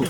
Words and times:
Hey, 0.00 0.08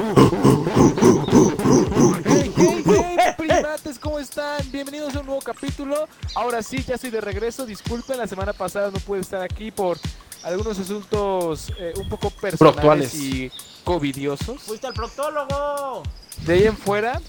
hey, 2.56 2.84
hey, 2.86 3.34
primates, 3.36 3.98
¿cómo 3.98 4.20
están? 4.20 4.60
Bienvenidos 4.70 5.16
a 5.16 5.20
un 5.20 5.26
nuevo 5.26 5.40
capítulo. 5.42 6.06
Ahora 6.36 6.62
sí, 6.62 6.84
ya 6.84 6.94
estoy 6.94 7.10
de 7.10 7.20
regreso. 7.20 7.66
Disculpen, 7.66 8.18
la 8.18 8.28
semana 8.28 8.52
pasada 8.52 8.92
no 8.92 9.00
pude 9.00 9.18
estar 9.20 9.42
aquí 9.42 9.72
por 9.72 9.98
algunos 10.44 10.78
asuntos 10.78 11.72
eh, 11.76 11.92
un 11.96 12.08
poco 12.08 12.30
personales 12.30 12.58
Proctuales. 12.58 13.14
y 13.14 13.50
covidiosos. 13.82 14.62
Fuiste 14.62 14.86
al 14.86 14.94
proctólogo. 14.94 16.04
De 16.46 16.54
ahí 16.54 16.66
en 16.68 16.76
fuera, 16.76 17.20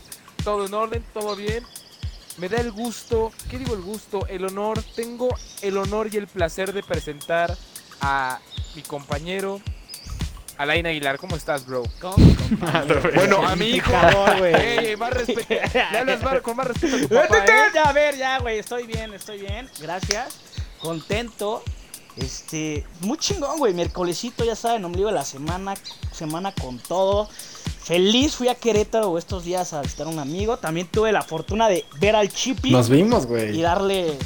todo 0.44 0.68
en 0.68 0.74
orden, 0.76 1.04
todo 1.16 1.36
bien. 1.36 1.66
Me 2.38 2.48
da 2.48 2.60
el 2.60 2.72
gusto, 2.72 3.32
¿qué 3.50 3.58
digo 3.58 3.74
el 3.74 3.82
gusto? 3.82 4.28
El 4.28 4.46
honor, 4.46 4.84
tengo 4.96 5.30
el 5.64 5.78
honor 5.78 6.14
y 6.14 6.18
el 6.18 6.28
placer 6.28 6.74
de 6.74 6.84
presentar 6.84 7.58
a 8.02 8.40
mi 8.76 8.84
compañero, 8.84 9.60
Alain 10.62 10.86
Aguilar. 10.86 11.18
¿Cómo 11.18 11.36
estás, 11.36 11.66
bro? 11.66 11.84
¿Cómo? 12.00 12.16
Bueno, 13.16 13.46
a 13.46 13.56
mi 13.56 13.66
hijo. 13.66 13.92
Cabrón, 13.92 14.38
güey. 14.40 14.54
Ey, 14.56 14.96
más 14.96 15.12
respeto. 15.12 15.54
Le 15.92 15.98
hablas 16.00 16.22
más- 16.24 16.42
con 16.42 16.56
más 16.56 16.68
respeto 16.68 16.96
a 16.96 17.00
tu 17.00 17.10
papá, 17.10 17.36
Vete, 17.40 17.52
¿eh? 17.52 17.64
Ya, 17.74 17.84
a 17.86 17.94
ver, 17.94 18.18
ya, 18.18 18.40
güey. 18.40 18.60
Estoy 18.60 18.86
bien, 18.86 19.14
estoy 19.14 19.40
bien. 19.40 19.70
Gracias. 19.80 20.38
Contento. 20.80 21.64
Este, 22.18 22.86
muy 23.02 23.18
chingón, 23.18 23.58
güey. 23.58 23.74
Miércolesito, 23.74 24.44
ya 24.44 24.56
saben, 24.56 24.84
ombligo 24.86 25.08
de 25.10 25.16
la 25.16 25.26
semana. 25.26 25.74
Semana 26.12 26.52
con 26.54 26.78
todo. 26.80 27.28
Feliz, 27.84 28.36
fui 28.36 28.48
a 28.48 28.56
Querétaro 28.56 29.18
estos 29.18 29.44
días 29.44 29.74
a 29.74 29.82
visitar 29.82 30.06
a 30.08 30.10
un 30.10 30.20
amigo. 30.20 30.58
También 30.58 30.88
tuve 30.88 31.12
la 31.12 31.22
fortuna 31.24 31.68
de 31.70 31.86
ver 32.00 32.16
al 32.16 32.30
Chippy 32.30 32.72
Nos 32.72 32.90
vimos, 32.90 33.24
y 33.24 33.28
güey. 33.28 33.62
darle. 33.62 34.18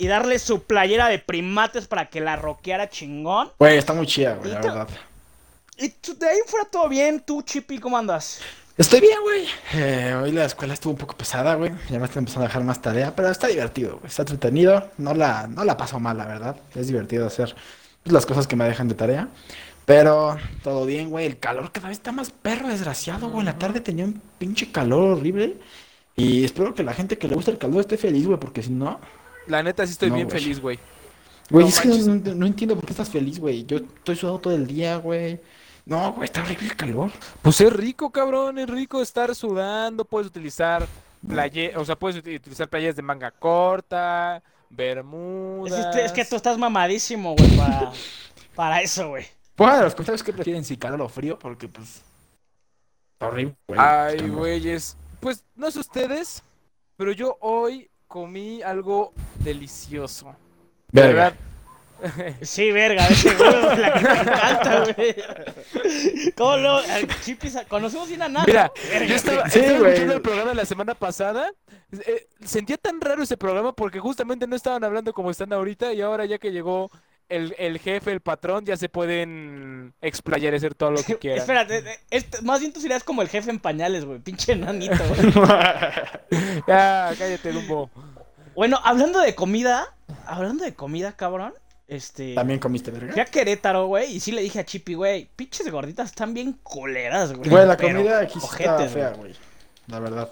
Y 0.00 0.06
darle 0.06 0.38
su 0.38 0.62
playera 0.62 1.08
de 1.08 1.18
primates 1.18 1.88
para 1.88 2.08
que 2.08 2.20
la 2.20 2.36
roqueara 2.36 2.88
chingón. 2.88 3.50
Güey, 3.58 3.78
está 3.78 3.92
muy 3.94 4.06
chida, 4.06 4.34
güey, 4.36 4.52
la 4.52 4.60
¿Y 4.60 4.62
verdad. 4.62 4.88
Y 5.78 5.88
tú- 5.90 6.16
de 6.18 6.28
ahí 6.28 6.38
fuera 6.46 6.64
todo 6.66 6.88
bien. 6.88 7.20
Tú, 7.24 7.42
Chippy, 7.42 7.78
¿cómo 7.78 7.96
andas? 7.96 8.40
Estoy 8.76 9.00
bien, 9.00 9.18
güey. 9.22 9.44
Eh, 9.74 10.14
hoy 10.22 10.32
la 10.32 10.44
escuela 10.44 10.74
estuvo 10.74 10.92
un 10.92 10.98
poco 10.98 11.16
pesada, 11.16 11.54
güey. 11.54 11.72
Ya 11.90 11.98
me 11.98 12.04
están 12.04 12.20
empezando 12.20 12.44
a 12.44 12.48
dejar 12.48 12.62
más 12.64 12.80
tarea, 12.80 13.14
pero 13.14 13.28
está 13.28 13.48
divertido, 13.48 13.96
güey. 13.98 14.06
Está 14.06 14.22
entretenido. 14.22 14.90
No 14.98 15.14
la, 15.14 15.46
no 15.48 15.64
la 15.64 15.76
paso 15.76 15.98
mal, 15.98 16.16
la 16.16 16.26
verdad. 16.26 16.56
Es 16.74 16.86
divertido 16.86 17.26
hacer 17.26 17.54
pues, 18.02 18.12
las 18.12 18.24
cosas 18.26 18.46
que 18.46 18.56
me 18.56 18.64
dejan 18.64 18.88
de 18.88 18.94
tarea. 18.94 19.28
Pero 19.84 20.36
todo 20.62 20.84
bien, 20.86 21.10
güey. 21.10 21.26
El 21.26 21.38
calor 21.38 21.72
cada 21.72 21.88
vez 21.88 21.98
está 21.98 22.12
más 22.12 22.30
perro, 22.30 22.68
desgraciado, 22.68 23.28
güey. 23.28 23.40
En 23.40 23.46
la 23.46 23.58
tarde 23.58 23.80
tenía 23.80 24.04
un 24.04 24.20
pinche 24.38 24.70
calor 24.70 25.16
horrible. 25.18 25.56
Y 26.14 26.44
espero 26.44 26.74
que 26.74 26.82
la 26.82 26.92
gente 26.94 27.16
que 27.18 27.28
le 27.28 27.34
gusta 27.36 27.50
el 27.52 27.58
calor 27.58 27.80
esté 27.80 27.96
feliz, 27.96 28.26
güey, 28.26 28.38
porque 28.40 28.62
si 28.62 28.70
no... 28.70 29.00
La 29.46 29.62
neta, 29.62 29.86
sí 29.86 29.92
estoy 29.92 30.10
No, 30.10 30.16
bien 30.16 30.28
feliz, 30.28 30.60
güey. 30.60 30.78
Güey, 31.48 31.64
No 31.64 31.68
es 31.70 31.80
que 31.80 31.88
no 31.88 32.46
entiendo 32.46 32.74
por 32.74 32.84
qué 32.84 32.90
estás 32.92 33.08
feliz, 33.08 33.38
güey. 33.38 33.64
Yo 33.64 33.78
estoy 33.78 34.16
sudado 34.16 34.38
todo 34.40 34.54
el 34.54 34.66
día, 34.66 34.96
güey. 34.96 35.40
No, 35.88 36.12
güey, 36.12 36.26
está 36.26 36.42
horrible 36.42 36.66
el 36.66 36.76
calor. 36.76 37.10
Pues 37.42 37.60
es 37.62 37.72
rico, 37.72 38.10
cabrón, 38.10 38.58
es 38.58 38.68
rico 38.68 39.00
estar 39.00 39.34
sudando, 39.34 40.04
puedes 40.04 40.28
utilizar 40.28 40.86
playe, 41.26 41.74
o 41.76 41.84
sea, 41.84 41.96
puedes 41.96 42.22
uti- 42.22 42.36
utilizar 42.36 42.68
playas 42.68 42.94
de 42.94 43.02
manga 43.02 43.30
corta, 43.30 44.42
bermudas. 44.70 45.96
es 45.96 46.12
que 46.12 46.24
tú 46.24 46.36
estás 46.36 46.58
mamadísimo, 46.58 47.34
güey, 47.34 47.56
para, 47.56 47.92
para 48.54 48.82
eso, 48.82 49.08
güey. 49.08 49.26
En 49.58 49.80
los 49.80 49.94
comentarios 49.94 50.22
qué 50.22 50.32
prefieren, 50.32 50.64
si 50.64 50.76
calor 50.76 51.00
o 51.00 51.08
frío, 51.08 51.38
porque 51.38 51.66
pues. 51.68 52.02
Está 53.14 53.26
horrible, 53.28 53.56
güey. 53.66 53.80
Ay, 53.82 54.28
güeyes. 54.28 54.96
Pues 55.20 55.42
no 55.56 55.70
sé 55.70 55.80
ustedes, 55.80 56.42
pero 56.96 57.10
yo 57.12 57.36
hoy 57.40 57.90
comí 58.06 58.62
algo 58.62 59.12
delicioso. 59.40 60.36
De 60.92 61.00
verdad. 61.02 61.34
Sí, 62.42 62.70
verga, 62.70 63.06
ese 63.08 63.34
güey, 63.34 63.50
la 63.78 63.92
que 63.94 64.00
me 64.00 64.20
encanta, 64.20 64.84
güey. 64.96 65.16
¿Cómo 66.36 66.56
lo? 66.56 66.80
sa- 66.82 67.64
conocemos 67.66 68.08
bien 68.08 68.22
a 68.22 68.28
nada. 68.28 68.44
Mira, 68.46 68.70
yo 69.06 69.14
estaba, 69.14 69.48
Sí, 69.50 69.58
estaba 69.60 69.88
escuchando 69.88 70.14
el 70.14 70.22
programa 70.22 70.54
la 70.54 70.64
semana 70.64 70.94
pasada. 70.94 71.50
eh, 72.06 72.28
sentía 72.44 72.76
tan 72.76 73.00
raro 73.00 73.22
ese 73.22 73.36
programa 73.36 73.72
porque 73.72 73.98
justamente 74.00 74.46
no 74.46 74.54
estaban 74.56 74.84
hablando 74.84 75.12
como 75.12 75.30
están 75.30 75.52
ahorita 75.52 75.92
y 75.92 76.00
ahora 76.00 76.24
ya 76.26 76.38
que 76.38 76.52
llegó 76.52 76.90
el, 77.28 77.54
el 77.58 77.78
jefe, 77.78 78.10
el 78.12 78.20
patrón, 78.20 78.64
ya 78.64 78.76
se 78.76 78.88
pueden 78.88 79.92
explayar 80.00 80.52
y 80.54 80.56
hacer 80.56 80.74
todo 80.74 80.92
lo 80.92 81.02
que 81.02 81.16
quieran. 81.18 81.40
Espérate, 81.40 81.78
eh, 81.78 81.98
este- 82.10 82.42
más 82.42 82.60
bien 82.60 82.72
tú 82.72 82.80
serías 82.80 83.02
como 83.04 83.22
el 83.22 83.28
jefe 83.28 83.50
en 83.50 83.58
pañales, 83.58 84.04
güey. 84.04 84.18
Pinche 84.20 84.54
nanito, 84.56 84.96
güey. 85.08 85.32
Ya, 86.66 87.12
cállate, 87.18 87.52
Dumbo. 87.52 87.90
Bueno, 88.54 88.78
hablando 88.84 89.20
de 89.20 89.34
comida, 89.34 89.94
hablando 90.26 90.64
de 90.64 90.74
comida, 90.74 91.12
cabrón. 91.12 91.54
Este. 91.88 92.34
También 92.34 92.60
comiste, 92.60 92.90
Fui 92.92 93.00
verga. 93.00 93.22
a 93.22 93.24
Querétaro, 93.24 93.86
güey, 93.86 94.14
y 94.16 94.20
sí 94.20 94.30
le 94.30 94.42
dije 94.42 94.60
a 94.60 94.64
Chippy, 94.64 94.92
güey, 94.94 95.28
pinches 95.34 95.70
gorditas 95.70 96.10
están 96.10 96.34
bien 96.34 96.58
coleras, 96.62 97.32
güey. 97.32 97.48
Güey, 97.48 97.66
la 97.66 97.76
pero 97.78 97.96
comida 97.96 98.20
aquí 98.20 98.38
está 98.38 98.88
fea, 98.88 99.08
güey. 99.10 99.16
güey. 99.18 99.34
La 99.86 99.98
verdad. 99.98 100.30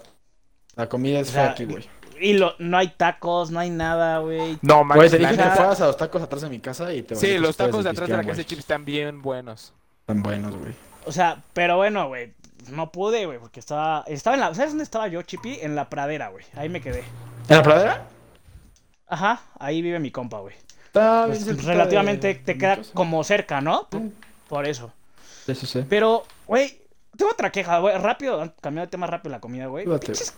La 0.75 0.87
comida 0.87 1.19
es 1.19 1.29
O 1.29 1.31
sea, 1.31 1.43
fea 1.43 1.51
aquí, 1.53 1.65
güey. 1.65 1.89
Y 2.19 2.33
lo, 2.33 2.53
no 2.59 2.77
hay 2.77 2.89
tacos, 2.89 3.49
no 3.51 3.59
hay 3.59 3.69
nada, 3.71 4.19
güey. 4.19 4.57
No, 4.61 4.75
Güey, 4.77 4.85
manches, 4.85 5.11
te 5.11 5.17
dije 5.17 5.31
que 5.31 5.37
neta- 5.37 5.55
fueras 5.55 5.81
a 5.81 5.87
los 5.87 5.97
tacos 5.97 6.21
atrás 6.21 6.41
de 6.43 6.49
mi 6.49 6.59
casa 6.59 6.93
y 6.93 7.01
te 7.03 7.15
Sí, 7.15 7.37
los 7.39 7.57
tacos 7.57 7.83
de 7.83 7.89
atrás 7.89 8.07
de 8.07 8.15
la 8.17 8.21
casa 8.23 8.29
de 8.37 8.43
güey. 8.43 8.45
chips 8.45 8.59
están 8.59 8.85
bien 8.85 9.21
buenos. 9.23 9.73
Están 10.01 10.21
buenos, 10.23 10.55
güey. 10.55 10.73
O 11.05 11.11
sea, 11.11 11.43
pero 11.53 11.77
bueno, 11.77 12.07
güey, 12.07 12.33
no 12.69 12.91
pude, 12.91 13.25
güey, 13.25 13.39
porque 13.39 13.59
estaba, 13.59 14.03
estaba 14.07 14.35
en 14.35 14.41
la, 14.41 14.53
¿sabes 14.53 14.71
dónde 14.71 14.83
estaba 14.83 15.07
yo, 15.07 15.21
Chippy? 15.23 15.57
En 15.61 15.75
la 15.75 15.89
pradera, 15.89 16.29
güey, 16.29 16.45
ahí 16.55 16.69
me 16.69 16.81
quedé. 16.81 17.03
¿En 17.49 17.57
la 17.57 17.63
pradera? 17.63 18.07
Ajá, 19.07 19.41
ahí 19.59 19.81
vive 19.81 19.99
mi 19.99 20.11
compa, 20.11 20.39
güey. 20.39 20.55
Está 20.87 21.25
Pues, 21.27 21.45
bien 21.45 21.57
relativamente 21.65 22.27
de- 22.27 22.35
te 22.35 22.57
queda 22.57 22.79
como 22.93 23.23
cerca, 23.23 23.61
¿no? 23.61 23.87
Por, 24.49 24.65
eso. 24.65 24.91
Eso 25.47 25.65
sí. 25.65 25.83
Pero, 25.87 26.23
güey, 26.47 26.79
tengo 27.15 27.31
otra 27.31 27.51
queja, 27.51 27.79
güey, 27.79 27.97
rápido, 27.97 28.39
cambiando 28.61 28.87
de 28.87 28.91
tema 28.91 29.07
rápido 29.07 29.31
la 29.31 29.39
comida, 29.39 29.67
güey. 29.67 29.85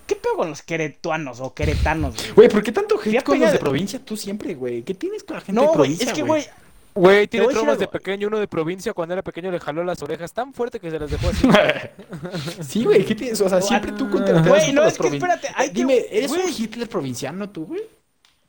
¿Qué 0.07 0.15
pedo 0.15 0.35
con 0.35 0.49
los 0.49 0.61
queretuanos 0.61 1.39
o 1.39 1.53
queretanos, 1.53 2.15
güey? 2.15 2.31
Güey, 2.33 2.49
¿por 2.49 2.63
qué 2.63 2.71
tanto 2.71 2.99
hate 3.03 3.23
con 3.23 3.39
los 3.39 3.49
de 3.49 3.53
de- 3.53 3.59
provincia 3.59 3.99
tú 4.03 4.17
siempre, 4.17 4.53
güey? 4.55 4.83
¿Qué 4.83 4.93
tienes 4.93 5.23
con 5.23 5.35
la 5.35 5.41
gente 5.41 5.53
No, 5.61 5.67
de 5.67 5.73
provincia, 5.73 6.07
es 6.07 6.13
que, 6.13 6.21
güey, 6.23 6.45
Güey, 6.95 7.27
tiene 7.27 7.47
traumas 7.47 7.77
de 7.79 7.88
pequeño. 7.88 8.27
Uno 8.27 8.39
de 8.39 8.47
provincia, 8.47 8.93
cuando 8.93 9.13
era 9.13 9.21
pequeño, 9.21 9.51
le 9.51 9.59
jaló 9.59 9.83
las 9.83 10.01
orejas 10.01 10.33
tan 10.33 10.53
fuerte 10.53 10.79
que 10.79 10.89
se 10.89 10.99
las 10.99 11.09
dejó 11.09 11.29
así. 11.29 11.47
Sí, 12.67 12.83
güey, 12.83 13.05
¿qué 13.05 13.15
tienes? 13.15 13.39
O 13.41 13.47
sea, 13.47 13.61
siempre 13.61 13.91
tú 13.93 14.09
con 14.09 14.23
Güey, 14.43 14.73
no, 14.73 14.83
es 14.83 14.97
que 14.97 15.07
espérate, 15.07 15.47
hay 15.55 15.67
Eh, 15.67 15.71
que- 15.71 15.79
Dime, 15.79 16.05
¿eres 16.11 16.31
un. 16.31 16.41
Hitler 16.49 16.89
provinciano 16.89 17.49
tú, 17.49 17.67
güey? 17.67 17.81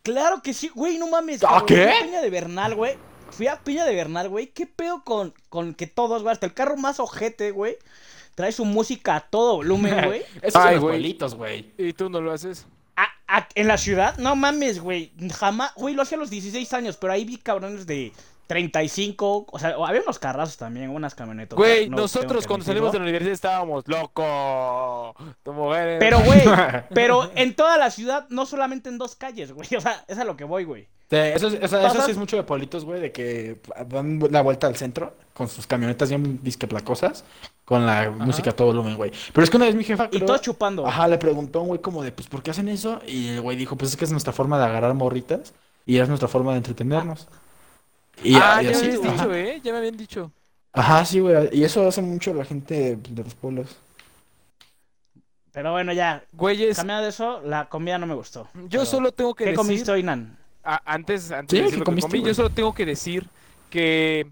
Claro 0.02 0.42
que 0.42 0.54
sí, 0.54 0.68
güey, 0.74 0.98
no 0.98 1.08
mames. 1.08 1.42
¿Ah, 1.44 1.64
cabrón, 1.64 1.66
qué? 1.66 1.74
Fui 1.76 1.92
a 1.96 2.00
Peña 2.00 2.20
de 2.22 2.30
Bernal, 2.30 2.74
güey. 2.74 2.98
Fui 3.30 3.46
a 3.46 3.56
Peña 3.56 3.84
de 3.84 3.94
Bernal, 3.94 4.28
güey. 4.28 4.46
¿Qué 4.48 4.66
pedo 4.66 5.04
con, 5.04 5.34
con 5.48 5.74
que 5.74 5.86
todos, 5.86 6.22
güey? 6.22 6.32
Hasta 6.32 6.46
el 6.46 6.54
carro 6.54 6.76
más 6.76 7.00
ojete, 7.00 7.50
güey. 7.50 7.76
Trae 8.34 8.52
su 8.52 8.64
música 8.64 9.16
a 9.16 9.20
todo 9.20 9.56
volumen, 9.56 10.04
güey. 10.06 10.22
Esos 10.42 10.56
Ay, 10.56 10.62
son 10.62 10.72
los 10.74 10.80
güey. 10.82 10.92
pueblitos, 10.94 11.34
güey. 11.34 11.72
y 11.76 11.92
tú 11.92 12.08
no 12.08 12.20
lo 12.20 12.32
haces. 12.32 12.66
A- 12.96 13.08
a- 13.38 13.48
en 13.54 13.68
la 13.68 13.76
ciudad, 13.78 14.16
no 14.18 14.34
mames, 14.36 14.80
güey. 14.80 15.12
Jamás, 15.38 15.72
güey, 15.74 15.94
lo 15.94 16.02
hacía 16.02 16.16
a 16.16 16.20
los 16.20 16.30
16 16.30 16.72
años, 16.72 16.96
pero 16.96 17.12
ahí 17.12 17.24
vi 17.24 17.36
cabrones 17.36 17.86
de 17.86 18.12
35. 18.50 19.46
O 19.50 19.58
sea, 19.58 19.76
había 19.86 20.02
unos 20.02 20.18
carrazos 20.18 20.56
también, 20.56 20.90
unas 20.90 21.14
camionetas. 21.14 21.56
Güey, 21.56 21.88
no 21.88 21.98
nosotros 21.98 22.46
cuando 22.48 22.66
salimos 22.66 22.90
de 22.92 22.98
la 22.98 23.04
universidad 23.04 23.32
estábamos 23.32 23.84
loco. 23.86 25.14
Pero, 25.44 26.20
güey, 26.20 26.42
pero 26.94 27.30
en 27.36 27.54
toda 27.54 27.78
la 27.78 27.90
ciudad, 27.90 28.26
no 28.28 28.46
solamente 28.46 28.88
en 28.88 28.98
dos 28.98 29.14
calles, 29.14 29.52
güey. 29.52 29.68
O 29.76 29.80
sea, 29.80 30.04
es 30.08 30.18
a 30.18 30.24
lo 30.24 30.36
que 30.36 30.44
voy, 30.44 30.64
güey. 30.64 30.88
Sí, 31.10 31.16
Eso, 31.16 31.48
es- 31.48 31.54
o 31.62 31.68
sea, 31.68 31.80
eso 31.80 31.88
Pasas- 31.94 32.04
sí 32.06 32.10
es 32.12 32.16
mucho 32.18 32.36
de 32.36 32.42
pueblitos, 32.42 32.84
güey, 32.84 33.00
de 33.00 33.12
que 33.12 33.60
dan 33.88 34.20
la 34.30 34.42
vuelta 34.42 34.66
al 34.66 34.76
centro 34.76 35.14
con 35.32 35.48
sus 35.48 35.66
camionetas 35.66 36.08
bien 36.08 36.40
disqueplacosas, 36.42 37.24
con 37.64 37.86
la 37.86 38.10
música 38.10 38.50
a 38.50 38.52
todo 38.52 38.68
volumen, 38.68 38.96
güey. 38.96 39.10
Pero 39.32 39.42
es 39.44 39.50
que 39.50 39.56
una 39.56 39.66
vez 39.66 39.74
mi 39.74 39.84
jefa, 39.84 40.06
Y 40.10 40.16
creo- 40.16 40.26
todos 40.26 40.40
chupando. 40.42 40.86
Ajá, 40.86 41.08
le 41.08 41.18
preguntó 41.18 41.60
a 41.60 41.62
un 41.62 41.68
güey 41.68 41.80
como 41.80 42.02
de, 42.02 42.12
pues, 42.12 42.28
¿por 42.28 42.42
qué 42.42 42.50
hacen 42.50 42.68
eso? 42.68 43.00
Y 43.06 43.28
el 43.28 43.40
güey 43.40 43.56
dijo, 43.56 43.76
pues 43.76 43.90
es 43.92 43.96
que 43.96 44.04
es 44.04 44.10
nuestra 44.12 44.32
forma 44.32 44.58
de 44.58 44.64
agarrar 44.66 44.94
morritas 44.94 45.52
y 45.86 45.98
es 45.98 46.08
nuestra 46.08 46.28
forma 46.28 46.52
de 46.52 46.58
entretenernos. 46.58 47.26
Y, 48.22 48.34
ah, 48.36 48.60
y 48.62 48.66
ya 48.66 48.70
me 48.70 48.76
así, 48.76 48.86
habías 48.86 49.00
ajá. 49.04 49.12
dicho, 49.12 49.34
eh. 49.34 49.60
Ya 49.62 49.72
me 49.72 49.78
habían 49.78 49.96
dicho. 49.96 50.32
Ajá, 50.72 51.04
sí, 51.04 51.20
güey. 51.20 51.48
Y 51.52 51.64
eso 51.64 51.86
hace 51.86 52.02
mucho 52.02 52.32
la 52.34 52.44
gente 52.44 52.96
de 52.96 53.22
los 53.24 53.34
pueblos. 53.34 53.76
Pero 55.52 55.72
bueno, 55.72 55.92
ya. 55.92 56.22
Güeyes, 56.32 56.76
Cambiando 56.76 57.02
de 57.02 57.08
eso, 57.10 57.40
la 57.44 57.68
comida 57.68 57.98
no 57.98 58.06
me 58.06 58.14
gustó. 58.14 58.48
yo 58.54 58.68
Pero- 58.70 58.84
solo 58.86 59.12
tengo 59.12 59.34
que 59.34 59.44
¿Qué 59.44 59.50
decir. 59.50 59.56
comiste 59.56 59.90
hoy, 59.90 60.02
Nan? 60.02 60.36
a- 60.62 60.80
antes, 60.84 61.30
antes 61.32 61.50
Sí, 61.50 61.56
de 61.56 61.60
¿qué 61.62 61.64
decir 61.64 61.78
lo 61.80 61.84
que 61.84 61.90
comiste, 61.90 62.08
comí, 62.08 62.20
güey? 62.20 62.30
yo 62.30 62.34
solo 62.34 62.50
tengo 62.50 62.74
que 62.74 62.86
decir 62.86 63.26
que 63.70 64.26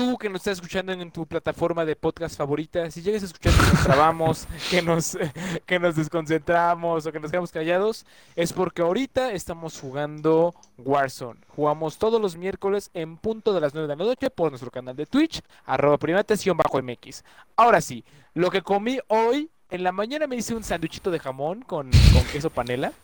tú 0.00 0.16
que 0.16 0.30
nos 0.30 0.40
estás 0.40 0.52
escuchando 0.54 0.92
en 0.92 1.10
tu 1.10 1.26
plataforma 1.26 1.84
de 1.84 1.94
podcast 1.94 2.34
favorita, 2.34 2.90
si 2.90 3.02
llegas 3.02 3.22
a 3.22 3.26
escuchar 3.26 3.52
que 3.52 3.70
nos 3.70 3.84
trabamos, 3.84 4.48
que 4.70 4.80
nos, 4.80 5.18
que 5.66 5.78
nos 5.78 5.94
desconcentramos 5.94 7.04
o 7.04 7.12
que 7.12 7.20
nos 7.20 7.30
quedamos 7.30 7.52
callados, 7.52 8.06
es 8.34 8.50
porque 8.54 8.80
ahorita 8.80 9.32
estamos 9.32 9.78
jugando 9.78 10.54
Warzone. 10.78 11.40
Jugamos 11.48 11.98
todos 11.98 12.18
los 12.18 12.34
miércoles 12.34 12.90
en 12.94 13.18
punto 13.18 13.52
de 13.52 13.60
las 13.60 13.74
9 13.74 13.88
de 13.88 13.94
la 13.94 14.02
noche 14.02 14.30
por 14.30 14.50
nuestro 14.50 14.70
canal 14.70 14.96
de 14.96 15.04
Twitch, 15.04 15.42
arroba 15.66 15.98
primates-mx. 15.98 17.22
Ahora 17.56 17.82
sí, 17.82 18.02
lo 18.32 18.50
que 18.50 18.62
comí 18.62 19.00
hoy, 19.08 19.50
en 19.68 19.84
la 19.84 19.92
mañana 19.92 20.26
me 20.26 20.36
hice 20.36 20.54
un 20.54 20.64
sándwichito 20.64 21.10
de 21.10 21.18
jamón 21.18 21.60
con, 21.60 21.90
con 22.14 22.24
queso 22.32 22.48
panela. 22.48 22.94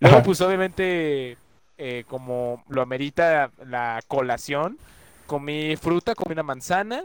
Luego, 0.00 0.16
Ajá. 0.16 0.24
pues 0.24 0.40
obviamente, 0.40 1.36
eh, 1.76 2.04
como 2.08 2.64
lo 2.70 2.80
amerita 2.80 3.50
la 3.66 4.00
colación, 4.08 4.78
comí 5.26 5.76
fruta, 5.76 6.14
comí 6.14 6.32
una 6.32 6.42
manzana. 6.42 7.04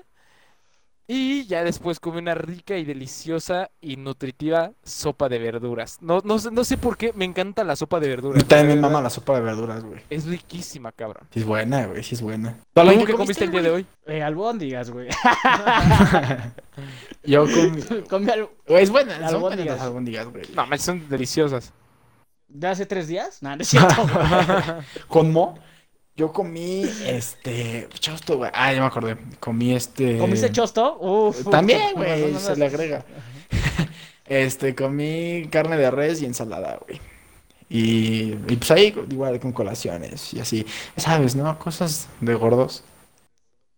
Y 1.09 1.45
ya 1.45 1.63
después 1.63 2.01
comí 2.01 2.17
una 2.17 2.35
rica 2.35 2.77
y 2.77 2.83
deliciosa 2.83 3.69
y 3.79 3.95
nutritiva 3.95 4.73
sopa 4.83 5.29
de 5.29 5.39
verduras. 5.39 5.99
No, 6.01 6.19
no, 6.25 6.37
sé- 6.37 6.51
no 6.51 6.65
sé 6.65 6.75
por 6.77 6.97
qué, 6.97 7.13
me 7.13 7.23
encanta 7.23 7.63
la 7.63 7.77
sopa 7.77 8.01
de 8.01 8.07
Y 8.07 8.09
verduras. 8.09 8.43
también 8.45 8.75
me 8.75 8.81
mama 8.81 9.01
la 9.01 9.09
sopa 9.09 9.35
de 9.35 9.39
verduras, 9.41 9.85
güey. 9.85 10.01
Es 10.09 10.25
riquísima, 10.25 10.91
cabrón. 10.91 11.25
Sí 11.31 11.39
es 11.39 11.45
buena, 11.45 11.85
güey, 11.85 12.03
sí 12.03 12.15
es 12.15 12.21
buena. 12.21 12.57
¿Tú 12.73 13.05
qué 13.05 13.13
comiste 13.13 13.45
el 13.45 13.51
día 13.51 13.61
de 13.61 13.69
hoy? 13.69 13.85
Eh, 14.05 14.21
albóndigas, 14.21 14.89
güey. 14.91 15.07
Yo 17.23 17.45
comí... 17.45 17.81
Comí 18.09 18.27
Güey, 18.67 18.83
es 18.83 18.89
buena, 18.89 19.13
son 19.13 19.21
buenas 19.21 19.33
Albóndigas. 19.33 19.77
las 19.77 19.81
albóndigas, 19.85 20.27
güey. 20.27 20.43
No, 20.55 20.77
son 20.77 21.07
deliciosas. 21.09 21.71
de 22.49 22.67
hace 22.67 22.85
tres 22.85 23.07
días. 23.07 23.41
No, 23.41 23.55
no 23.55 23.61
es 23.61 23.67
cierto. 23.69 23.95
güey. 24.03 24.83
Con 25.07 25.31
Mo, 25.31 25.57
yo 26.17 26.33
comí, 26.33 26.83
este... 27.05 27.87
Chosto, 27.99 28.37
güey. 28.37 28.49
Ah, 28.53 28.73
ya 28.73 28.81
me 28.81 28.87
acordé. 28.87 29.17
Comí 29.39 29.73
este... 29.75 30.17
¿Comiste 30.17 30.51
chosto? 30.51 30.97
Uf. 30.99 31.47
También, 31.49 31.93
güey, 31.95 32.31
no 32.33 32.39
se 32.39 32.55
le 32.55 32.65
agrega. 32.65 33.05
Este, 34.29 34.75
comí 34.75 35.47
carne 35.49 35.77
de 35.77 35.89
res 35.89 36.21
y 36.21 36.25
ensalada, 36.25 36.79
güey. 36.85 36.99
Y, 37.69 38.33
y 38.33 38.55
pues 38.57 38.69
ahí 38.71 38.93
igual 39.09 39.39
con 39.39 39.53
colaciones 39.53 40.33
y 40.33 40.41
así. 40.41 40.65
¿Sabes, 40.97 41.33
no? 41.33 41.57
Cosas 41.57 42.09
de 42.19 42.35
gordos. 42.35 42.83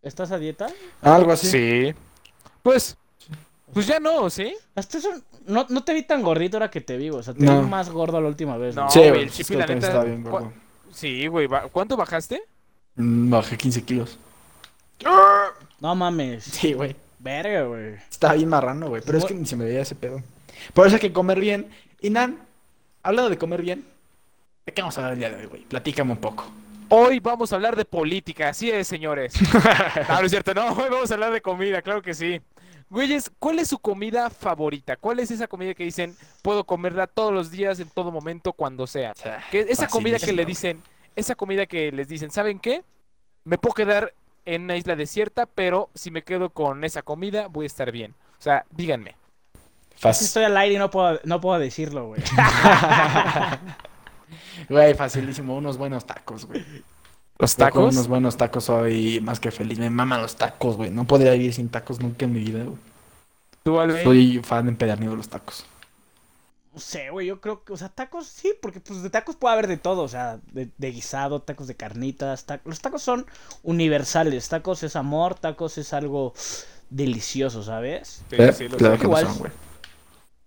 ¿Estás 0.01 0.31
a 0.31 0.39
dieta? 0.39 0.65
Algo 1.03 1.33
así. 1.33 1.47
Sí. 1.51 1.93
Pues, 2.63 2.97
pues 3.73 3.85
ya 3.85 3.99
no, 3.99 4.27
¿sí? 4.31 4.55
Hasta 4.73 4.97
eso, 4.97 5.09
no, 5.45 5.67
no 5.69 5.83
te 5.83 5.93
vi 5.93 6.01
tan 6.01 6.23
gordito 6.23 6.57
ahora 6.57 6.71
que 6.71 6.81
te 6.81 6.97
vi, 6.97 7.09
güey. 7.09 7.19
O 7.19 7.23
sea, 7.23 7.35
te 7.35 7.43
No. 7.43 7.61
vi 7.61 7.67
más 7.67 7.91
gordo 7.91 8.19
la 8.19 8.27
última 8.27 8.57
vez. 8.57 8.75
No, 8.75 8.87
güey. 8.87 8.91
Sí, 8.91 9.09
güey, 9.09 9.21
el 9.21 9.29
Chipi, 9.29 9.53
la 9.55 9.67
neta, 9.67 9.87
estaba 9.87 10.03
bien 10.03 10.23
gordo. 10.23 10.51
Sí, 10.99 11.27
güey. 11.27 11.47
¿Cuánto 11.71 11.95
bajaste? 11.95 12.43
Mm, 12.95 13.29
Bajé 13.29 13.55
15 13.57 13.83
kilos. 13.83 14.19
No 15.79 15.95
mames. 15.95 16.43
Sí, 16.43 16.73
güey. 16.73 16.93
Verga, 17.19 17.63
güey. 17.63 17.93
Estaba 18.11 18.33
bien 18.33 18.49
marrano, 18.49 18.89
güey. 18.89 19.01
Pero 19.05 19.17
es 19.17 19.23
que 19.23 19.33
ni 19.33 19.45
se 19.45 19.55
me 19.55 19.63
veía 19.63 19.81
ese 19.81 19.95
pedo. 19.95 20.21
Por 20.73 20.85
eso 20.87 20.97
hay 20.97 21.01
que 21.01 21.13
comer 21.13 21.39
bien. 21.39 21.69
Y 22.01 22.09
Nan, 22.09 22.37
hablando 23.01 23.29
de 23.29 23.37
comer 23.37 23.61
bien, 23.61 23.85
¿de 24.65 24.73
qué 24.73 24.81
vamos 24.81 24.97
a 24.97 25.01
hablar 25.01 25.13
el 25.13 25.19
día 25.19 25.29
de 25.29 25.35
hoy, 25.37 25.45
güey? 25.45 25.61
Platícame 25.63 26.11
un 26.11 26.17
poco. 26.17 26.51
Hoy 26.89 27.19
vamos 27.21 27.53
a 27.53 27.55
hablar 27.55 27.77
de 27.77 27.85
política, 27.85 28.49
así 28.49 28.69
es, 28.69 28.87
señores. 28.87 29.33
No, 29.53 30.19
no 30.19 30.25
es 30.25 30.31
cierto, 30.31 30.53
no, 30.53 30.73
hoy 30.73 30.89
vamos 30.89 31.09
a 31.09 31.13
hablar 31.13 31.31
de 31.31 31.39
comida, 31.39 31.81
claro 31.81 32.01
que 32.01 32.13
sí. 32.13 32.41
Güeyes, 32.89 33.31
¿cuál 33.39 33.59
es 33.59 33.67
su 33.67 33.79
comida 33.79 34.29
favorita? 34.29 34.95
¿Cuál 34.95 35.19
es 35.19 35.29
esa 35.31 35.47
comida 35.47 35.73
que 35.73 35.83
dicen, 35.83 36.15
puedo 36.41 36.63
comerla 36.63 37.07
todos 37.07 37.31
los 37.31 37.51
días, 37.51 37.79
en 37.79 37.89
todo 37.89 38.11
momento, 38.11 38.53
cuando 38.53 38.87
sea? 38.87 39.13
Que 39.51 39.61
esa 39.61 39.87
comida 39.87 40.17
que 40.17 40.33
le 40.33 40.45
dicen, 40.45 40.81
esa 41.15 41.35
comida 41.35 41.65
que 41.65 41.91
les 41.91 42.07
dicen, 42.07 42.31
¿saben 42.31 42.59
qué? 42.59 42.83
Me 43.43 43.57
puedo 43.57 43.75
quedar 43.75 44.13
en 44.45 44.63
una 44.63 44.75
isla 44.75 44.95
desierta, 44.95 45.45
pero 45.45 45.89
si 45.93 46.09
me 46.11 46.23
quedo 46.23 46.49
con 46.49 46.83
esa 46.83 47.03
comida, 47.03 47.47
voy 47.47 47.65
a 47.65 47.67
estar 47.67 47.91
bien. 47.91 48.15
O 48.39 48.41
sea, 48.41 48.65
díganme. 48.71 49.15
Fácil. 49.95 50.25
estoy 50.25 50.45
al 50.45 50.57
aire 50.57 50.75
y 50.75 50.77
no 50.77 50.89
puedo, 50.89 51.19
no 51.25 51.41
puedo 51.41 51.59
decirlo, 51.59 52.07
güey. 52.07 52.21
Güey, 54.69 54.93
facilísimo. 54.93 55.55
Unos 55.55 55.77
buenos 55.77 56.05
tacos, 56.05 56.45
güey. 56.45 56.63
¿Los 57.39 57.55
con 57.69 57.85
tacos? 57.85 57.87
unos 57.87 58.07
buenos 58.07 58.37
tacos 58.37 58.65
soy 58.65 59.19
más 59.21 59.39
que 59.39 59.51
feliz. 59.51 59.79
Me 59.79 59.89
maman 59.89 60.21
los 60.21 60.35
tacos, 60.35 60.77
güey. 60.77 60.91
No 60.91 61.05
podría 61.07 61.31
vivir 61.33 61.53
sin 61.53 61.69
tacos 61.69 61.99
nunca 61.99 62.25
en 62.25 62.33
mi 62.33 62.39
vida, 62.41 62.63
güey. 62.63 62.77
¿Tú, 63.63 63.79
Alvin? 63.79 64.03
Soy 64.03 64.39
fan 64.43 64.67
empedernido 64.67 65.11
de 65.11 65.17
los 65.17 65.29
tacos. 65.29 65.65
No 66.71 66.79
sé, 66.79 67.09
güey, 67.09 67.25
yo 67.27 67.41
creo 67.41 67.63
que, 67.63 67.73
o 67.73 67.77
sea, 67.77 67.89
tacos 67.89 68.27
sí, 68.27 68.53
porque 68.61 68.79
pues 68.79 69.01
de 69.01 69.09
tacos 69.09 69.35
puede 69.35 69.53
haber 69.53 69.67
de 69.67 69.77
todo, 69.77 70.03
o 70.03 70.07
sea, 70.07 70.39
de, 70.51 70.71
de 70.77 70.91
guisado, 70.91 71.41
tacos 71.41 71.67
de 71.67 71.75
carnitas, 71.75 72.45
ta- 72.45 72.61
los 72.63 72.79
tacos 72.79 73.01
son 73.01 73.25
universales, 73.63 74.47
tacos 74.49 74.83
es 74.83 74.95
amor, 74.95 75.33
tacos 75.35 75.79
es 75.79 75.93
algo 75.93 76.33
delicioso, 76.91 77.63
¿sabes? 77.63 78.25
Sí, 78.29 78.37
¿Eh? 78.37 78.53
sí, 78.53 78.67
lo 78.67 78.77
claro 78.77 78.97
sé. 78.97 78.99
que 78.99 79.07
lo 79.07 79.15
Igual. 79.15 79.17
son, 79.17 79.37
güey. 79.37 79.51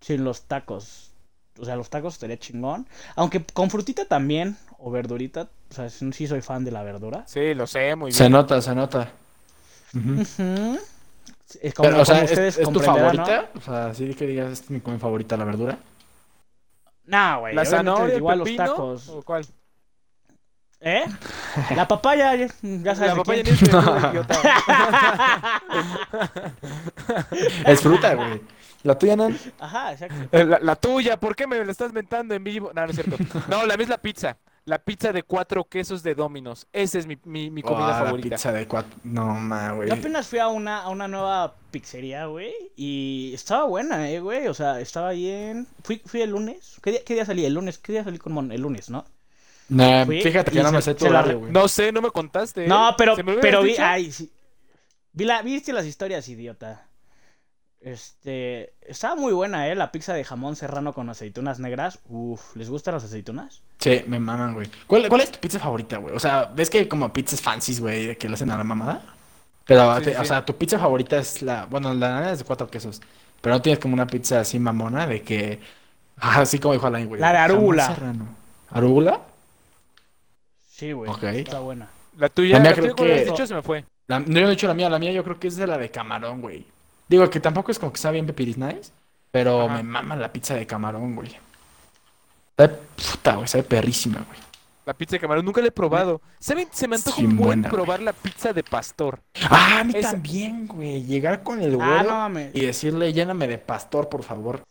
Sin 0.01 0.23
los 0.23 0.43
tacos, 0.47 1.13
o 1.59 1.65
sea, 1.65 1.75
los 1.75 1.89
tacos 1.89 2.15
estaría 2.15 2.37
chingón, 2.39 2.87
aunque 3.15 3.45
con 3.45 3.69
frutita 3.69 4.05
también, 4.05 4.57
o 4.85 4.91
verdurita, 4.91 5.49
o 5.69 5.73
sea, 5.73 5.89
sí 5.89 6.27
soy 6.27 6.41
fan 6.41 6.65
de 6.65 6.71
la 6.71 6.83
verdura. 6.83 7.23
Sí, 7.25 7.53
lo 7.53 7.65
sé, 7.67 7.95
muy 7.95 8.11
Se 8.11 8.23
bien. 8.23 8.33
nota, 8.33 8.61
se 8.61 8.75
nota. 8.75 9.11
Ujú. 9.95 10.21
Ujú. 10.21 10.79
Es 11.61 11.73
como, 11.73 11.89
Pero, 11.89 12.01
o 12.01 12.05
sea, 12.05 12.15
como 12.15 12.25
¿es, 12.25 12.31
ustedes 12.31 12.57
es 12.57 12.69
tu 12.69 12.79
favorita? 12.79 13.49
O 13.55 13.61
sea, 13.61 13.93
sí 13.93 14.13
que 14.13 14.27
digas, 14.27 14.51
esta 14.51 14.65
es 14.65 14.71
mi 14.71 14.81
comida 14.81 14.99
favorita, 14.99 15.37
la 15.37 15.45
verdura. 15.45 15.77
No, 17.05 17.39
güey, 17.41 17.55
¿La 17.55 17.63
zanahoria, 17.65 18.13
el 18.13 18.17
igual 18.19 18.39
los 18.39 18.55
tacos. 18.55 19.09
¿O 19.09 19.21
cuál? 19.23 19.45
¿Eh? 20.85 21.05
La 21.77 21.87
papaya, 21.87 22.35
ya 22.35 22.49
sabes 22.95 23.11
La 23.11 23.15
papaya 23.15 23.43
quién. 23.43 23.55
es 23.55 23.61
verdura, 23.61 24.09
idiota. 24.11 24.39
Es 27.65 27.81
fruta, 27.81 28.15
güey. 28.15 28.41
La 28.83 28.97
tuya, 28.97 29.15
no. 29.15 29.29
Ajá, 29.59 29.93
exacto. 29.93 30.15
Eh, 30.31 30.43
La, 30.43 30.59
la 30.59 30.75
tuya, 30.75 31.17
¿por 31.17 31.35
qué 31.35 31.47
me 31.47 31.63
la 31.63 31.71
estás 31.71 31.93
mentando 31.93 32.35
en 32.35 32.43
vivo? 32.43 32.71
No, 32.73 32.81
no 32.85 32.89
es 32.91 32.95
cierto. 32.95 33.15
No, 33.47 33.65
la 33.65 33.77
mía 33.77 33.83
es 33.85 33.89
la 33.89 33.97
pizza. 33.97 34.37
La 34.65 34.79
pizza 34.79 35.11
de 35.11 35.23
cuatro 35.23 35.65
quesos 35.65 36.03
de 36.03 36.15
Domino's. 36.15 36.67
Esa 36.71 36.97
es 36.97 37.05
mi, 37.05 37.17
mi, 37.25 37.51
mi 37.51 37.61
comida 37.61 37.97
Ah, 37.97 37.99
la 37.99 38.05
favorita. 38.05 38.35
pizza 38.35 38.51
de 38.53 38.65
cuatro. 38.65 38.97
No, 39.03 39.27
ma, 39.33 39.73
güey. 39.73 39.89
Yo 39.89 39.95
apenas 39.95 40.27
fui 40.27 40.39
a 40.39 40.47
una, 40.47 40.83
a 40.83 40.89
una 40.89 41.09
nueva 41.09 41.55
pizzería, 41.69 42.27
güey, 42.27 42.53
y 42.77 43.31
estaba 43.33 43.65
buena, 43.65 44.09
eh, 44.09 44.21
güey, 44.21 44.47
o 44.47 44.53
sea, 44.53 44.79
estaba 44.79 45.11
bien. 45.11 45.67
Fui, 45.83 46.01
fui 46.05 46.21
el 46.21 46.29
lunes. 46.29 46.77
¿Qué 46.81 46.91
día, 46.91 46.99
qué 47.05 47.13
día 47.13 47.25
salí? 47.25 47.43
El 47.45 47.55
lunes. 47.55 47.77
¿Qué 47.77 47.91
día 47.91 48.03
salí 48.05 48.17
con 48.19 48.31
Mon? 48.31 48.51
El 48.53 48.61
lunes, 48.61 48.89
¿no? 48.89 49.03
Nah, 49.69 50.05
Fui 50.05 50.21
fíjate 50.21 50.51
que 50.51 50.63
no 50.63 50.71
me 50.71 50.81
sé 50.81 50.93
tu 50.95 51.05
se 51.05 51.11
la 51.11 51.23
güey. 51.23 51.51
No 51.51 51.67
sé, 51.67 51.91
no 51.91 52.01
me 52.01 52.11
contaste. 52.11 52.65
¿eh? 52.65 52.67
No, 52.67 52.95
pero, 52.97 53.15
¿Se 53.15 53.23
me 53.23 53.35
lo 53.35 53.41
pero 53.41 53.61
hubieras 53.61 53.77
vi, 53.77 53.83
ay, 54.05 54.11
sí. 54.11 54.31
Vi 55.11 55.25
la, 55.25 55.41
viste 55.41 55.73
las 55.73 55.85
historias, 55.85 56.27
idiota. 56.29 56.87
Este, 57.83 58.73
estaba 58.81 59.15
muy 59.15 59.33
buena, 59.33 59.67
eh, 59.67 59.75
la 59.75 59.91
pizza 59.91 60.13
de 60.13 60.23
jamón 60.23 60.55
serrano 60.55 60.93
con 60.93 61.09
aceitunas 61.09 61.59
negras. 61.59 61.99
Uf, 62.07 62.55
¿les 62.55 62.69
gustan 62.69 62.93
las 62.93 63.03
aceitunas? 63.03 63.61
Sí, 63.79 64.03
me 64.07 64.19
maman, 64.19 64.53
güey. 64.53 64.69
¿Cuál, 64.87 65.09
cuál 65.09 65.19
es 65.21 65.31
tu 65.33 65.39
pizza 65.39 65.59
favorita, 65.59 65.97
güey? 65.97 66.15
O 66.15 66.19
sea, 66.19 66.45
¿ves 66.55 66.69
que 66.69 66.79
hay 66.79 66.87
como 66.87 67.11
pizzas 67.11 67.41
fancies, 67.41 67.81
güey, 67.81 68.05
de 68.07 68.17
que 68.17 68.29
le 68.29 68.35
hacen 68.35 68.49
a 68.51 68.57
la 68.57 68.63
mamada? 68.63 69.03
Pero, 69.65 69.97
Sí, 69.97 70.03
te- 70.05 70.13
sí, 70.13 70.17
o 70.21 70.25
sea, 70.25 70.45
tu 70.45 70.55
pizza 70.57 70.79
favorita 70.79 71.17
es 71.17 71.41
la... 71.41 71.65
Bueno, 71.65 71.93
la 71.93 72.09
nana 72.09 72.31
es 72.31 72.39
de 72.39 72.45
cuatro 72.45 72.69
quesos. 72.69 73.01
Pero 73.41 73.55
no 73.55 73.61
tienes 73.61 73.79
como 73.79 73.93
una 73.95 74.07
pizza 74.07 74.39
así 74.39 74.59
mamona 74.59 75.05
de 75.07 75.21
que... 75.21 75.59
Ah, 76.17 76.41
así 76.41 76.59
como 76.59 76.73
dijo 76.75 76.87
Alain, 76.87 77.07
güey. 77.07 77.19
La 77.19 77.31
de 77.33 77.37
arúgula. 77.39 77.87
serrano. 77.87 78.27
¿Arúgula? 78.69 79.19
Sí, 80.69 80.91
güey. 80.91 81.11
Está 81.39 81.59
buena. 81.59 81.89
La 82.17 82.29
tuya, 82.29 82.53
La 82.57 82.59
mía 82.61 82.69
la 82.69 82.75
creo 82.75 82.85
tuya, 82.85 82.95
¿cuál 82.95 83.09
habías 83.11 83.25
que- 83.25 83.31
dicho? 83.31 83.47
Se 83.47 83.55
me 83.55 83.61
fue. 83.61 83.83
La- 84.07 84.19
no, 84.19 84.25
yo 84.27 84.41
no 84.41 84.47
he 84.47 84.51
dicho 84.51 84.67
la 84.67 84.73
mía. 84.73 84.89
La 84.89 84.99
mía 84.99 85.11
yo 85.11 85.23
creo 85.23 85.39
que 85.39 85.47
es 85.47 85.55
de 85.57 85.65
la 85.67 85.77
de 85.77 85.89
camarón, 85.89 86.39
güey. 86.41 86.65
Digo 87.13 87.29
que 87.29 87.39
tampoco 87.39 87.71
es 87.71 87.77
como 87.77 87.93
que 87.93 87.99
sea 87.99 88.09
bien 88.09 88.25
pepiris 88.25 88.57
nice. 88.57 88.89
Pero 89.29 89.65
Ajá. 89.67 89.75
me 89.75 89.83
mama 89.83 90.15
la 90.15 90.33
pizza 90.33 90.55
de 90.55 90.65
camarón, 90.65 91.15
güey. 91.15 91.29
Sabe, 92.57 92.75
puta, 92.95 93.35
güey, 93.35 93.47
sabe 93.47 93.63
perrísima, 93.63 94.25
güey. 94.27 94.39
La 94.87 94.95
pizza 94.95 95.11
de 95.17 95.19
camarón. 95.19 95.45
Nunca 95.45 95.61
la 95.61 95.67
he 95.67 95.71
probado. 95.71 96.21
¿Saben? 96.39 96.67
Se 96.71 96.87
me 96.87 96.95
antoja 96.95 97.17
Bien 97.17 97.29
un 97.29 97.37
buen 97.37 97.47
buena, 97.47 97.69
güey. 97.69 97.83
probar 97.83 98.01
la 98.01 98.13
pizza 98.13 98.51
de 98.51 98.63
pastor. 98.63 99.19
Ah, 99.47 99.81
a 99.81 99.83
mí 99.83 99.93
Esa- 99.95 100.09
también, 100.09 100.65
güey. 100.67 101.03
Llegar 101.03 101.43
con 101.43 101.61
el 101.61 101.73
Ah, 101.73 101.85
güero 101.85 102.03
no 102.03 102.09
mames. 102.17 102.49
y 102.55 102.61
decirle, 102.65 103.13
lléname 103.13 103.47
de 103.47 103.59
pastor, 103.59 104.09
por 104.09 104.23
favor. 104.23 104.63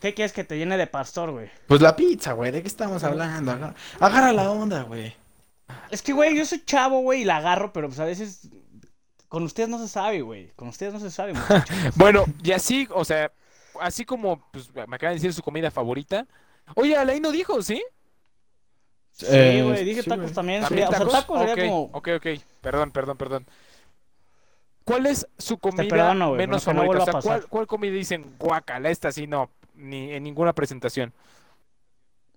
¿Qué 0.00 0.14
quieres 0.14 0.32
que 0.32 0.44
te 0.44 0.56
llene 0.58 0.76
de 0.76 0.86
pastor, 0.86 1.32
güey? 1.32 1.50
Pues 1.66 1.80
la 1.80 1.96
pizza, 1.96 2.34
güey. 2.34 2.52
¿De 2.52 2.62
qué 2.62 2.68
estamos 2.68 3.02
hablando? 3.02 3.50
Agarra, 3.50 3.74
agarra 3.98 4.32
la 4.32 4.48
onda, 4.52 4.82
güey. 4.84 5.12
Es 5.90 6.02
que, 6.02 6.12
güey, 6.12 6.36
yo 6.36 6.44
soy 6.46 6.62
chavo, 6.64 7.00
güey, 7.00 7.22
y 7.22 7.24
la 7.24 7.38
agarro, 7.38 7.72
pero 7.72 7.88
pues 7.88 7.98
a 7.98 8.04
veces 8.04 8.48
con 9.32 9.44
ustedes 9.44 9.70
no 9.70 9.78
se 9.78 9.88
sabe, 9.88 10.20
güey. 10.20 10.50
Con 10.56 10.68
ustedes 10.68 10.92
no 10.92 11.00
se 11.00 11.10
sabe, 11.10 11.32
muchachos. 11.32 11.74
Bueno, 11.94 12.26
y 12.44 12.52
así, 12.52 12.86
o 12.94 13.02
sea, 13.02 13.32
así 13.80 14.04
como 14.04 14.46
pues, 14.52 14.68
me 14.74 14.82
acaban 14.82 15.12
de 15.12 15.14
decir 15.14 15.32
su 15.32 15.42
comida 15.42 15.70
favorita. 15.70 16.26
Oye, 16.74 16.94
Alain 16.94 17.22
no 17.22 17.30
dijo, 17.30 17.62
¿sí? 17.62 17.82
Sí, 19.12 19.24
Eh, 19.30 19.62
güey, 19.66 19.84
dije 19.86 20.02
sí, 20.02 20.10
tacos 20.10 20.34
también. 20.34 20.60
¿También 20.60 20.86
sería- 20.86 20.88
O 20.90 21.10
sea, 21.10 21.20
tacos 21.20 21.38
sería 21.38 21.54
ok, 21.54 21.60
como... 21.60 21.82
ok, 21.94 22.08
ok. 22.18 22.26
Perdón, 22.60 22.90
perdón, 22.90 23.16
perdón. 23.16 23.46
¿Cuál 24.84 25.06
es 25.06 25.26
su 25.38 25.56
comida 25.56 25.88
perdono, 25.88 26.32
menos 26.32 26.66
no 26.66 26.74
favorita? 26.74 27.04
o 27.04 27.06
sea, 27.06 27.20
¿cuál, 27.22 27.46
cuál 27.48 27.66
comida 27.66 27.92
dicen 27.92 28.34
guacala? 28.38 28.90
Esta 28.90 29.12
sí 29.12 29.26
no, 29.26 29.48
ni 29.76 30.12
en 30.12 30.24
ninguna 30.24 30.52
presentación. 30.52 31.10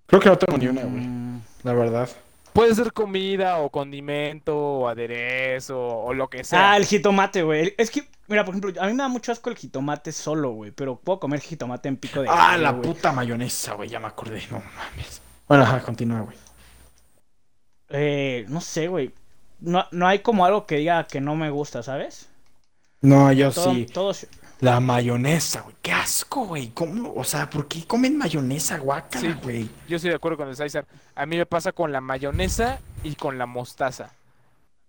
Creo 0.05 0.21
que 0.21 0.29
no 0.29 0.37
tengo 0.37 0.57
ni 0.57 0.67
una, 0.67 0.83
güey. 0.83 1.03
Mm, 1.05 1.41
La 1.63 1.73
verdad. 1.73 2.09
Puede 2.55 2.73
ser 2.73 2.93
comida 2.93 3.57
o 3.57 3.69
condimento 3.69 4.55
o 4.57 4.87
aderezo 4.87 5.77
o 5.77 6.13
lo 6.13 6.29
que 6.29 6.45
sea. 6.45 6.71
Ah, 6.71 6.77
el 6.77 6.85
jitomate, 6.85 7.43
güey. 7.43 7.75
Es 7.77 7.91
que, 7.91 8.07
mira, 8.27 8.45
por 8.45 8.53
ejemplo, 8.55 8.71
a 8.81 8.87
mí 8.87 8.93
me 8.93 9.03
da 9.03 9.09
mucho 9.09 9.33
asco 9.33 9.49
el 9.49 9.57
jitomate 9.57 10.13
solo, 10.13 10.51
güey. 10.51 10.71
Pero 10.71 10.95
puedo 10.95 11.19
comer 11.19 11.41
jitomate 11.41 11.89
en 11.89 11.97
pico 11.97 12.21
de 12.21 12.29
Ah, 12.29 12.51
gallo, 12.51 12.63
la 12.63 12.81
puta 12.81 13.11
mayonesa, 13.11 13.73
güey. 13.73 13.89
Ya 13.89 13.99
me 13.99 14.07
acordé. 14.07 14.41
No 14.49 14.59
mames. 14.73 15.21
Bueno, 15.49 15.63
ajá, 15.65 15.81
continúa, 15.81 16.21
güey. 16.21 16.37
Eh, 17.89 18.45
no 18.47 18.61
sé, 18.61 18.87
güey. 18.87 19.11
No, 19.59 19.85
no 19.91 20.07
hay 20.07 20.19
como 20.19 20.45
algo 20.45 20.65
que 20.65 20.77
diga 20.77 21.03
que 21.07 21.19
no 21.19 21.35
me 21.35 21.49
gusta, 21.49 21.83
¿sabes? 21.83 22.29
No, 23.01 23.31
yo 23.33 23.51
Todo, 23.51 23.73
sí. 23.73 23.85
todos- 23.85 24.27
La 24.61 24.79
mayonesa, 24.79 25.61
güey. 25.61 25.75
Qué 25.81 25.91
asco, 25.91 26.45
güey. 26.45 26.69
¿Cómo? 26.69 27.13
O 27.15 27.23
sea, 27.23 27.49
¿por 27.49 27.67
qué 27.67 27.85
comen 27.85 28.17
mayonesa, 28.17 28.77
guácala, 28.77 29.21
Sí. 29.33 29.39
güey? 29.43 29.69
Yo 29.87 29.97
estoy 29.97 30.09
de 30.11 30.15
acuerdo 30.15 30.37
con 30.37 30.47
el 30.49 30.55
César. 30.55 30.85
A 31.13 31.25
mí 31.25 31.37
me 31.37 31.45
pasa 31.45 31.71
con 31.71 31.91
la 31.91 32.01
mayonesa 32.01 32.79
y 33.03 33.15
con 33.15 33.37
la 33.37 33.45
mostaza. 33.45 34.11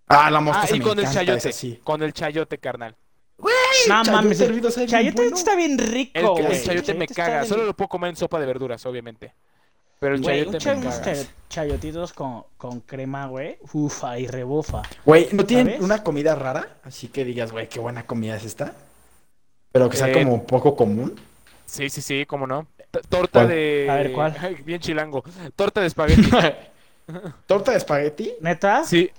Ah, 0.07 0.31
la 0.31 0.37
Ah, 0.37 0.41
mostaza 0.41 0.75
y 0.75 0.79
me 0.79 0.85
con 0.85 0.99
el 0.99 1.05
chayote. 1.11 1.49
esa 1.49 1.51
sí. 1.51 1.79
Con 1.83 2.01
el 2.01 2.13
chayote, 2.13 2.57
carnal. 2.57 2.95
Güey, 3.37 3.53
No 3.87 3.95
chayote 4.03 4.11
mames, 4.11 4.39
el 4.41 4.87
chayote 4.87 5.21
bueno. 5.21 5.37
está 5.37 5.55
bien 5.55 5.77
rico, 5.77 6.11
El, 6.15 6.25
güey. 6.27 6.45
el 6.57 6.63
chayote 6.63 6.93
me 6.93 7.07
caga. 7.07 7.43
Solo 7.45 7.65
lo 7.65 7.75
puedo 7.75 7.89
comer 7.89 8.11
en 8.11 8.15
sopa 8.15 8.39
de 8.39 8.45
verduras, 8.45 8.83
obviamente. 8.85 9.33
Pero 9.99 10.15
el 10.15 10.21
Güey, 10.21 10.39
un 10.41 10.45
chayote 10.53 10.57
cha- 10.63 10.73
me 10.75 10.81
unos 10.81 10.95
caga. 10.95 11.05
chayo- 11.13 11.27
chayotitos 11.49 12.13
con, 12.13 12.43
con 12.55 12.79
crema, 12.81 13.25
güey. 13.27 13.57
Ufa, 13.73 14.17
y 14.17 14.27
rebufa. 14.27 14.81
Güey, 15.05 15.27
¿no 15.33 15.43
tienen 15.45 15.67
¿Sabes? 15.67 15.81
una 15.81 16.03
comida 16.03 16.35
rara? 16.35 16.77
Así 16.83 17.09
que 17.09 17.25
digas, 17.25 17.51
güey, 17.51 17.67
qué 17.67 17.79
buena 17.79 18.05
comida 18.05 18.35
es 18.37 18.45
esta. 18.45 18.73
Pero 19.77 19.89
que 19.89 19.97
sea 19.97 20.09
Eh, 20.09 20.13
como 20.23 20.43
poco 20.45 20.75
común. 20.75 21.15
Sí, 21.65 21.89
sí, 21.89 22.01
sí, 22.01 22.25
cómo 22.25 22.47
no. 22.47 22.65
T- 22.91 23.01
Torta 23.09 23.39
¿Cuál? 23.41 23.47
de. 23.49 23.87
A 23.89 23.95
ver, 23.95 24.11
¿cuál? 24.11 24.35
Bien 24.65 24.79
chilango. 24.79 25.23
Torta 25.55 25.81
de 25.81 25.87
espagueti. 25.87 26.29
¿Torta 27.45 27.71
de 27.71 27.77
espagueti? 27.77 28.33
¿Neta? 28.41 28.83
sí. 28.83 29.09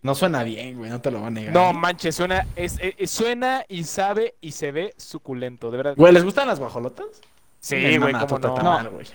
No 0.00 0.14
suena 0.14 0.44
bien, 0.44 0.78
güey, 0.78 0.90
no 0.90 1.00
te 1.00 1.10
lo 1.10 1.18
voy 1.18 1.26
a 1.26 1.30
negar. 1.30 1.52
No 1.52 1.72
manches, 1.72 2.14
suena, 2.14 2.46
es, 2.54 2.78
es- 2.80 3.10
suena 3.10 3.64
y 3.68 3.82
sabe 3.82 4.36
y 4.40 4.52
se 4.52 4.70
ve 4.70 4.94
suculento, 4.96 5.72
de 5.72 5.76
verdad. 5.76 5.94
Güey, 5.96 6.12
¿les 6.12 6.22
gustan 6.22 6.46
las 6.46 6.60
guajolotas? 6.60 7.06
Sí, 7.58 7.98
güey, 7.98 8.12
torta 8.12 8.48
no. 8.48 8.54
tamal, 8.54 8.90
güey. 8.90 9.06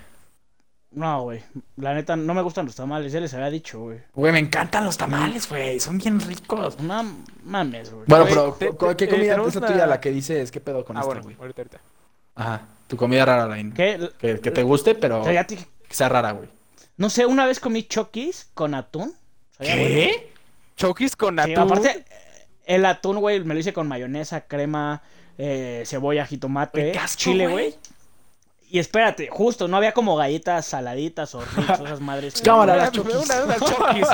No, 0.96 1.24
güey. 1.24 1.42
La 1.78 1.94
neta, 1.94 2.16
no 2.16 2.34
me 2.34 2.42
gustan 2.42 2.66
los 2.66 2.76
tamales. 2.76 3.12
Ya 3.12 3.20
les 3.20 3.34
había 3.34 3.50
dicho, 3.50 3.80
güey. 3.80 4.00
Güey, 4.14 4.32
me 4.32 4.40
encantan 4.40 4.86
los 4.86 4.98
tamales, 4.98 5.50
güey. 5.50 5.80
Son 5.80 5.98
bien 5.98 6.20
ricos. 6.20 6.80
No 6.80 7.04
mames, 7.44 7.92
güey. 7.92 8.06
Bueno, 8.08 8.24
Güey, 8.26 8.34
pero 8.36 8.54
te- 8.54 8.70
¿cu- 8.70 8.88
¿qué 8.90 8.96
te- 8.96 9.10
comida 9.10 9.32
tenemos 9.32 9.48
es 9.50 9.56
la 9.56 9.60
una- 9.62 9.68
tuya 9.68 9.88
la 9.88 10.00
que 10.00 10.12
dices 10.12 10.52
qué 10.52 10.60
pedo 10.62 10.86
con 10.86 10.96
Ah, 10.98 11.00
esta, 11.02 11.08
bueno, 11.08 11.24
güey? 11.24 11.36
ahorita, 11.40 11.62
ahorita. 11.62 11.82
Ajá, 12.36 12.68
tu 12.88 12.96
comida 12.98 13.26
rara, 13.26 13.48
Lain. 13.48 13.72
¿Qué? 13.74 14.10
Que, 14.20 14.40
que 14.40 14.52
te 14.52 14.64
guste, 14.64 14.96
pero 14.96 15.22
O 15.22 15.24
sea, 15.24 15.34
ya 15.34 15.46
te- 15.48 15.56
que 15.58 15.66
sea 15.96 16.10
rara, 16.10 16.32
güey. 16.32 16.50
No 16.98 17.10
sé, 17.10 17.26
una 17.26 17.46
vez 17.46 17.60
comí 17.60 17.84
chokis 17.84 18.50
con 18.54 18.76
atún. 18.76 19.14
Sabía 19.58 19.76
bueno. 19.76 19.88
¿Qué? 19.90 20.32
Chokis 20.76 21.16
con 21.16 21.36
Sí, 21.44 21.54
atún. 21.54 21.64
aparte, 21.64 22.06
el 22.66 22.86
atún, 22.86 23.18
güey, 23.20 23.44
me 23.44 23.54
lo 23.56 23.60
hice 23.60 23.74
con 23.74 23.88
mayonesa, 23.88 24.42
crema, 24.42 25.02
eh, 25.40 25.84
cebolla, 25.88 26.26
jitomate, 26.26 26.80
Güey, 26.82 26.92
qué 26.94 27.00
asco, 27.00 27.18
chile, 27.20 27.48
güey. 27.48 27.70
güey. 27.72 27.80
Y 28.74 28.80
espérate, 28.80 29.28
justo, 29.32 29.68
no 29.68 29.78
había 29.78 29.92
como 29.94 30.16
galletas 30.16 30.66
saladitas 30.66 31.36
o 31.36 31.42
Ritz, 31.42 31.70
esas 31.80 32.02
madres. 32.02 32.42
Cámara, 32.42 32.76
las 32.76 32.92
chokis. 32.92 33.16
una, 33.16 33.44
una 33.44 33.56
chokis. 33.60 34.08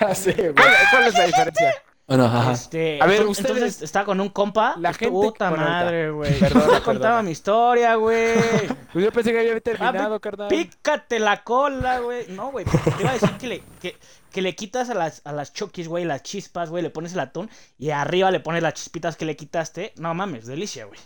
Ya 0.00 0.14
sé, 0.16 0.32
güey. 0.32 0.54
¿Cuál, 0.90 1.06
es 1.06 1.14
la 1.14 1.26
diferencia? 1.26 1.74
Bueno, 2.08 2.24
ajá. 2.24 2.52
Este, 2.52 2.98
A 3.00 3.06
ver, 3.06 3.22
ento- 3.22 3.28
ustedes- 3.28 3.50
entonces 3.56 3.82
estaba 3.82 4.06
con 4.06 4.20
un 4.20 4.30
compa. 4.30 4.74
La 4.80 4.92
gente- 4.92 5.12
Puta 5.12 5.50
bueno, 5.50 5.64
madre, 5.64 6.10
güey. 6.10 6.36
Perdona, 6.40 6.72
Ya 6.72 6.82
contaba 6.82 7.22
mi 7.22 7.30
historia, 7.30 7.94
güey. 7.94 8.34
Pues 8.92 9.04
yo 9.04 9.12
pensé 9.12 9.30
que 9.30 9.38
había 9.38 9.54
Ah, 9.54 9.60
terminado, 9.60 10.16
pi- 10.18 10.22
carnal. 10.22 10.48
Pícate 10.48 11.20
la 11.20 11.44
cola, 11.44 12.00
güey. 12.00 12.26
No, 12.30 12.50
güey. 12.50 12.64
Te 12.64 13.00
iba 13.02 13.10
a 13.10 13.12
decir 13.12 13.30
que 13.38 13.46
le, 13.46 13.62
que, 13.80 13.96
que 14.32 14.42
le 14.42 14.56
quitas 14.56 14.90
a 14.90 14.94
las, 14.94 15.22
a 15.24 15.30
las 15.32 15.52
chokis, 15.52 15.86
güey, 15.86 16.04
las 16.04 16.24
chispas, 16.24 16.70
güey. 16.70 16.82
Le 16.82 16.90
pones 16.90 17.12
el 17.12 17.20
atún 17.20 17.48
y 17.78 17.90
arriba 17.90 18.32
le 18.32 18.40
pones 18.40 18.60
las 18.60 18.74
chispitas 18.74 19.14
que 19.16 19.24
le 19.24 19.36
quitaste. 19.36 19.92
No 19.98 20.12
mames, 20.14 20.46
delicia, 20.46 20.84
güey. 20.86 20.98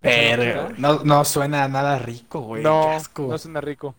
Verga, 0.00 0.68
no, 0.78 1.02
no 1.04 1.24
suena 1.24 1.66
nada 1.68 1.98
rico, 1.98 2.40
güey. 2.40 2.62
no, 2.62 2.82
qué 2.82 2.88
asco. 2.96 3.26
no 3.28 3.38
suena 3.38 3.60
rico. 3.60 3.94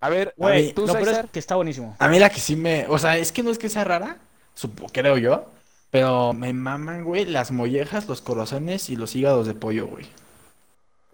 A 0.00 0.08
ver, 0.10 0.32
Güey, 0.36 0.72
tú, 0.74 0.86
lo 0.86 0.92
peor 0.92 1.06
César. 1.06 1.24
es 1.24 1.30
que 1.32 1.38
está 1.40 1.56
buenísimo. 1.56 1.96
A 1.98 2.06
mí 2.08 2.18
la 2.20 2.30
que 2.30 2.38
sí 2.40 2.54
me... 2.54 2.86
O 2.88 2.98
sea, 2.98 3.16
es 3.16 3.32
que 3.32 3.42
no 3.42 3.50
es 3.50 3.58
que 3.58 3.68
sea 3.68 3.82
rara, 3.84 4.18
supo, 4.54 4.86
creo 4.92 5.16
yo, 5.18 5.46
pero 5.90 6.32
me 6.34 6.52
maman, 6.52 7.02
güey, 7.02 7.24
las 7.24 7.50
mollejas, 7.50 8.06
los 8.06 8.20
corazones 8.20 8.90
y 8.90 8.96
los 8.96 9.16
hígados 9.16 9.46
de 9.48 9.54
pollo, 9.54 9.86
güey. 9.88 10.06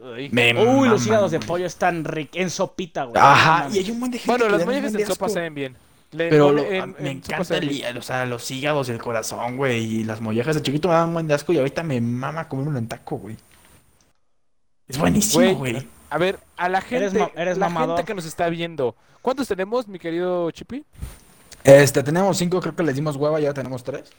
Uy. 0.00 0.28
Me 0.32 0.50
Uy, 0.52 0.88
los 0.88 1.00
maman, 1.00 1.06
hígados 1.06 1.30
de 1.30 1.40
pollo 1.40 1.64
están 1.66 2.04
ricos. 2.04 2.36
En 2.38 2.50
sopita, 2.50 3.04
güey. 3.04 3.16
Ajá, 3.22 3.68
No 3.68 3.74
y 3.74 3.78
hay 3.78 3.90
un 3.90 4.00
buen 4.00 4.10
de 4.12 4.18
gente 4.18 4.30
Bueno, 4.32 4.44
que 4.46 4.50
las 4.52 4.60
un 4.60 4.66
mollejas 4.66 4.90
en 4.92 4.98
de 4.98 5.06
sopa 5.06 5.26
asco. 5.26 5.34
saben 5.34 5.54
bien. 5.54 5.76
Le- 6.10 6.28
Pero 6.28 6.46
mole 6.48 6.62
lo- 6.62 6.68
en- 6.70 6.80
a- 6.80 6.84
en 6.84 6.96
me 7.04 7.10
encanta 7.12 7.56
el, 7.56 7.98
o 7.98 8.02
sea, 8.02 8.26
los 8.26 8.50
hígados 8.50 8.88
y 8.88 8.92
el 8.92 8.98
corazón, 9.02 9.56
güey, 9.56 9.82
y 9.82 10.04
las 10.04 10.20
mollejas 10.20 10.56
de 10.56 10.62
chiquito 10.62 10.88
me 10.88 10.94
daban 10.94 11.08
un 11.08 11.14
buen 11.14 11.26
de 11.26 11.34
asco 11.34 11.52
y 11.54 11.58
ahorita 11.58 11.82
me 11.82 12.00
mama 12.02 12.48
comérmelo 12.48 12.78
en 12.78 12.86
taco, 12.88 13.16
güey. 13.16 13.36
Es 14.88 14.98
buenísimo, 14.98 15.42
Güey, 15.42 15.54
güey. 15.54 15.88
A 16.10 16.18
ver, 16.18 16.38
a 16.56 16.68
la 16.68 16.80
gente, 16.80 16.96
Eres 17.06 17.14
ma- 17.14 17.30
eres 17.34 17.58
la 17.58 17.68
mamador. 17.68 17.96
gente 17.96 18.06
que 18.08 18.14
nos 18.14 18.24
está 18.26 18.48
viendo, 18.48 18.94
¿cuántos 19.22 19.48
tenemos, 19.48 19.88
mi 19.88 19.98
querido 19.98 20.50
Chippy? 20.50 20.84
Este, 21.64 22.02
tenemos 22.02 22.36
cinco, 22.36 22.60
creo 22.60 22.76
que 22.76 22.82
les 22.82 22.94
dimos 22.94 23.16
hueva, 23.16 23.40
ya 23.40 23.52
tenemos 23.54 23.82
tres. 23.82 24.10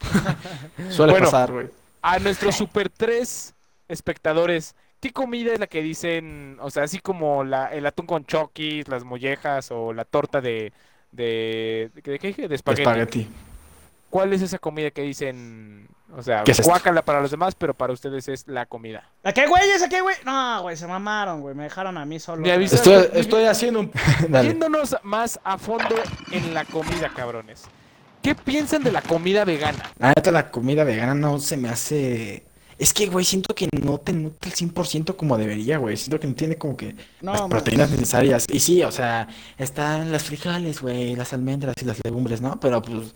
Suele 0.90 1.12
Bueno. 1.12 1.26
pasar, 1.26 1.52
güey. 1.52 1.66
A 2.00 2.18
nuestros 2.18 2.54
super 2.56 2.88
tres 2.88 3.54
espectadores, 3.88 4.74
¿qué 5.00 5.12
comida 5.12 5.52
es 5.52 5.60
la 5.60 5.66
que 5.66 5.82
dicen, 5.82 6.56
o 6.60 6.70
sea, 6.70 6.84
así 6.84 6.98
como 7.00 7.44
la, 7.44 7.66
el 7.66 7.84
atún 7.86 8.06
con 8.06 8.24
chokis, 8.24 8.88
las 8.88 9.04
mollejas 9.04 9.70
o 9.70 9.92
la 9.92 10.04
torta 10.04 10.40
de, 10.40 10.72
de, 11.12 11.90
de, 11.94 12.02
¿de 12.12 12.18
qué 12.18 12.26
dije? 12.28 12.48
De 12.48 12.54
espagueti. 12.54 12.82
Espagueti. 12.82 13.28
¿Cuál 14.10 14.32
es 14.32 14.42
esa 14.42 14.58
comida 14.58 14.90
que 14.90 15.02
dicen, 15.02 15.86
o 16.16 16.22
sea, 16.22 16.44
¿Qué 16.44 16.52
es 16.52 16.58
esto? 16.58 16.70
guácala 16.70 17.02
para 17.04 17.20
los 17.20 17.30
demás, 17.30 17.54
pero 17.54 17.74
para 17.74 17.92
ustedes 17.92 18.28
es 18.28 18.46
la 18.46 18.66
comida? 18.66 19.08
¿A 19.24 19.32
qué 19.32 19.46
güeyes? 19.46 19.82
¿A 19.82 19.88
qué 19.88 20.00
güey? 20.00 20.16
No, 20.24 20.62
güey, 20.62 20.76
se 20.76 20.86
mamaron, 20.86 21.40
güey. 21.40 21.54
Me 21.54 21.64
dejaron 21.64 21.96
a 21.96 22.04
mí 22.04 22.18
solo. 22.20 22.42
Me. 22.42 22.64
Estoy, 22.64 23.08
estoy 23.14 23.44
haciendo 23.44 23.80
un... 23.80 23.92
Yéndonos 24.42 24.96
más 25.02 25.40
a 25.44 25.58
fondo 25.58 25.94
en 26.30 26.54
la 26.54 26.64
comida, 26.64 27.10
cabrones. 27.14 27.62
¿Qué 28.22 28.34
piensan 28.34 28.82
de 28.84 28.92
la 28.92 29.02
comida 29.02 29.44
vegana? 29.44 29.90
La 29.98 30.08
neta, 30.08 30.30
la 30.30 30.50
comida 30.50 30.84
vegana 30.84 31.14
no 31.14 31.38
se 31.38 31.56
me 31.56 31.68
hace... 31.68 32.44
Es 32.78 32.92
que, 32.92 33.06
güey, 33.06 33.24
siento 33.24 33.54
que 33.54 33.68
no 33.80 33.98
te 33.98 34.12
nutre 34.12 34.50
el 34.50 34.56
100% 34.56 35.14
como 35.16 35.38
debería, 35.38 35.78
güey. 35.78 35.96
Siento 35.96 36.18
que 36.18 36.26
no 36.26 36.34
tiene 36.34 36.56
como 36.56 36.76
que 36.76 36.96
No, 37.20 37.32
las 37.32 37.40
man. 37.42 37.50
proteínas 37.50 37.90
necesarias. 37.90 38.46
Y 38.50 38.58
sí, 38.60 38.82
o 38.82 38.90
sea, 38.90 39.28
están 39.56 40.10
las 40.10 40.24
frijoles, 40.24 40.80
güey, 40.80 41.14
las 41.14 41.32
almendras 41.32 41.76
y 41.80 41.84
las 41.84 41.98
legumbres, 42.02 42.40
¿no? 42.40 42.58
Pero, 42.58 42.82
pues, 42.82 43.14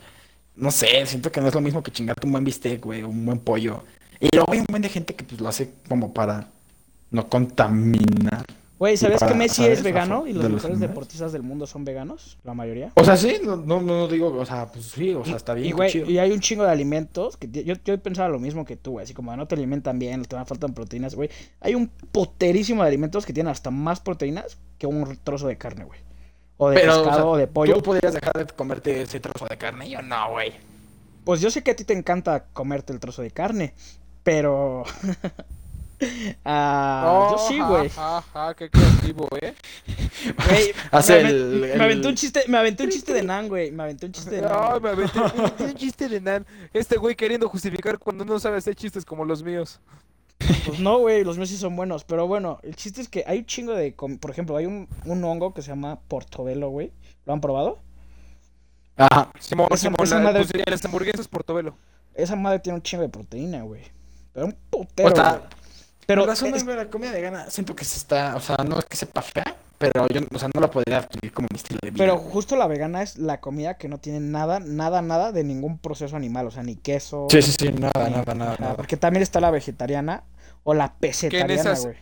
no 0.56 0.70
sé, 0.70 1.04
siento 1.06 1.30
que 1.30 1.40
no 1.40 1.48
es 1.48 1.54
lo 1.54 1.60
mismo 1.60 1.82
que 1.82 1.90
chingarte 1.90 2.26
un 2.26 2.32
buen 2.32 2.44
bistec, 2.44 2.82
güey, 2.84 3.02
o 3.02 3.08
un 3.08 3.24
buen 3.26 3.38
pollo. 3.38 3.82
Y 4.20 4.28
luego 4.34 4.52
hay 4.52 4.60
un 4.60 4.66
buen 4.68 4.82
de 4.82 4.88
gente 4.88 5.14
que, 5.14 5.24
pues, 5.24 5.40
lo 5.40 5.48
hace 5.48 5.70
como 5.88 6.12
para 6.14 6.48
no 7.10 7.28
contaminar. 7.28 8.44
Güey, 8.78 8.96
¿sabes 8.98 9.20
para- 9.20 9.32
que 9.32 9.38
Messi 9.38 9.62
¿sabes? 9.62 9.78
es 9.78 9.84
vegano 9.84 10.26
y 10.26 10.34
de 10.34 10.34
los 10.34 10.44
mejores 10.44 10.64
animales. 10.64 10.90
deportistas 10.90 11.32
del 11.32 11.42
mundo 11.42 11.66
son 11.66 11.86
veganos? 11.86 12.36
La 12.44 12.52
mayoría. 12.52 12.92
O 12.94 13.04
sea, 13.04 13.16
sí, 13.16 13.38
no, 13.42 13.56
no, 13.56 13.80
no 13.80 14.06
digo, 14.06 14.28
o 14.36 14.44
sea, 14.44 14.66
pues 14.70 14.84
sí, 14.86 15.14
o 15.14 15.24
sea, 15.24 15.36
está 15.36 15.54
bien, 15.54 15.68
Y, 15.68 15.72
güey, 15.72 15.90
chido. 15.90 16.10
y 16.10 16.18
hay 16.18 16.30
un 16.30 16.40
chingo 16.40 16.62
de 16.64 16.70
alimentos 16.72 17.38
que 17.38 17.50
yo, 17.50 17.74
yo 17.84 17.98
pensaba 18.02 18.28
lo 18.28 18.38
mismo 18.38 18.66
que 18.66 18.76
tú, 18.76 18.92
güey. 18.92 19.04
Así 19.04 19.14
como 19.14 19.34
no 19.34 19.46
te 19.46 19.54
alimentan 19.54 19.98
bien, 19.98 20.22
te 20.26 20.36
faltan 20.44 20.74
proteínas, 20.74 21.14
güey. 21.14 21.30
Hay 21.62 21.74
un 21.74 21.88
poterísimo 21.88 22.82
de 22.82 22.88
alimentos 22.88 23.24
que 23.24 23.32
tienen 23.32 23.50
hasta 23.50 23.70
más 23.70 24.00
proteínas 24.00 24.58
que 24.76 24.86
un 24.86 25.16
trozo 25.24 25.46
de 25.48 25.56
carne, 25.56 25.84
güey. 25.84 26.00
O 26.58 26.70
de 26.70 26.76
Pero, 26.76 26.92
o 26.94 27.04
pescado 27.04 27.16
sea, 27.16 27.26
o 27.26 27.36
de 27.36 27.46
pollo. 27.46 27.74
¿Tú 27.74 27.82
podrías 27.82 28.14
dejar 28.14 28.32
de 28.34 28.46
comerte 28.46 29.02
ese 29.02 29.20
trozo 29.20 29.46
de 29.46 29.56
carne? 29.56 29.88
Yo 29.88 30.00
no, 30.02 30.30
güey. 30.30 30.52
Pues 31.24 31.40
yo 31.40 31.50
sé 31.50 31.62
que 31.62 31.72
a 31.72 31.76
ti 31.76 31.84
te 31.84 31.92
encanta 31.92 32.44
comerte 32.52 32.92
el 32.92 33.00
trozo 33.00 33.20
de 33.22 33.30
carne, 33.30 33.74
pero... 34.22 34.84
ah, 36.44 37.28
yo 37.32 37.48
sí, 37.48 37.60
güey. 37.60 37.86
Ajá, 37.88 38.18
ajá, 38.18 38.54
qué 38.54 38.70
creativo, 38.70 39.28
¿eh? 39.40 39.54
Güey, 40.46 40.72
me, 41.22 41.30
el- 41.30 41.72
me 41.76 41.84
aventé 41.84 42.08
un 42.08 42.14
chiste, 42.14 42.44
me 42.48 42.58
aventé 42.58 42.84
un 42.84 42.90
chiste 42.90 43.12
de 43.12 43.22
Nan, 43.22 43.48
güey. 43.48 43.70
Me 43.70 43.82
aventé 43.84 44.06
un 44.06 44.12
chiste 44.12 44.36
de 44.36 44.42
Nan. 44.42 44.80
Güey. 44.80 44.80
me 44.80 44.88
aventé, 44.90 45.18
me 45.18 45.24
aventé 45.26 45.64
un 45.64 45.74
chiste 45.76 46.08
de 46.08 46.20
nan. 46.20 46.46
Este 46.72 46.96
güey 46.96 47.14
queriendo 47.14 47.48
justificar 47.48 47.98
cuando 47.98 48.24
no 48.24 48.38
sabe 48.38 48.56
hacer 48.58 48.74
chistes 48.74 49.04
como 49.04 49.24
los 49.24 49.42
míos. 49.42 49.80
Pues 50.38 50.80
no, 50.80 50.98
güey, 50.98 51.24
los 51.24 51.36
míos 51.38 51.48
sí 51.48 51.56
son 51.56 51.76
buenos. 51.76 52.04
Pero 52.04 52.26
bueno, 52.26 52.58
el 52.62 52.76
chiste 52.76 53.00
es 53.00 53.08
que 53.08 53.24
hay 53.26 53.38
un 53.38 53.46
chingo 53.46 53.72
de. 53.74 53.92
Por 53.92 54.30
ejemplo, 54.30 54.56
hay 54.56 54.66
un, 54.66 54.88
un 55.04 55.24
hongo 55.24 55.54
que 55.54 55.62
se 55.62 55.68
llama 55.68 55.98
portobelo, 56.08 56.68
güey. 56.70 56.92
¿Lo 57.24 57.32
han 57.32 57.40
probado? 57.40 57.80
Ajá. 58.96 59.30
Simón, 59.40 59.68
Esa- 59.70 59.82
Simón, 59.82 59.96
esa 60.02 60.16
la- 60.18 60.24
madre- 60.24 60.46
pues, 60.50 60.62
las 60.66 60.84
hamburguesas 60.84 61.28
portobelo. 61.28 61.76
Esa 62.14 62.36
madre 62.36 62.58
tiene 62.60 62.76
un 62.78 62.82
chingo 62.82 63.02
de 63.02 63.08
proteína, 63.08 63.62
güey. 63.62 63.82
Pero 64.32 64.46
un 64.46 64.56
putero. 64.70 65.08
O 65.12 65.14
sea, 65.14 65.30
güey. 65.36 65.42
pero 66.06 66.22
Por 66.22 66.28
razón, 66.30 66.54
es- 66.54 66.64
güey, 66.64 66.76
la 66.76 66.88
comida 66.88 67.12
vegana 67.12 67.50
siento 67.50 67.74
que 67.76 67.84
se 67.84 67.98
está, 67.98 68.36
o 68.36 68.40
sea, 68.40 68.56
no 68.66 68.78
es 68.78 68.84
que 68.86 68.96
sepa 68.96 69.22
fea, 69.22 69.56
pero 69.78 70.06
yo, 70.08 70.20
o 70.34 70.38
sea, 70.38 70.48
no 70.54 70.60
la 70.60 70.70
podría 70.70 70.98
adquirir 70.98 71.32
como 71.32 71.48
mi 71.50 71.56
estilo 71.56 71.78
de 71.82 71.90
vida. 71.90 71.98
pero 72.04 72.18
justo 72.18 72.56
la 72.56 72.66
vegana 72.66 73.02
es 73.02 73.18
la 73.18 73.40
comida 73.40 73.74
que 73.76 73.88
no 73.88 73.98
tiene 73.98 74.20
nada, 74.20 74.60
nada, 74.60 75.02
nada 75.02 75.32
de 75.32 75.44
ningún 75.44 75.78
proceso 75.78 76.16
animal. 76.16 76.46
O 76.46 76.50
sea, 76.50 76.62
ni 76.62 76.76
queso. 76.76 77.26
Sí, 77.30 77.42
sí, 77.42 77.52
sí, 77.58 77.72
nada, 77.72 78.08
ni- 78.08 78.14
nada, 78.16 78.34
nada, 78.34 78.56
nada. 78.58 78.76
Porque 78.76 78.96
también 78.96 79.22
está 79.22 79.40
la 79.40 79.50
vegetariana 79.50 80.24
o 80.64 80.74
la 80.74 80.94
pesetariana, 80.94 81.52
esas- 81.54 81.84
güey. 81.84 81.96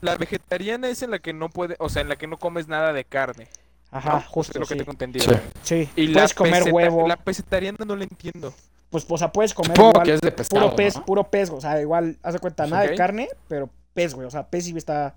La 0.00 0.16
vegetariana 0.16 0.88
es 0.88 1.02
en 1.02 1.10
la 1.10 1.18
que 1.18 1.32
no 1.32 1.48
puede, 1.48 1.74
o 1.78 1.88
sea, 1.88 2.02
en 2.02 2.08
la 2.08 2.16
que 2.16 2.26
no 2.28 2.38
comes 2.38 2.68
nada 2.68 2.92
de 2.92 3.04
carne. 3.04 3.48
Ajá, 3.90 4.12
¿no? 4.14 4.20
justo. 4.28 4.52
Es 4.52 4.60
lo 4.60 4.66
que 4.66 4.76
tengo 4.76 4.92
entendido. 4.92 5.24
Sí. 5.32 5.40
Sí, 5.62 5.90
Y 5.96 6.12
puedes 6.12 6.30
la 6.30 6.36
comer 6.36 6.52
peseta- 6.62 6.70
huevo. 6.74 7.08
La 7.08 7.16
pesetariana 7.16 7.78
no 7.86 7.96
la 7.96 8.04
entiendo. 8.04 8.52
Pues, 8.90 9.04
o 9.08 9.18
sea, 9.18 9.32
puedes 9.32 9.52
comer 9.54 9.72
Supongo 9.76 9.90
igual 9.90 10.06
que 10.06 10.14
es 10.14 10.20
de 10.20 10.30
pescado, 10.32 10.62
puro 10.66 10.76
pez, 10.76 10.96
¿no? 10.96 11.04
puro 11.04 11.24
pez, 11.30 11.50
o 11.50 11.60
sea, 11.60 11.80
igual, 11.80 12.16
haz 12.22 12.34
de 12.34 12.38
cuenta, 12.40 12.66
nada 12.66 12.84
Ok. 12.84 12.90
de 12.90 12.96
carne, 12.96 13.28
pero 13.48 13.68
pez, 13.92 14.14
güey, 14.14 14.26
o 14.26 14.30
sea, 14.30 14.46
pez 14.48 14.64
sí 14.64 14.74
está 14.76 15.14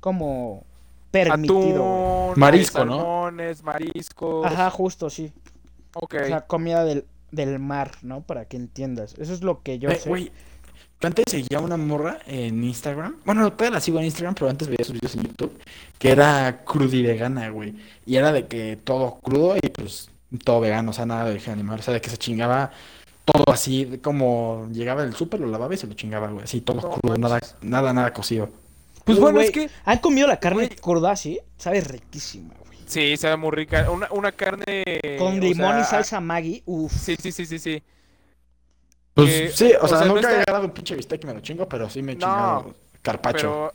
como 0.00 0.64
permitido. 1.10 2.30
Atún, 2.30 2.40
Marisco, 2.40 2.84
¿no? 2.84 2.96
salmones, 2.96 3.62
mariscos. 3.62 4.46
Ajá, 4.46 4.70
justo, 4.70 5.10
sí. 5.10 5.32
Ok. 5.94 6.14
O 6.22 6.26
sea, 6.26 6.46
comida 6.46 6.84
del, 6.84 7.04
del 7.30 7.58
mar, 7.58 7.92
¿no? 8.02 8.22
Para 8.22 8.44
que 8.44 8.56
entiendas. 8.56 9.14
Eso 9.18 9.32
es 9.32 9.42
lo 9.42 9.62
que 9.62 9.78
yo 9.78 9.90
Eh, 9.90 9.96
sé. 9.96 10.08
Güey, 10.08 10.32
yo 11.00 11.06
antes 11.06 11.24
seguía 11.28 11.60
una 11.60 11.76
morra 11.76 12.18
en 12.26 12.62
Instagram. 12.62 13.16
Bueno, 13.24 13.50
todavía 13.52 13.74
la 13.76 13.80
sigo 13.80 13.98
en 13.98 14.04
Instagram, 14.06 14.34
pero 14.34 14.50
antes 14.50 14.68
veía 14.68 14.84
sus 14.84 14.94
videos 14.94 15.14
en 15.16 15.22
YouTube. 15.22 15.58
Que 15.98 16.10
era 16.10 16.62
crudivegana, 16.64 17.48
güey. 17.50 17.74
Y 18.06 18.16
era 18.16 18.32
de 18.32 18.46
que 18.46 18.76
todo 18.76 19.18
crudo 19.20 19.56
y 19.56 19.68
pues 19.70 20.10
todo 20.44 20.60
vegano, 20.60 20.90
o 20.90 20.94
sea, 20.94 21.06
nada 21.06 21.24
de 21.24 21.32
origen 21.32 21.54
animal. 21.54 21.80
O 21.80 21.82
sea, 21.82 21.94
de 21.94 22.00
que 22.00 22.10
se 22.10 22.18
chingaba 22.18 22.70
todo 23.24 23.52
así, 23.52 23.98
como 24.02 24.68
llegaba 24.72 25.02
del 25.02 25.14
súper, 25.14 25.40
lo 25.40 25.46
lavaba 25.48 25.74
y 25.74 25.76
se 25.76 25.86
lo 25.86 25.94
chingaba, 25.94 26.28
güey. 26.28 26.44
Así 26.44 26.60
todo 26.60 26.80
No 26.80 26.90
crudo, 26.90 27.16
nada, 27.16 27.40
nada, 27.62 27.92
nada 27.92 28.12
cocido. 28.12 28.50
Pues 29.04 29.18
bueno, 29.18 29.40
es 29.40 29.50
que 29.50 29.70
¿Han 29.84 29.98
comido 29.98 30.26
la 30.28 30.38
carne 30.38 30.66
Güey. 30.66 30.76
cruda 30.78 31.12
así? 31.12 31.40
Sabe 31.56 31.80
riquísima, 31.80 32.54
güey. 32.66 32.78
sí, 32.86 33.16
sabe 33.16 33.36
muy 33.36 33.50
rica. 33.52 33.90
Una, 33.90 34.08
una 34.10 34.32
carne. 34.32 34.82
Con 35.18 35.38
limón 35.40 35.80
y 35.80 35.84
salsa 35.84 36.20
Maggi, 36.20 36.62
uff. 36.66 36.92
Sí, 36.92 37.16
sí, 37.20 37.32
sí, 37.32 37.46
sí, 37.46 37.58
sí. 37.58 37.82
Pues 39.14 39.28
Eh, 39.30 39.50
sí, 39.54 39.72
o, 39.80 39.84
o 39.84 39.88
sea, 39.88 39.98
sea, 39.98 40.06
no 40.06 40.14
nunca 40.14 40.28
he 40.28 40.32
está- 40.32 40.42
agarrado 40.42 40.64
un 40.66 40.72
pinche 40.72 40.94
bistec 40.94 41.22
y 41.22 41.26
me 41.26 41.34
lo 41.34 41.40
chingo, 41.40 41.68
pero 41.68 41.88
sí 41.90 42.02
me 42.02 42.12
he 42.12 42.14
No, 42.16 42.20
chingado 42.20 42.74
carpacho. 43.02 43.36
Pero. 43.38 43.72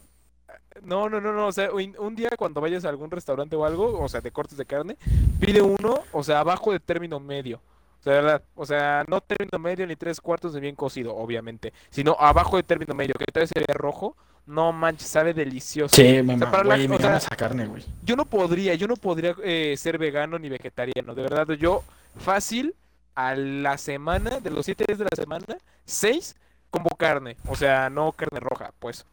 No, 0.83 1.09
no, 1.09 1.19
no, 1.21 1.31
no. 1.33 1.47
O 1.47 1.51
sea, 1.51 1.71
un, 1.71 1.95
un 1.99 2.15
día 2.15 2.29
cuando 2.37 2.61
vayas 2.61 2.85
a 2.85 2.89
algún 2.89 3.09
restaurante 3.09 3.55
o 3.55 3.65
algo, 3.65 3.99
o 3.99 4.07
sea, 4.09 4.21
de 4.21 4.31
cortes 4.31 4.57
de 4.57 4.65
carne, 4.65 4.97
pide 5.39 5.61
uno, 5.61 6.01
o 6.11 6.23
sea, 6.23 6.39
abajo 6.39 6.71
de 6.71 6.79
término 6.79 7.19
medio. 7.19 7.61
O 7.99 8.03
sea, 8.03 8.13
¿verdad? 8.13 8.43
O 8.55 8.65
sea, 8.65 9.03
no 9.07 9.19
término 9.21 9.57
medio 9.57 9.87
ni 9.87 9.95
tres 9.95 10.21
cuartos 10.21 10.53
de 10.53 10.59
bien 10.59 10.75
cocido, 10.75 11.15
obviamente. 11.15 11.73
Sino 11.89 12.15
abajo 12.19 12.57
de 12.57 12.63
término 12.63 12.93
medio, 12.93 13.13
que 13.17 13.25
todavía 13.25 13.47
sería 13.47 13.73
rojo. 13.73 14.15
No 14.47 14.71
manches, 14.71 15.07
sabe 15.07 15.33
delicioso. 15.33 15.95
Sí, 15.95 16.21
me, 16.21 16.35
O 16.35 16.37
sea, 16.37 16.63
la- 16.63 16.77
me 16.77 16.97
sea, 16.97 17.17
esa 17.17 17.35
carne, 17.35 17.65
güey. 17.65 17.83
Yo 18.03 18.15
no 18.15 18.25
podría, 18.25 18.75
yo 18.75 18.87
no 18.87 18.95
podría 18.95 19.35
eh, 19.43 19.75
ser 19.77 19.97
vegano 19.97 20.37
ni 20.37 20.49
vegetariano. 20.49 21.15
De 21.15 21.23
verdad, 21.23 21.47
yo 21.53 21.83
fácil 22.17 22.75
a 23.15 23.33
la 23.35 23.77
semana, 23.77 24.39
de 24.39 24.49
los 24.51 24.65
siete 24.65 24.83
días 24.87 24.99
de 24.99 25.05
la 25.05 25.15
semana, 25.15 25.45
seis 25.85 26.35
como 26.69 26.89
carne. 26.91 27.37
O 27.47 27.55
sea, 27.55 27.89
no 27.89 28.11
carne 28.11 28.39
roja, 28.39 28.71
pues. 28.79 29.05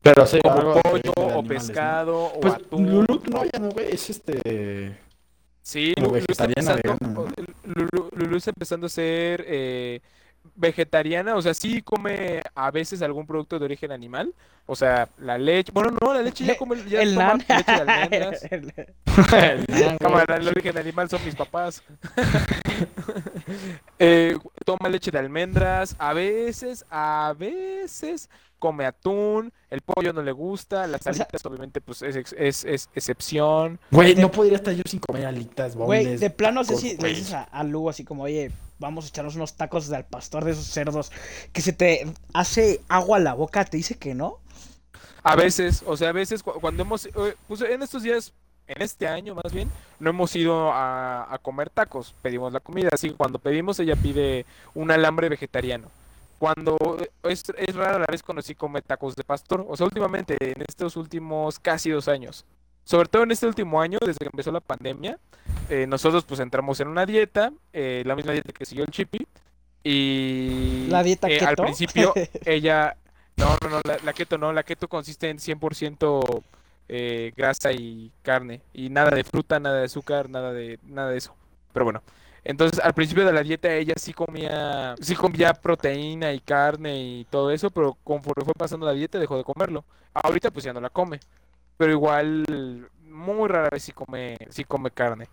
Pero 0.00 0.26
sí, 0.26 0.38
Como 0.42 0.54
algo 0.58 0.80
pollo 0.80 1.12
o 1.16 1.22
animales, 1.22 1.42
¿no? 1.42 1.48
pescado 1.48 2.24
o 2.26 2.40
Pues 2.40 2.54
atún. 2.54 2.88
Lulu, 2.90 3.22
no, 3.30 3.44
ya 3.44 3.58
no, 3.58 3.68
güey, 3.70 3.92
es 3.92 4.10
este... 4.10 4.96
Sí, 5.60 5.92
como 5.96 6.08
Lu- 6.08 6.14
Lu 6.14 6.24
está 6.28 6.44
empezando, 6.44 7.28
Lulu, 7.64 8.10
Lulu 8.14 8.36
está 8.36 8.50
empezando 8.50 8.86
a 8.86 8.90
ser 8.90 9.44
eh, 9.48 10.00
vegetariana, 10.58 11.36
o 11.36 11.42
sea, 11.42 11.54
sí 11.54 11.80
come 11.82 12.42
a 12.54 12.70
veces 12.70 13.00
algún 13.02 13.26
producto 13.26 13.58
de 13.58 13.64
origen 13.64 13.92
animal, 13.92 14.34
o 14.66 14.74
sea, 14.76 15.08
la 15.18 15.38
leche, 15.38 15.72
bueno, 15.72 15.96
no, 16.00 16.12
la 16.12 16.20
leche 16.22 16.44
ya 16.44 16.56
come, 16.56 16.76
ya 16.88 17.00
el 17.00 17.14
toma 17.14 17.26
nan. 17.28 17.38
leche 17.38 17.72
de 17.72 17.80
almendras. 17.80 18.42
El- 18.52 19.98
Cámara, 19.98 20.36
el 20.40 20.48
origen 20.48 20.76
animal 20.78 21.08
son 21.08 21.24
mis 21.24 21.34
papás. 21.34 21.82
Eh, 23.98 24.36
toma 24.64 24.88
leche 24.88 25.10
de 25.10 25.18
almendras, 25.18 25.96
a 25.98 26.12
veces, 26.12 26.84
a 26.90 27.34
veces 27.36 28.28
come 28.58 28.84
atún, 28.86 29.52
el 29.70 29.80
pollo 29.80 30.12
no 30.12 30.22
le 30.22 30.32
gusta, 30.32 30.86
las 30.86 31.02
sea- 31.02 31.12
alitas 31.12 31.44
obviamente 31.46 31.80
pues 31.80 32.02
es, 32.02 32.14
ex- 32.16 32.34
es, 32.38 32.64
es 32.64 32.88
excepción. 32.94 33.80
Güey, 33.90 34.14
no 34.14 34.30
podría 34.30 34.56
estar 34.56 34.74
yo 34.74 34.82
sin 34.86 35.00
comer 35.00 35.26
alitas, 35.26 35.74
Güey, 35.74 36.16
de 36.16 36.30
plano 36.30 36.62
sé 36.62 36.68
tacos, 36.74 36.80
si 36.82 36.96
le 36.96 37.08
dices 37.08 37.32
a, 37.32 37.42
a 37.44 37.64
Lu 37.64 37.88
así 37.88 38.04
como, 38.04 38.24
oye, 38.24 38.50
vamos 38.78 39.04
a 39.04 39.08
echarnos 39.08 39.36
unos 39.36 39.56
tacos 39.56 39.90
al 39.92 40.06
pastor 40.06 40.44
de 40.44 40.52
esos 40.52 40.66
cerdos, 40.66 41.10
que 41.52 41.60
se 41.60 41.72
te 41.72 42.06
hace 42.34 42.80
agua 42.88 43.16
a 43.16 43.20
la 43.20 43.34
boca, 43.34 43.64
te 43.64 43.76
dice 43.76 43.96
que 43.96 44.14
no. 44.14 44.38
A 45.22 45.36
veces, 45.36 45.82
o 45.86 45.96
sea, 45.96 46.10
a 46.10 46.12
veces 46.12 46.42
cu- 46.42 46.60
cuando 46.60 46.82
hemos, 46.82 47.06
eh, 47.06 47.36
pues 47.46 47.60
en 47.62 47.82
estos 47.82 48.02
días, 48.02 48.32
en 48.66 48.82
este 48.82 49.08
año 49.08 49.34
más 49.34 49.52
bien, 49.52 49.70
no 49.98 50.10
hemos 50.10 50.34
ido 50.36 50.72
a, 50.72 51.32
a 51.32 51.38
comer 51.38 51.70
tacos, 51.70 52.14
pedimos 52.22 52.52
la 52.52 52.60
comida, 52.60 52.90
así 52.92 53.10
que 53.10 53.16
cuando 53.16 53.38
pedimos 53.38 53.78
ella 53.80 53.96
pide 53.96 54.46
un 54.74 54.90
alambre 54.90 55.28
vegetariano. 55.28 55.90
Cuando 56.38 56.76
eh, 57.00 57.10
es, 57.24 57.42
es 57.56 57.74
rara 57.74 57.98
la 57.98 58.06
vez 58.06 58.22
cuando 58.22 58.42
sí 58.42 58.54
come 58.54 58.80
tacos 58.80 59.16
de 59.16 59.24
pastor, 59.24 59.66
o 59.68 59.76
sea, 59.76 59.86
últimamente, 59.86 60.36
en 60.40 60.62
estos 60.66 60.96
últimos 60.96 61.58
casi 61.58 61.90
dos 61.90 62.06
años, 62.06 62.44
sobre 62.84 63.08
todo 63.08 63.24
en 63.24 63.32
este 63.32 63.46
último 63.46 63.80
año, 63.80 63.98
desde 64.00 64.18
que 64.20 64.26
empezó 64.32 64.52
la 64.52 64.60
pandemia, 64.60 65.18
eh, 65.68 65.86
nosotros 65.86 66.24
pues 66.24 66.40
entramos 66.40 66.80
en 66.80 66.88
una 66.88 67.06
dieta, 67.06 67.52
eh, 67.72 68.02
la 68.06 68.16
misma 68.16 68.32
dieta 68.32 68.52
que 68.52 68.66
siguió 68.66 68.84
el 68.84 68.90
Chippy, 68.90 69.26
y 69.84 70.86
¿La 70.88 71.02
dieta 71.02 71.28
eh, 71.28 71.40
al 71.40 71.56
keto? 71.56 71.62
principio 71.62 72.18
ella, 72.44 72.96
no, 73.36 73.56
no, 73.62 73.70
no, 73.70 73.80
la, 73.84 73.98
la 74.04 74.12
keto 74.12 74.38
no, 74.38 74.52
la 74.52 74.62
keto 74.64 74.88
consiste 74.88 75.30
en 75.30 75.38
100% 75.38 76.44
eh, 76.88 77.32
grasa 77.36 77.72
y 77.72 78.12
carne, 78.22 78.62
y 78.72 78.88
nada 78.90 79.10
de 79.10 79.24
fruta, 79.24 79.60
nada 79.60 79.78
de 79.78 79.84
azúcar, 79.84 80.30
nada 80.30 80.52
de, 80.52 80.78
nada 80.84 81.10
de 81.10 81.18
eso, 81.18 81.34
pero 81.72 81.84
bueno. 81.84 82.02
Entonces, 82.44 82.80
al 82.80 82.94
principio 82.94 83.26
de 83.26 83.32
la 83.32 83.42
dieta 83.42 83.74
ella 83.74 83.94
sí 83.98 84.14
comía, 84.14 84.94
sí 85.00 85.14
comía 85.14 85.52
proteína 85.52 86.32
y 86.32 86.40
carne 86.40 86.96
y 86.98 87.24
todo 87.26 87.50
eso, 87.50 87.70
pero 87.70 87.98
conforme 88.04 88.44
fue 88.44 88.54
pasando 88.54 88.86
la 88.86 88.92
dieta 88.92 89.18
dejó 89.18 89.36
de 89.36 89.44
comerlo. 89.44 89.84
Ahorita 90.14 90.50
pues 90.50 90.64
ya 90.64 90.72
no 90.72 90.80
la 90.80 90.88
come, 90.90 91.20
pero 91.76 91.92
igual 91.92 92.88
muy 93.02 93.48
rara 93.48 93.68
vez 93.70 93.82
sí 93.82 93.92
come, 93.92 94.36
sí 94.50 94.64
come 94.64 94.90
carne. 94.90 95.28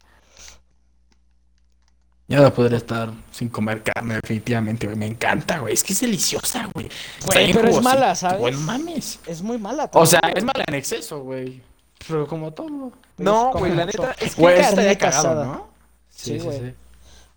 Ya 2.28 2.40
no 2.42 2.52
podría 2.54 2.78
estar 2.78 3.12
sin 3.32 3.50
comer 3.50 3.84
carne, 3.84 4.16
definitivamente, 4.16 4.88
güey. 4.88 4.98
Me 4.98 5.06
encanta, 5.06 5.60
güey. 5.60 5.74
Es 5.76 5.84
que 5.84 5.94
es 5.94 6.02
deliciosa, 6.02 6.68
güey. 6.74 6.90
Pero 7.32 7.68
es 7.68 7.82
mala, 7.82 8.16
¿sabes? 8.16 8.40
güey, 8.40 8.54
no 8.54 8.60
mames. 8.62 9.20
Es 9.28 9.42
muy 9.44 9.60
mala. 9.60 9.90
O 9.94 10.06
sea, 10.08 10.22
también. 10.22 10.38
es 10.40 10.44
mala 10.44 10.64
en 10.68 10.74
exceso, 10.74 11.20
güey. 11.22 11.62
Pero 12.08 12.28
como 12.28 12.52
todo. 12.52 12.92
No, 13.18 13.50
como 13.52 13.60
güey, 13.66 13.76
la 13.76 13.86
neta 13.86 14.16
es 14.20 14.36
que 14.36 14.42
Güey, 14.42 14.60
estaría 14.60 14.98
cagado, 14.98 15.24
casada. 15.24 15.46
¿no? 15.46 15.68
Sí, 16.10 16.40
güey. 16.40 16.74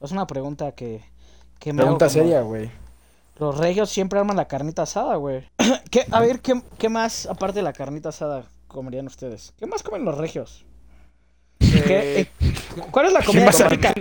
Es 0.00 0.10
una 0.10 0.26
pregunta 0.26 0.72
que, 0.72 1.04
que 1.58 1.72
me 1.72 1.82
Pregunta 1.82 2.06
hago 2.06 2.14
como- 2.14 2.24
seria, 2.24 2.40
güey. 2.40 2.70
Los 3.38 3.56
regios 3.58 3.90
siempre 3.90 4.18
arman 4.18 4.36
la 4.36 4.48
carnita 4.48 4.82
asada, 4.82 5.16
güey. 5.16 5.46
¿Qué, 5.90 6.06
a 6.10 6.20
ver, 6.20 6.40
¿qué, 6.40 6.60
¿qué 6.78 6.88
más, 6.88 7.26
aparte 7.26 7.56
de 7.56 7.62
la 7.62 7.72
carnita 7.72 8.08
asada, 8.08 8.46
comerían 8.66 9.06
ustedes? 9.06 9.52
¿Qué 9.58 9.66
más 9.66 9.82
comen 9.82 10.04
los 10.04 10.16
regios? 10.18 10.64
¿Qué- 11.58 12.20
eh, 12.20 12.20
eh, 12.20 12.54
¿Cuál 12.90 13.06
es 13.06 13.12
la 13.12 13.20
¿Qué 13.20 13.26
comida 13.26 13.44
más 13.46 13.56
típica? 13.58 13.94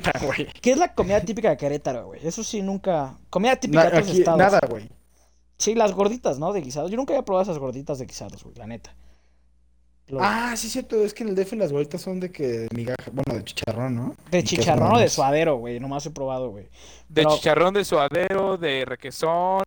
¿Qué 0.61 0.71
es 0.71 0.77
la 0.77 0.93
comida 0.93 1.19
típica 1.21 1.49
de 1.49 1.57
Querétaro, 1.57 2.07
güey? 2.07 2.25
Eso 2.25 2.43
sí, 2.43 2.61
nunca... 2.61 3.17
Comida 3.29 3.55
típica 3.55 3.83
Na- 3.85 3.89
de 3.89 3.97
otros 3.97 4.09
aquí, 4.09 4.19
estados. 4.19 4.39
nada, 4.39 4.59
güey. 4.69 4.89
Sí, 5.57 5.73
las 5.73 5.91
gorditas, 5.93 6.37
¿no? 6.37 6.53
De 6.53 6.61
guisados. 6.61 6.91
Yo 6.91 6.97
nunca 6.97 7.13
había 7.13 7.25
probado 7.25 7.43
esas 7.43 7.57
gorditas 7.57 7.97
de 7.99 8.05
guisados, 8.05 8.43
güey, 8.43 8.55
la 8.55 8.67
neta. 8.67 8.93
Lo- 10.07 10.19
Ah, 10.21 10.53
sí, 10.55 10.69
cierto. 10.69 11.03
Es 11.03 11.13
que 11.13 11.23
en 11.23 11.29
el 11.29 11.35
DF 11.35 11.53
las 11.53 11.71
bolitas 11.71 11.99
son 12.01 12.19
de 12.19 12.31
que 12.31 12.47
de 12.47 12.67
migaja. 12.75 13.11
Bueno, 13.11 13.39
de 13.39 13.43
chicharrón, 13.43 13.95
¿no? 13.95 14.15
de 14.31 14.43
chicharrón 14.43 14.93
o 14.95 14.99
de 14.99 15.09
suadero, 15.09 15.57
güey. 15.57 15.79
Nomás 15.79 16.05
he 16.05 16.11
probado, 16.11 16.49
güey. 16.51 16.65
de 17.09 17.23
pero- 17.23 17.35
chicharrón, 17.35 17.73
de 17.73 17.83
suadero, 17.83 18.55
de 18.57 18.85
requesón, 18.85 19.63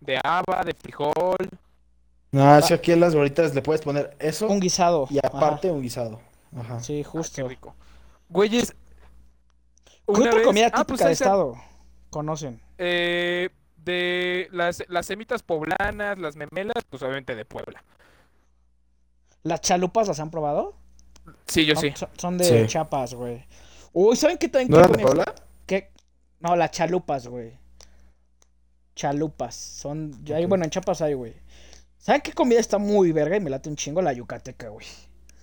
de 0.00 0.18
haba, 0.22 0.62
de 0.64 0.74
frijol. 0.74 1.36
No, 2.32 2.58
es 2.58 2.66
que 2.66 2.74
aquí 2.74 2.92
en 2.92 3.00
las 3.00 3.14
bolitas 3.14 3.54
le 3.54 3.62
puedes 3.62 3.80
poner 3.80 4.14
eso 4.18 4.48
Un 4.48 4.60
guisado. 4.60 5.06
y 5.08 5.18
Ajá. 5.18 5.28
aparte 5.28 5.70
un 5.70 5.80
guisado. 5.80 6.20
Ajá. 6.56 6.80
Sí, 6.80 6.94
Ah, 6.94 6.96
qué 6.96 7.04
justo. 7.04 7.48
rico. 7.48 7.74
Güeyes, 8.28 8.74
¿Qué 9.84 9.94
otra 10.06 10.34
vez- 10.34 10.44
comida 10.46 10.66
ah, 10.66 10.70
típica 10.70 10.84
pues 10.86 11.00
de 11.00 11.06
ahí 11.06 11.12
está. 11.12 11.24
estado 11.26 11.54
conocen? 12.10 12.60
Eh, 12.78 13.50
de 13.76 14.48
las, 14.52 14.82
las 14.88 15.06
semitas 15.06 15.42
poblanas, 15.42 16.18
las 16.18 16.36
memelas, 16.36 16.84
pues 16.88 17.02
obviamente 17.02 17.34
de 17.34 17.44
Puebla. 17.44 17.82
¿Las 19.42 19.60
chalupas 19.60 20.08
las 20.08 20.20
han 20.20 20.30
probado? 20.30 20.74
Sí, 21.46 21.64
yo 21.66 21.74
No, 21.74 21.80
sí. 21.80 21.92
son- 22.16 22.38
de 22.38 22.44
Sí. 22.44 22.66
Chiapas, 22.66 23.14
güey. 23.14 23.46
Uy, 23.92 24.16
¿saben 24.16 24.36
qué 24.38 24.48
también 24.48 24.70
¿No 24.70 24.76
qué 24.78 24.82
eran 24.84 24.92
de 24.96 25.02
Puebla? 25.02 25.34
qué? 25.66 25.92
No, 26.40 26.56
las 26.56 26.70
chalupas, 26.70 27.26
güey. 27.28 27.52
Chalupas. 28.94 29.54
Son. 29.54 30.24
ya 30.24 30.36
hay- 30.36 30.44
Ok. 30.44 30.48
bueno, 30.48 30.64
en 30.64 30.70
Chiapas 30.70 31.02
hay, 31.02 31.14
güey. 31.14 31.34
¿Saben 31.98 32.20
qué 32.20 32.32
comida 32.32 32.58
está 32.60 32.78
muy 32.78 33.12
verga 33.12 33.36
y 33.36 33.40
me 33.40 33.50
late 33.50 33.68
un 33.68 33.76
chingo? 33.76 34.02
La 34.02 34.12
yucateca, 34.12 34.68
güey. 34.68 34.86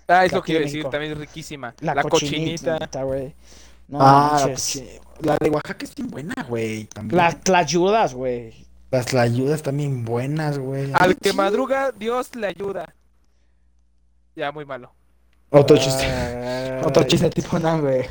Ah, 0.08 0.26
es 0.26 0.32
lo 0.32 0.44
que 0.44 0.52
iba 0.54 0.60
a 0.60 0.64
decir, 0.64 0.78
México. 0.78 0.90
también 0.92 1.12
es 1.14 1.18
riquísima. 1.18 1.74
La, 1.80 1.96
La, 1.96 2.04
cochinita, 2.04 2.74
cochinita. 2.78 3.04
güey. 3.04 3.34
No 3.88 3.98
ah, 4.02 4.38
la, 4.40 4.48
manches. 4.48 5.02
la 5.22 5.38
de 5.40 5.50
Oaxaca 5.50 5.86
es 5.86 5.96
bien 5.96 6.10
buena, 6.10 6.34
güey. 6.48 6.86
También. 6.86 7.18
Las 7.18 7.42
tlayudas, 7.42 8.14
güey. 8.14 8.54
Las 8.92 9.08
tlayudas 9.08 9.62
también 9.64 10.06
buenas, 10.06 10.60
güey. 10.60 10.92
Al 10.94 11.18
que 11.18 11.34
madruga, 11.34 11.92
Dios 11.92 12.36
le 12.36 12.48
ayuda. 12.48 12.94
Ya, 14.36 14.52
muy 14.52 14.66
malo. 14.66 14.94
Otro 15.50 15.78
chiste. 15.78 16.06
Otro 16.84 17.04
chiste 17.04 17.30
tipo 17.30 17.58
nan, 17.60 17.82
güey. 17.82 18.02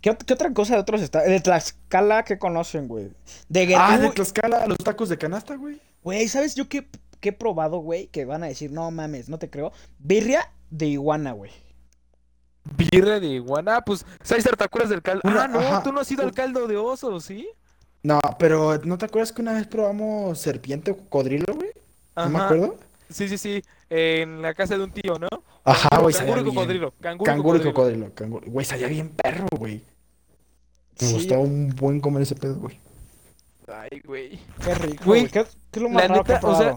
¿Qué, 0.00 0.16
qué 0.26 0.32
otra 0.32 0.52
cosa 0.52 0.74
de 0.74 0.80
otros 0.80 1.02
estados? 1.02 1.28
De 1.28 1.40
Tlaxcala, 1.40 2.24
¿qué 2.24 2.38
conocen, 2.38 2.88
güey? 2.88 3.10
De 3.48 3.60
Ah, 3.76 3.92
de 3.92 3.96
Guerrero. 3.96 4.12
Tlaxcala, 4.12 4.66
los 4.66 4.78
tacos 4.78 5.08
de 5.08 5.18
canasta, 5.18 5.56
güey. 5.56 5.80
Güey, 6.02 6.28
¿sabes 6.28 6.54
yo 6.54 6.68
qué, 6.68 6.86
qué 7.20 7.30
he 7.30 7.32
probado, 7.32 7.78
güey? 7.78 8.06
Que 8.08 8.24
van 8.24 8.42
a 8.42 8.46
decir, 8.46 8.70
no 8.72 8.90
mames, 8.90 9.28
no 9.28 9.38
te 9.38 9.50
creo. 9.50 9.72
Birria 9.98 10.50
de 10.70 10.86
iguana, 10.86 11.32
güey. 11.32 11.50
Birra 12.76 13.18
de 13.20 13.28
iguana. 13.28 13.80
Pues, 13.80 14.04
César, 14.22 14.56
¿te 14.56 14.64
acuerdas 14.64 14.90
del 14.90 15.02
caldo? 15.02 15.22
Una- 15.24 15.44
ah, 15.44 15.48
no, 15.48 15.58
ajá. 15.60 15.82
tú 15.82 15.92
no 15.92 16.00
has 16.00 16.10
ido 16.10 16.22
al 16.22 16.32
caldo 16.32 16.66
de 16.66 16.76
oso, 16.76 17.18
¿sí? 17.20 17.48
No, 18.02 18.20
pero 18.38 18.78
¿no 18.84 18.98
te 18.98 19.06
acuerdas 19.06 19.32
que 19.32 19.42
una 19.42 19.54
vez 19.54 19.66
probamos 19.66 20.38
serpiente 20.38 20.90
o 20.90 20.96
cocodrilo, 20.96 21.46
güey? 21.54 21.70
No 22.16 22.28
me 22.28 22.38
acuerdo. 22.38 22.76
Sí, 23.10 23.28
sí, 23.28 23.38
sí. 23.38 23.62
En 23.88 24.42
la 24.42 24.52
casa 24.54 24.76
de 24.76 24.84
un 24.84 24.90
tío, 24.92 25.18
¿no? 25.18 25.28
Ajá, 25.64 25.88
Canguro, 25.88 26.02
güey, 26.02 26.14
canguro 26.14 26.42
bien. 26.42 26.54
cocodrilo. 26.54 26.94
Canguro, 27.00 27.24
y 27.24 27.34
Canguro 27.34 27.58
cocodrilo. 27.58 27.74
cocodrilo. 27.74 28.14
canguro. 28.14 28.46
Güey, 28.50 28.66
sabía 28.66 28.88
bien 28.88 29.08
perro, 29.10 29.46
güey. 29.58 29.82
Me 31.00 31.06
Sí, 31.06 31.14
gustaba 31.14 31.40
un 31.40 31.70
buen 31.70 32.00
comer 32.00 32.22
ese 32.22 32.34
pedo, 32.34 32.56
güey. 32.56 32.78
Ay, 33.66 34.00
güey. 34.04 34.38
Qué 34.64 34.74
rico, 34.74 35.04
Güey. 35.04 35.24
¿Qué, 35.28 35.44
qué 35.70 35.78
es 35.78 35.82
lo 35.82 35.88
más 35.88 36.02
la 36.02 36.08
raro 36.08 36.24
que 36.24 36.32
he 36.32 36.38
o 36.42 36.56
sea? 36.56 36.76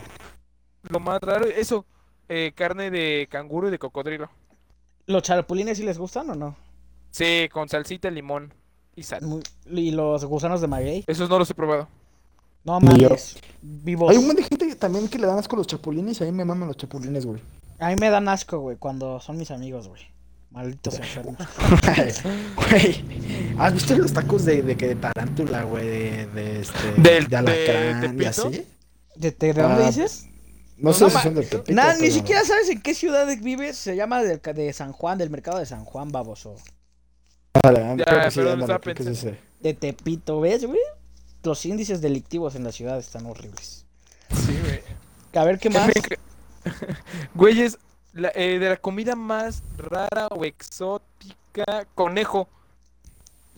Lo 0.90 1.00
más 1.00 1.20
raro, 1.22 1.46
eso. 1.46 1.86
eh, 2.30 2.54
carne 2.56 2.90
de 2.92 3.28
canguro 3.30 3.68
y 3.68 3.72
de 3.72 3.80
cocodrilo. 3.80 4.30
¿Los 5.06 5.24
chapulines 5.24 5.78
sí 5.78 5.84
les 5.84 5.98
gustan 5.98 6.30
o 6.30 6.36
no? 6.36 6.56
Sí, 7.12 7.50
con 7.52 7.68
salsita 7.68 8.10
limón. 8.10 8.54
y 8.96 9.04
sal. 9.04 9.22
Muy- 9.24 9.42
Y 9.66 9.92
los 9.92 10.24
gusanos 10.26 10.62
de 10.62 10.68
maguey. 10.68 11.04
Esos 11.08 11.30
no 11.30 11.38
los 11.40 11.50
he 11.50 11.54
probado. 11.54 11.88
No 12.64 12.80
Ni 12.80 12.98
yo. 13.00 13.08
mames. 13.10 13.38
Vivos. 13.62 14.12
Hay 14.12 14.18
un 14.18 14.28
montón 14.28 14.44
de 14.44 14.50
gente 14.50 14.76
también 14.76 15.08
que 15.08 15.18
le 15.18 15.28
dan 15.28 15.38
asco 15.40 15.56
a 15.56 15.60
los 15.60 15.68
chapulines 15.68 16.20
y 16.20 16.24
a 16.24 16.28
mí 16.28 16.32
me 16.34 16.46
maman 16.46 16.68
los 16.68 16.78
chapulines, 16.78 17.26
güey. 17.26 17.42
A 17.80 17.90
mí 17.90 17.96
me 18.00 18.10
dan 18.10 18.28
asco, 18.30 18.60
güey, 18.60 18.78
cuando 18.78 19.20
son 19.20 19.38
mis 19.38 19.50
amigos, 19.52 19.88
güey. 19.88 20.02
Malditos 20.52 21.00
enfermos. 21.00 21.38
Güey, 22.56 23.56
¿has 23.58 23.74
visto 23.74 23.98
los 23.98 24.12
tacos 24.14 24.46
de, 24.46 24.62
de 24.62 24.76
que 24.78 24.88
de 24.90 24.96
tarántula, 24.96 25.64
güey? 25.64 25.88
De, 25.88 26.28
de 26.28 26.60
este. 26.62 26.92
Del- 26.98 27.28
de 27.28 27.36
alacrán 27.38 28.02
de- 28.02 28.08
de 28.10 28.14
y 28.14 28.18
pito? 28.18 28.30
así. 28.48 28.66
¿De, 29.16 29.32
de, 29.32 29.54
de 29.54 29.62
dónde 29.62 29.84
Ah, 29.84 29.88
dices? 29.88 30.28
No 30.82 30.94
sé 30.94 31.04
no 31.06 31.10
si 31.12 31.18
son 31.20 31.36
de 31.36 31.44
Tepito. 31.44 31.74
Nada, 31.74 31.96
ni 31.98 32.10
siquiera 32.12 32.44
sabes 32.44 32.70
en 32.70 32.82
qué 32.82 32.94
ciudad 32.94 33.28
vives. 33.42 33.78
Se 33.78 33.96
llama 33.96 34.22
de, 34.24 34.38
de 34.38 34.74
San 34.74 34.92
Juan, 34.92 35.18
del 35.18 35.30
mercado 35.30 35.60
de 35.60 35.66
San 35.66 35.86
Juan, 35.86 36.12
baboso. 36.12 36.56
Vale, 37.64 37.96
Ya, 37.98 38.32
sí, 38.32 38.40
pero 38.40 38.54
ándale, 38.54 38.80
es 38.98 39.06
ese. 39.08 39.38
De 39.60 39.74
Tepito, 39.74 40.40
¿ves, 40.42 40.66
güey? 40.66 40.80
Los 41.44 41.66
índices 41.66 42.02
delictivos 42.02 42.56
en 42.56 42.64
la 42.64 42.72
ciudad 42.72 42.98
están 42.98 43.26
horribles. 43.26 43.86
Sí, 44.34 44.58
güey. 44.64 44.82
A 45.34 45.46
ver, 45.46 45.60
¿qué 45.60 45.70
más? 45.70 45.92
Güeyes, 47.36 47.78
la- 48.14 48.32
eh, 48.36 48.60
de 48.60 48.70
la 48.70 48.78
comida 48.78 49.16
más 49.16 49.64
rara 49.78 50.28
o 50.28 50.46
exótica, 50.46 51.86
conejo. 51.96 52.48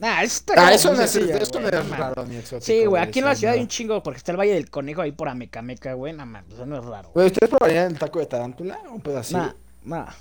Nah, 0.04 0.22
eso 0.22 0.36
está 0.36 0.54
Ah, 0.58 0.74
eso 0.74 0.94
no 0.94 1.02
es, 1.02 1.10
sencilla, 1.12 1.38
eso 1.38 1.52
güey, 1.60 1.72
no 1.72 1.80
es 1.80 1.90
raro 1.90 2.26
ni 2.26 2.36
exótico. 2.36 2.66
Sí, 2.66 2.86
güey, 2.86 3.02
aquí 3.02 3.20
en 3.20 3.26
la 3.26 3.36
ciudad 3.36 3.54
hay 3.54 3.62
un 3.62 3.70
chingo 3.70 4.04
porque 4.04 4.18
está 4.18 4.34
el 4.34 4.38
Valle 4.38 4.54
del 4.54 4.70
Conejo 4.70 5.02
ahí 5.02 5.14
por 5.14 5.30
Amecameca, 5.30 5.94
güey. 5.94 6.12
Nada 6.12 6.26
más, 6.26 6.44
eso 6.52 6.66
no 6.66 6.78
es 6.78 6.84
raro. 6.84 7.10
Güey, 7.14 7.28
¿ustedes 7.28 7.50
probarían 7.50 7.92
el 7.94 7.98
taco 7.98 8.20
de 8.20 8.26
tarántula? 8.26 8.80
Un 8.92 9.00
pedacito. 9.00 9.40
Nah, 9.40 9.54
nah. 9.84 10.12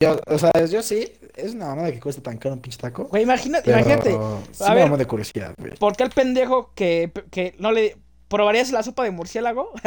Yo, 0.00 0.18
o 0.26 0.38
sea, 0.38 0.50
yo 0.70 0.82
sí. 0.82 1.12
Es 1.36 1.52
una 1.54 1.66
mamada 1.66 1.92
que 1.92 2.00
cuesta 2.00 2.22
tan 2.22 2.38
caro 2.38 2.54
un 2.54 2.62
pinche 2.62 2.78
taco. 2.78 3.04
Güey, 3.04 3.24
imagínate, 3.24 3.64
pero 3.64 3.78
imagínate. 3.78 4.10
Sí 4.52 4.64
A 4.64 4.72
ver. 4.74 4.90
de 4.96 5.06
curiosidad, 5.06 5.54
güey. 5.58 5.74
¿Por 5.76 5.96
qué 5.96 6.04
el 6.04 6.10
pendejo 6.10 6.72
que, 6.74 7.12
que 7.30 7.54
no 7.58 7.72
le. 7.72 7.98
¿Probarías 8.28 8.72
la 8.72 8.82
sopa 8.82 9.04
de 9.04 9.10
murciélago? 9.10 9.70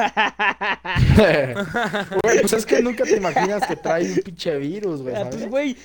Güey, 2.24 2.40
pues 2.42 2.54
es 2.54 2.66
que 2.66 2.82
nunca 2.82 3.04
te 3.04 3.18
imaginas 3.18 3.66
que 3.68 3.76
trae 3.76 4.12
un 4.12 4.20
pinche 4.20 4.56
virus, 4.58 5.02
güey. 5.02 5.16
Ah, 5.16 5.28
pues, 5.30 5.50
güey. 5.50 5.76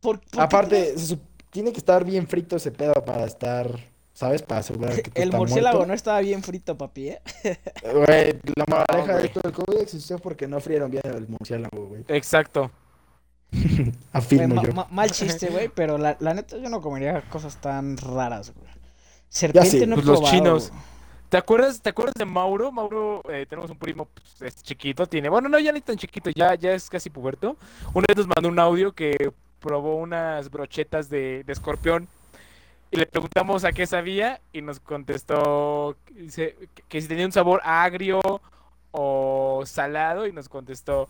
¿por, 0.00 0.20
por 0.20 0.30
qué 0.30 0.40
Aparte, 0.40 0.94
sup- 0.96 1.20
tiene 1.50 1.72
que 1.72 1.78
estar 1.78 2.04
bien 2.04 2.26
frito 2.26 2.56
ese 2.56 2.70
pedo 2.70 2.94
para 3.04 3.24
estar, 3.24 3.68
¿sabes? 4.12 4.42
Para 4.42 4.60
asegurar 4.60 4.94
que 5.02 5.10
tú 5.10 5.20
El 5.20 5.32
murciélago 5.32 5.86
no 5.86 5.94
estaba 5.94 6.20
bien 6.20 6.42
frito, 6.42 6.76
papi, 6.76 7.08
¿eh? 7.10 7.20
Güey, 7.82 8.38
la 8.56 8.64
moraleja 8.68 9.12
güey. 9.12 9.22
de 9.22 9.28
todo 9.30 9.42
el 9.48 9.52
COVID 9.52 9.80
existió 9.80 10.18
porque 10.18 10.46
no 10.46 10.60
frieron 10.60 10.90
bien 10.90 11.02
el 11.06 11.28
murciélago, 11.28 11.86
güey. 11.86 12.04
Exacto. 12.08 12.70
Güey, 13.50 13.92
Afirmo 14.12 14.54
ma- 14.56 14.62
yo. 14.62 14.72
ma- 14.74 14.88
mal 14.90 15.10
chiste, 15.10 15.48
güey, 15.48 15.68
pero 15.74 15.96
la, 15.96 16.16
la 16.20 16.34
neta 16.34 16.58
yo 16.58 16.68
no 16.68 16.82
comería 16.82 17.22
cosas 17.30 17.58
tan 17.60 17.96
raras, 17.96 18.52
güey. 18.54 18.68
Serpiente 19.30 19.70
sí, 19.70 19.86
no 19.86 19.94
he 19.94 19.96
pues 19.96 20.06
los 20.06 20.18
probado, 20.20 20.36
chinos. 20.36 20.68
güey. 20.70 20.82
¿Te 21.30 21.36
acuerdas, 21.36 21.80
¿Te 21.82 21.90
acuerdas 21.90 22.14
de 22.18 22.24
Mauro? 22.24 22.72
Mauro, 22.72 23.22
eh, 23.30 23.44
tenemos 23.48 23.70
un 23.70 23.78
primo 23.78 24.06
pues, 24.06 24.42
es 24.54 24.62
chiquito, 24.62 25.06
tiene, 25.06 25.28
bueno, 25.28 25.48
no, 25.48 25.58
ya 25.58 25.72
ni 25.72 25.80
tan 25.82 25.96
chiquito, 25.96 26.30
ya, 26.30 26.54
ya 26.54 26.72
es 26.72 26.88
casi 26.90 27.10
puberto. 27.10 27.56
Una 27.94 28.04
vez 28.08 28.16
nos 28.16 28.26
mandó 28.26 28.48
un 28.50 28.58
audio 28.58 28.92
que 28.92 29.30
probó 29.60 29.96
unas 29.96 30.50
brochetas 30.50 31.08
de, 31.08 31.44
de 31.44 31.52
escorpión 31.52 32.08
y 32.90 32.96
le 32.96 33.06
preguntamos 33.06 33.64
a 33.64 33.72
qué 33.72 33.86
sabía 33.86 34.40
y 34.52 34.62
nos 34.62 34.80
contestó 34.80 35.96
dice, 36.10 36.56
que, 36.88 37.00
si 37.00 37.08
tenía 37.08 37.26
un 37.26 37.32
sabor 37.32 37.60
agrio 37.64 38.20
o 38.92 39.62
salado 39.66 40.26
y 40.26 40.32
nos 40.32 40.48
contestó, 40.48 41.08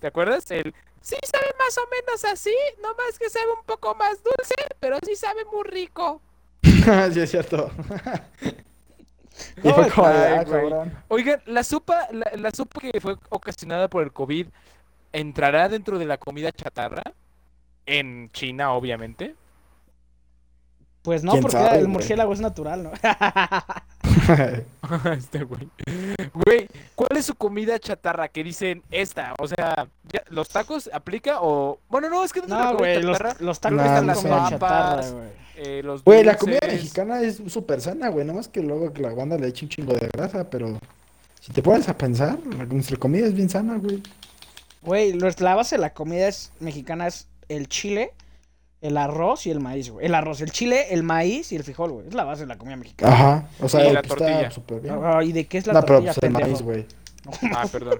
¿te 0.00 0.08
acuerdas? 0.08 0.50
El, 0.50 0.74
sí 1.00 1.16
sabe 1.22 1.46
más 1.58 1.78
o 1.78 1.82
menos 1.88 2.24
así, 2.24 2.54
nomás 2.82 3.18
que 3.18 3.30
sabe 3.30 3.52
un 3.52 3.64
poco 3.64 3.94
más 3.94 4.22
dulce, 4.24 4.54
pero 4.80 4.98
sí 5.04 5.14
sabe 5.14 5.44
muy 5.44 5.62
rico. 5.64 6.20
sí, 6.62 7.20
es 7.20 7.30
cierto. 7.30 7.70
y 9.62 9.68
No, 9.68 9.74
fue 9.74 9.88
como 9.88 10.08
ay, 10.08 10.46
ah. 10.72 11.04
Oigan, 11.08 11.40
la 11.46 11.62
sopa, 11.62 12.08
la, 12.10 12.32
la 12.36 12.50
sopa 12.50 12.80
que 12.80 13.00
fue 13.00 13.16
ocasionada 13.28 13.88
por 13.88 14.02
el 14.02 14.12
COVID, 14.12 14.48
¿entrará 15.12 15.68
dentro 15.68 15.98
de 15.98 16.06
la 16.06 16.18
comida 16.18 16.50
chatarra? 16.50 17.04
En 17.90 18.30
China, 18.32 18.72
obviamente. 18.72 19.34
Pues 21.02 21.24
no, 21.24 21.32
¿Quién 21.32 21.42
porque 21.42 21.56
sabe, 21.56 21.76
el 21.78 21.84
güey? 21.84 21.92
murciélago 21.92 22.32
es 22.32 22.40
natural, 22.40 22.82
¿no? 22.84 22.92
este 25.12 25.44
güey. 25.44 25.68
Güey, 26.34 26.68
¿cuál 26.94 27.16
es 27.16 27.26
su 27.26 27.34
comida 27.34 27.78
chatarra? 27.78 28.28
Que 28.28 28.44
dicen 28.44 28.82
esta, 28.90 29.34
o 29.38 29.48
sea, 29.48 29.88
ya, 30.12 30.22
¿los 30.28 30.48
tacos 30.50 30.90
aplica 30.92 31.40
o...? 31.40 31.80
Bueno, 31.88 32.10
no, 32.10 32.22
es 32.22 32.32
que 32.32 32.40
no, 32.42 32.48
comida 32.48 32.72
güey, 32.74 33.02
los, 33.02 33.16
chatarra, 33.18 33.36
los 33.40 33.60
tacos 33.60 33.76
No, 33.78 33.84
están 33.84 34.06
no 34.06 34.12
las 34.12 34.22
chatarra, 34.22 34.58
Papas. 34.58 35.12
güey. 35.12 35.28
eh, 35.56 35.82
los 35.82 36.04
Güey, 36.04 36.22
la 36.22 36.36
comida 36.36 36.60
mexicana 36.66 37.22
es 37.22 37.42
súper 37.48 37.80
sana, 37.80 38.08
güey. 38.08 38.24
Nada 38.26 38.36
más 38.36 38.48
que 38.48 38.62
luego 38.62 38.92
que 38.92 39.00
la 39.02 39.14
banda 39.14 39.38
le 39.38 39.48
eche 39.48 39.64
un 39.64 39.70
chingo 39.70 39.94
de 39.94 40.06
grasa, 40.08 40.48
pero 40.50 40.78
si 41.40 41.52
te 41.52 41.62
pones 41.62 41.88
a 41.88 41.96
pensar, 41.96 42.38
nuestra 42.46 42.98
comida 42.98 43.26
es 43.26 43.32
bien 43.34 43.48
sana, 43.48 43.78
güey. 43.78 44.02
Güey, 44.82 45.12
los- 45.14 45.40
la 45.40 45.54
base 45.54 45.76
de 45.76 45.80
la 45.82 45.94
comida 45.94 46.28
es, 46.28 46.52
mexicana 46.60 47.06
es 47.06 47.26
el 47.50 47.68
chile, 47.68 48.12
el 48.80 48.96
arroz 48.96 49.46
y 49.46 49.50
el 49.50 49.60
maíz, 49.60 49.90
güey. 49.90 50.06
El 50.06 50.14
arroz, 50.14 50.40
el 50.40 50.50
chile, 50.52 50.86
el 50.94 51.02
maíz 51.02 51.52
y 51.52 51.56
el 51.56 51.64
frijol, 51.64 51.90
güey. 51.92 52.08
Es 52.08 52.14
la 52.14 52.24
base 52.24 52.42
de 52.42 52.46
la 52.46 52.56
comida 52.56 52.76
mexicana. 52.76 53.12
Ajá. 53.12 53.48
O 53.60 53.68
sea, 53.68 53.84
Y 53.86 53.92
la 53.92 54.00
pues, 54.02 54.08
tortilla. 54.08 54.40
está 54.40 54.50
súper 54.52 54.80
bien. 54.80 54.94
Ah, 55.02 55.22
¿Y 55.22 55.32
de 55.32 55.46
qué 55.46 55.58
es 55.58 55.66
la 55.66 55.74
No, 55.74 55.82
pero 55.82 56.02
tortilla, 56.02 56.14
pues 56.14 56.24
el 56.24 56.32
pendejo? 56.32 56.48
maíz, 56.48 56.62
güey. 56.62 56.86
Ah, 57.54 57.66
perdón. 57.70 57.98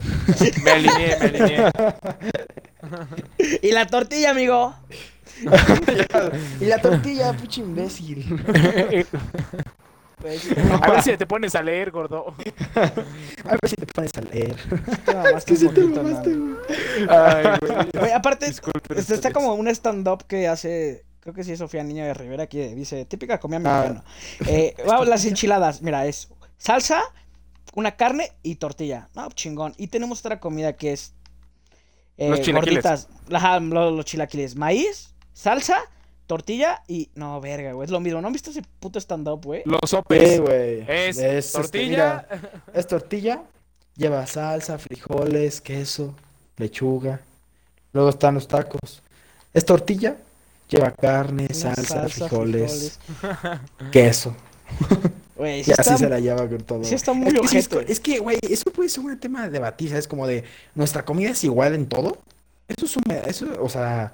Me 0.65 0.71
alineé, 0.71 1.17
me 1.19 1.25
alineé. 1.27 1.71
Y 3.63 3.73
la 3.73 3.87
tortilla, 3.87 4.31
amigo. 4.31 4.75
y 6.61 6.65
la 6.65 6.79
tortilla, 6.79 7.33
pinche 7.35 7.61
imbécil. 7.61 8.43
Pues, 10.21 10.49
A 10.83 10.91
ver 10.91 11.03
si 11.03 11.17
te 11.17 11.27
pones 11.27 11.55
a 11.55 11.63
leer, 11.63 11.91
gordo. 11.91 12.35
A 12.75 13.51
ver 13.51 13.69
si 13.69 13.77
te 13.77 13.87
pones 13.87 14.11
a 14.17 14.21
leer. 14.21 14.55
que 15.47 15.57
si 15.57 15.69
te 15.69 15.81
mamaste, 15.83 16.35
güey. 16.37 16.55
Ay, 17.09 17.45
güey. 17.61 17.89
Güey, 17.99 18.13
aparte, 18.13 18.47
Disculpen 18.47 18.99
este, 18.99 19.15
está 19.15 19.33
como 19.33 19.55
un 19.55 19.69
stand-up 19.69 20.25
que 20.27 20.47
hace, 20.49 21.05
creo 21.21 21.35
que 21.35 21.45
sí 21.45 21.53
es 21.53 21.59
Sofía 21.59 21.83
Niño 21.83 22.05
de 22.05 22.15
Rivera, 22.15 22.47
que 22.47 22.75
dice, 22.75 23.05
típica 23.07 23.39
comida 23.41 23.61
Ah. 23.65 23.81
mexicana. 23.83 24.05
Eh, 24.47 24.75
vamos, 24.87 25.09
las 25.09 25.25
enchiladas, 25.25 25.81
mira, 25.83 26.07
es 26.07 26.29
salsa, 26.59 27.03
una 27.75 27.93
carne 27.97 28.33
y 28.43 28.57
tortilla. 28.57 29.09
No, 29.15 29.29
chingón. 29.31 29.75
Y 29.79 29.87
tenemos 29.89 30.21
otra 30.21 30.41
comida 30.41 30.75
que 30.77 30.93
es 30.93 31.15
eh, 32.19 32.29
Los 32.29 32.41
chilaquiles. 32.43 32.85
gorditas. 32.85 33.09
Ajá, 33.33 33.61
lo- 33.61 33.91
los, 33.93 34.05
chilaquiles. 34.05 34.55
Maíz, 34.57 35.15
salsa, 35.33 35.79
tortilla 36.31 36.83
y... 36.87 37.09
No, 37.17 37.41
verga, 37.41 37.73
güey, 37.73 37.87
es 37.87 37.91
lo 37.91 37.99
mismo. 37.99 38.21
¿No 38.21 38.29
han 38.29 38.33
visto 38.33 38.51
ese 38.51 38.63
puto 38.79 39.01
stand-up, 39.01 39.45
güey? 39.45 39.63
Los 39.65 39.81
Sí, 39.83 39.89
sopes. 39.89 40.41
güey. 40.41 40.85
Es, 40.87 41.51
tortilla. 41.51 41.89
mira, 41.89 42.29
es 42.73 42.87
tortilla, 42.87 43.43
lleva 43.97 44.25
salsa, 44.29 44.79
frijoles, 44.79 45.61
queso, 45.61 46.15
lechuga. 46.57 47.21
Luego 47.93 48.11
están 48.11 48.35
los 48.35 48.47
tacos. 48.47 49.03
Es 49.53 49.65
tortilla, 49.65 50.19
lleva 50.69 50.93
carne, 50.93 51.49
salsa, 51.53 52.09
frijoles, 52.09 53.01
queso. 53.91 54.33
Güey, 55.35 55.61
Y 55.63 55.65
sí 55.65 55.73
así 55.77 55.97
se 55.99 56.09
la 56.09 56.21
lleva 56.21 56.49
con 56.49 56.59
todo. 56.61 56.85
sí 56.85 56.95
está 56.95 57.13
muy 57.13 57.27
es 57.43 57.51
que, 57.51 57.59
es 57.59 57.91
es 57.91 57.99
que, 57.99 58.19
güey, 58.21 58.39
eso 58.49 58.71
puede 58.71 58.89
ser 58.89 59.03
un 59.05 59.19
tema 59.19 59.43
de 59.43 59.51
debatir, 59.51 59.89
¿sabes? 59.91 60.07
Como 60.07 60.29
de, 60.29 60.45
¿nuestra 60.77 61.05
comida 61.05 61.31
es 61.31 61.43
igual 61.43 61.75
en 61.75 61.89
todo? 61.89 62.19
Eso 62.69 62.87
es 62.87 62.97
un... 62.97 63.03
Eso, 63.27 63.47
o 63.61 63.69
sea, 63.69 64.13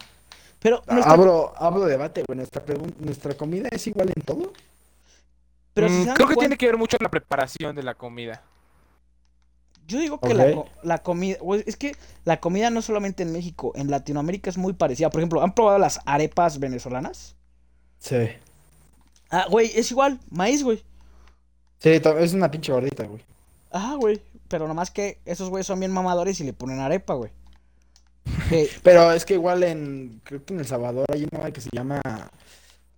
Pero, 0.67 0.83
nuestra- 0.89 1.13
abro, 1.13 1.53
abro 1.57 1.85
debate, 1.85 2.25
güey. 2.27 2.39
¿Nuestra, 2.39 2.65
¿Nuestra 2.99 3.35
comida 3.37 3.69
es 3.71 3.87
igual 3.87 4.09
en 4.15 4.23
todo? 4.25 4.53
pero 5.73 5.89
si 5.89 5.95
Mm, 5.95 6.03
creo 6.05 6.15
que 6.17 6.25
cuenta- 6.25 6.41
tiene 6.41 6.57
que 6.57 6.67
ver 6.67 6.77
mucho 6.77 6.97
la 6.99 7.09
preparación 7.09 7.77
de 7.77 7.83
la 7.85 7.95
comida. 7.95 8.43
Yo 9.87 10.01
digo 10.01 10.19
que 10.19 10.35
la, 10.35 10.65
la 10.83 10.99
comida, 10.99 11.37
güey, 11.41 11.63
es 11.67 11.77
que 11.77 11.95
la 12.25 12.41
comida 12.41 12.71
no 12.71 12.83
solamente 12.83 13.23
en 13.23 13.31
México, 13.33 13.71
en 13.77 13.91
Latinoamérica 13.91 14.51
es 14.51 14.57
muy 14.59 14.73
parecida. 14.73 15.11
Por 15.11 15.21
ejemplo, 15.21 15.43
¿han 15.43 15.55
probado 15.55 15.79
las 15.79 16.01
arepas 16.07 16.59
venezolanas? 16.59 17.37
Sí. 18.01 18.17
Ah, 19.31 19.47
güey, 19.49 19.71
es 19.77 19.91
igual, 19.93 20.19
maíz, 20.31 20.65
güey. 20.65 20.83
Sí, 21.79 21.91
es 21.91 22.33
una 22.33 22.51
pinche 22.51 22.73
gordita, 22.73 23.05
güey. 23.05 23.23
Ajá, 23.71 23.95
güey. 23.95 24.21
Pero 24.49 24.67
nomás 24.67 24.91
que 24.91 25.21
esos 25.25 25.51
güeyes 25.51 25.67
son 25.67 25.79
bien 25.79 25.93
mamadores 25.93 26.41
y 26.41 26.45
le 26.45 26.53
ponen 26.53 26.81
arepa, 26.81 27.15
güey. 27.15 27.31
Eh, 28.51 28.71
Pero 28.83 29.13
es 29.13 29.25
que 29.25 29.35
igual 29.35 29.63
en, 29.63 30.21
creo 30.25 30.45
que 30.45 30.55
en 30.55 30.61
El 30.61 30.67
Salvador 30.67 31.07
hay 31.13 31.27
una 31.33 31.51
que 31.51 31.61
se 31.61 31.71
llama 31.73 32.01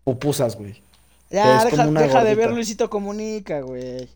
pupusas, 0.05 0.57
güey. 0.57 0.83
ya, 1.31 1.65
deja, 1.65 1.87
deja 1.87 2.25
de 2.25 2.35
ver 2.35 2.37
gordita. 2.37 2.49
Luisito 2.55 2.91
Comunica, 2.91 3.61
güey. 3.61 4.09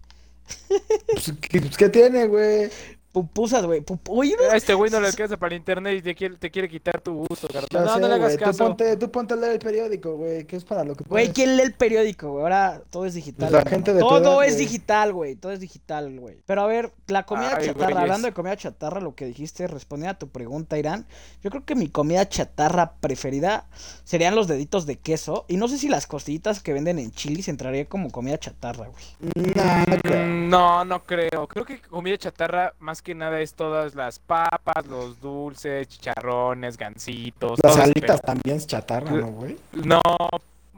Pues, 1.07 1.33
¿qué, 1.41 1.61
pues, 1.61 1.77
¿qué 1.77 1.89
tiene, 1.89 2.27
güey? 2.27 2.71
Pupusas, 3.13 3.65
güey. 3.67 3.83
Pup- 3.83 4.09
Oye, 4.09 4.35
este 4.55 4.73
güey 4.75 4.91
no 4.91 4.99
le 5.01 5.07
alcanza 5.09 5.37
para 5.37 5.55
el 5.55 5.59
internet 5.61 5.99
y 5.99 6.03
te 6.03 6.15
quiere, 6.15 6.37
te 6.37 6.51
quiere 6.51 6.69
quitar 6.69 7.01
tu 7.01 7.27
gusto, 7.27 7.47
Ya 7.49 7.61
carnal. 7.61 7.85
No, 7.87 7.95
sé, 7.95 8.01
no 8.01 8.09
le 8.09 8.15
hagas 8.15 8.33
Tú 8.37 8.39
caso. 8.45 8.65
ponte, 8.65 8.97
tú 8.97 9.11
ponte 9.11 9.35
a 9.35 9.37
leer 9.37 9.53
el 9.53 9.59
periódico, 9.59 10.17
güey, 10.17 10.45
que 10.47 10.57
es 10.57 10.65
para 10.65 10.83
lo 10.83 10.95
que 10.95 11.05
Güey. 11.05 11.31
¿quién 11.33 11.57
lee 11.57 11.63
el 11.65 11.75
periódico, 11.75 12.31
güey? 12.31 12.43
Ahora 12.43 12.81
todo 12.91 13.05
es 13.05 13.13
digital. 13.15 13.51
Pues 13.51 13.65
la 13.65 13.71
gente 13.71 13.93
de 13.93 14.01
Todo 14.01 14.43
edad, 14.43 14.49
es 14.51 14.57
digital, 14.59 15.13
güey. 15.13 15.37
Todo 15.37 15.53
es 15.53 15.61
digital, 15.61 16.19
güey. 16.19 16.43
Pero 16.47 16.63
a 16.63 16.67
ver, 16.67 16.93
la 17.09 17.25
comida 17.27 17.57
Ay, 17.59 17.67
chatarra, 17.67 18.01
hablando 18.01 18.27
de 18.29 18.33
comida 18.33 18.57
chatarra, 18.57 19.01
lo 19.01 19.15
que 19.15 19.27
dijiste, 19.27 19.67
respondiendo 19.67 20.13
a 20.13 20.19
tu 20.19 20.29
pregunta, 20.31 20.79
Irán. 20.79 21.07
Yo 21.43 21.51
creo 21.51 21.65
que 21.67 21.75
mi 21.75 21.89
comida 21.89 22.27
chatarra 22.29 22.95
preferida 23.01 23.67
serían 24.05 24.35
los 24.35 24.49
deditos 24.49 24.87
de 24.87 24.97
queso. 24.97 25.45
Y 25.49 25.59
no 25.59 25.69
sé 25.69 25.77
si 25.77 25.89
las 25.89 26.07
costillitas 26.07 26.63
que 26.63 26.73
venden 26.73 26.99
en 26.99 27.11
Chili 27.13 27.43
se 27.43 27.51
entraría 27.51 27.85
como 27.87 28.11
comida 28.11 28.39
chatarra, 28.39 28.87
güey. 28.89 29.55
Nah, 29.55 29.85
no 29.87 29.99
creo. 29.99 30.27
Mm, 30.27 30.49
No, 30.49 30.85
no 30.87 31.05
creo. 31.05 31.47
Creo 31.47 31.65
que 31.67 31.81
comida 31.83 32.17
chatarra 32.17 32.73
más 32.79 33.02
que 33.03 33.15
nada 33.15 33.41
es 33.41 33.55
todas 33.55 33.95
las 33.95 34.19
papas, 34.19 34.87
los 34.87 35.21
dulces, 35.21 35.89
chicharrones, 35.89 36.77
gansitos. 36.77 37.59
Las 37.63 37.77
alitas 37.77 38.21
pedo. 38.21 38.27
también 38.35 38.57
es 38.57 38.67
chatarra, 38.67 39.11
¿no, 39.11 39.27
güey? 39.29 39.57
No, 39.73 40.01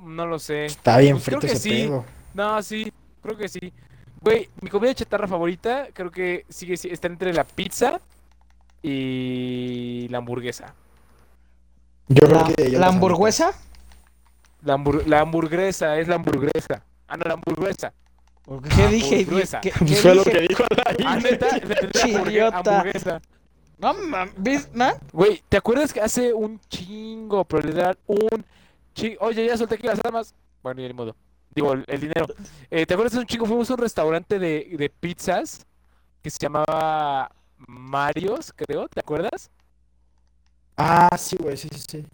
no 0.02 0.26
lo 0.26 0.38
sé. 0.38 0.66
Está 0.66 0.98
bien 0.98 1.16
Pues 1.16 1.24
creo 1.26 1.40
frito 1.40 1.52
que 1.52 1.56
ese 1.58 1.62
sí. 1.70 1.82
pedo. 1.84 2.04
No, 2.34 2.62
sí, 2.62 2.92
creo 3.22 3.36
que 3.36 3.48
sí. 3.48 3.72
Güey, 4.20 4.48
mi 4.62 4.70
comida 4.70 4.94
chatarra 4.94 5.28
favorita 5.28 5.88
creo 5.92 6.10
que 6.10 6.46
sigue 6.48 6.76
si- 6.76 6.88
está 6.88 7.06
entre 7.08 7.32
la 7.32 7.44
pizza 7.44 8.00
y 8.82 10.08
la 10.10 10.18
hamburguesa. 10.18 10.74
Yo 12.08 12.26
La, 12.28 12.44
creo 12.44 12.56
que 12.56 12.68
la 12.78 12.86
hamburguesa. 12.88 13.52
La, 14.62 14.76
hambur- 14.76 15.04
la 15.06 15.20
hamburguesa 15.20 15.98
es 15.98 16.08
la 16.08 16.14
hamburguesa. 16.16 16.82
Ah, 17.08 17.16
no, 17.16 17.24
la 17.26 17.34
hamburguesa. 17.34 17.92
¿Qué 18.76 18.88
dije? 18.88 19.18
Hamburguesa. 19.20 19.60
¿Qué, 19.60 19.70
qué 19.86 19.94
Fue 19.96 20.14
lo 20.14 20.24
dije? 20.24 20.38
que 20.38 20.40
dijo 20.48 20.64
la 20.76 20.84
Ah, 21.06 21.18
idiota. 22.28 22.78
hamburguesa. 22.78 23.22
No, 23.78 23.94
mames, 23.94 24.34
¿ves, 24.36 24.68
man? 24.74 24.94
Güey, 25.12 25.42
¿te 25.48 25.56
acuerdas 25.56 25.92
que 25.92 26.00
hace 26.00 26.32
un 26.32 26.60
chingo, 26.68 27.44
pero 27.44 27.62
literal, 27.66 27.98
un 28.06 28.44
chingo? 28.94 29.16
Oye, 29.20 29.46
ya 29.46 29.56
solté 29.56 29.74
aquí 29.76 29.86
las 29.86 30.00
armas. 30.04 30.34
Bueno, 30.62 30.80
ya 30.80 30.88
ni 30.88 30.94
modo. 30.94 31.16
Digo, 31.54 31.72
el, 31.72 31.84
el 31.86 32.00
dinero. 32.00 32.26
Eh, 32.70 32.86
¿te 32.86 32.94
acuerdas 32.94 33.12
de 33.14 33.20
un 33.20 33.26
chingo? 33.26 33.46
Fuimos 33.46 33.70
a 33.70 33.74
un 33.74 33.78
restaurante 33.80 34.38
de, 34.38 34.74
de 34.78 34.90
pizzas 34.90 35.66
que 36.22 36.30
se 36.30 36.38
llamaba 36.38 37.30
Marios, 37.58 38.52
creo. 38.54 38.88
¿Te 38.88 39.00
acuerdas? 39.00 39.50
Ah, 40.76 41.16
sí, 41.16 41.36
güey, 41.38 41.56
sí, 41.56 41.68
sí, 41.72 41.80
sí. 41.88 42.06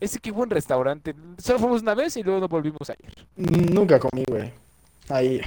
Ese 0.00 0.18
qué 0.18 0.30
buen 0.30 0.50
restaurante. 0.50 1.14
Solo 1.38 1.58
fuimos 1.58 1.82
una 1.82 1.94
vez 1.94 2.16
y 2.16 2.22
luego 2.22 2.40
nos 2.40 2.48
volvimos 2.50 2.88
a 2.90 2.94
ir. 2.94 3.26
Nunca 3.36 3.98
comí, 3.98 4.24
güey. 4.28 4.52
Ahí. 5.08 5.40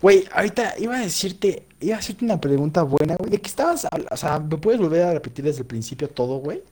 Güey, 0.00 0.24
ahorita 0.32 0.74
iba 0.78 0.96
a 0.96 1.00
decirte, 1.00 1.66
iba 1.80 1.96
a 1.96 1.98
hacerte 1.98 2.24
una 2.24 2.40
pregunta 2.40 2.82
buena, 2.82 3.16
güey. 3.16 3.30
¿De 3.30 3.40
qué 3.40 3.48
estabas 3.48 3.84
hablando? 3.84 4.08
O 4.12 4.16
sea, 4.16 4.38
¿me 4.40 4.56
puedes 4.56 4.80
volver 4.80 5.02
a 5.02 5.12
repetir 5.12 5.44
desde 5.44 5.60
el 5.60 5.66
principio 5.66 6.08
todo, 6.08 6.38
güey? 6.38 6.62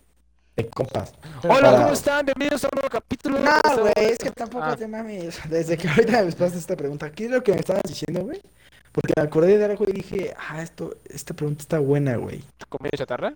De 0.57 0.67
compas. 0.69 1.13
Hola, 1.43 1.55
Para- 1.61 1.77
¿cómo 1.83 1.93
están? 1.93 2.25
Bienvenidos 2.25 2.65
a 2.65 2.69
un 2.69 2.77
nuevo 2.77 2.89
capítulo. 2.89 3.39
No, 3.39 3.61
güey, 3.83 3.93
es 3.97 4.19
que 4.19 4.31
tampoco 4.31 4.65
Ah. 4.65 4.77
te 4.77 4.89
mames. 4.89 5.39
Desde 5.51 5.77
que 5.77 5.89
ahorita 5.89 6.23
me 6.25 6.33
pasaste 6.33 6.59
esta 6.59 6.77
pregunta, 6.77 7.13
¿qué 7.13 7.27
es 7.27 7.31
lo 7.31 7.43
que 7.43 7.53
me 7.53 7.59
estabas 7.61 7.83
diciendo, 7.87 8.23
güey? 8.25 8.41
Porque 8.93 9.13
me 9.15 9.23
acordé 9.23 9.59
de 9.59 9.65
algo 9.67 9.85
y 9.87 9.93
dije, 9.93 10.35
ah, 10.49 10.63
esto, 10.63 10.95
esta 11.11 11.35
pregunta 11.35 11.61
está 11.61 11.79
buena, 11.81 12.17
güey. 12.17 12.43
¿Comida 12.71 12.93
chatarra? 12.97 13.35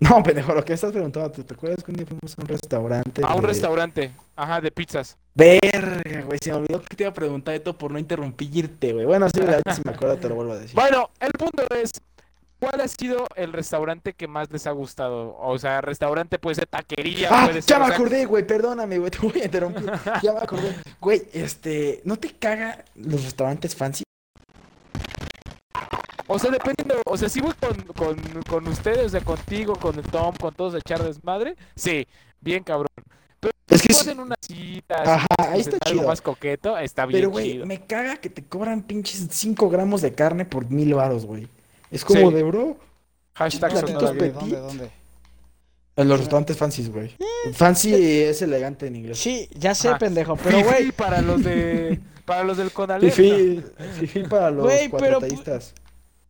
No, 0.08 0.22
pendejo, 0.22 0.54
lo 0.54 0.64
que 0.64 0.72
estás 0.72 0.92
preguntando, 0.92 1.30
¿te, 1.30 1.54
acuerdas 1.54 1.84
que 1.84 1.90
un 1.90 1.96
día 1.98 2.06
fuimos 2.06 2.36
a 2.38 2.40
un 2.40 2.48
restaurante? 2.48 3.22
A 3.22 3.34
un 3.34 3.42
de- 3.42 3.46
restaurante. 3.48 4.10
Ajá, 4.34 4.60
de 4.60 4.70
pizzas. 4.70 5.18
Verga, 5.34 6.22
güey, 6.22 6.38
se 6.42 6.50
me 6.50 6.56
olvidó 6.56 6.80
que 6.80 6.96
te 6.96 7.02
iba 7.04 7.10
a 7.10 7.14
preguntar 7.14 7.54
esto 7.54 7.76
por 7.76 7.90
no 7.92 7.98
interrumpirte, 7.98 8.92
güey. 8.94 9.04
Bueno, 9.04 9.28
sí, 9.28 9.40
si 9.40 9.82
me 9.84 9.92
acuerdo 9.92 10.16
te 10.16 10.28
lo 10.28 10.34
vuelvo 10.34 10.52
a 10.52 10.58
decir. 10.58 10.74
Bueno, 10.74 11.10
el 11.20 11.30
punto 11.32 11.64
es, 11.74 11.90
¿cuál 12.58 12.80
ha 12.80 12.88
sido 12.88 13.26
el 13.36 13.52
restaurante 13.52 14.14
que 14.14 14.26
más 14.26 14.50
les 14.50 14.66
ha 14.66 14.70
gustado? 14.70 15.36
O 15.38 15.58
sea, 15.58 15.82
restaurante 15.82 16.38
puede 16.38 16.54
ser 16.56 16.66
taquería, 16.66 17.28
Ah, 17.30 17.44
puede 17.46 17.60
ser, 17.62 17.70
ya 17.70 17.76
o 17.76 17.80
me 17.80 17.86
sea, 17.86 17.94
acordé, 17.94 18.24
güey, 18.24 18.46
perdóname, 18.46 18.98
güey, 18.98 19.10
te 19.10 19.18
voy 19.18 19.40
a 19.40 19.44
interrumpir. 19.44 19.84
Ya 20.22 20.32
me 20.32 20.40
acordé. 20.40 20.74
Güey, 21.00 21.22
este, 21.32 22.00
¿no 22.04 22.16
te 22.16 22.30
caga 22.30 22.84
los 22.94 23.24
restaurantes 23.24 23.74
fancy? 23.76 24.02
O 26.32 26.38
sea, 26.38 26.50
depende, 26.50 26.84
de- 26.84 27.00
o 27.04 27.16
sea, 27.16 27.28
si 27.28 27.40
voy 27.40 27.52
con, 27.60 27.74
con, 27.94 28.42
con 28.48 28.68
ustedes, 28.68 29.06
o 29.06 29.08
sea, 29.08 29.20
contigo, 29.20 29.74
con 29.76 29.96
el 29.98 30.04
Tom, 30.04 30.34
con 30.36 30.54
todos 30.54 30.74
a 30.74 30.78
echar 30.78 31.02
desmadre, 31.02 31.56
sí, 31.74 32.06
bien 32.40 32.62
cabrón. 32.62 32.88
Pero 33.40 33.52
Es 33.68 33.80
si 33.80 33.88
que 33.88 33.94
vas 33.94 34.02
sí. 34.04 34.10
en 34.10 34.20
una 34.20 34.36
cita, 34.40 35.02
Ajá, 35.14 35.26
ahí 35.38 35.60
está 35.60 35.76
algo 35.84 35.98
chido. 35.98 36.08
más 36.08 36.20
coqueto, 36.20 36.76
está 36.78 37.06
bien 37.06 37.20
Pero, 37.20 37.30
güey, 37.30 37.58
me 37.64 37.84
caga 37.86 38.16
que 38.16 38.28
te 38.30 38.44
cobran 38.44 38.82
pinches 38.82 39.26
5 39.30 39.68
gramos 39.70 40.02
de 40.02 40.12
carne 40.14 40.44
por 40.44 40.68
mil 40.70 40.94
varos, 40.94 41.24
güey. 41.26 41.48
Es 41.90 42.04
como 42.04 42.28
Sí. 42.30 42.34
de, 42.36 42.42
bro, 42.42 42.76
Hashtag 43.34 43.72
¿Dónde, 43.72 43.86
sonora 43.92 44.06
dónde, 44.08 44.30
dónde, 44.60 44.90
en 45.96 46.08
los 46.08 46.18
restaurantes 46.20 46.56
fancy, 46.56 46.86
güey. 46.88 47.14
Fancy 47.54 47.94
es 47.94 48.42
elegante 48.42 48.86
en 48.86 48.96
inglés. 48.96 49.18
Sí, 49.18 49.48
ya 49.54 49.74
sé, 49.74 49.88
Ajá. 49.88 49.98
pendejo, 49.98 50.36
pero 50.36 50.62
güey, 50.62 50.92
para 50.92 51.20
los 51.22 51.42
de, 51.42 51.98
para 52.24 52.44
los 52.44 52.56
del 52.56 52.70
Conalep. 52.72 53.12
Fifi, 53.12 53.62
fifi 53.98 54.22
para 54.24 54.50
los 54.50 54.64
Güey, 54.64 54.88
pero. 54.90 55.20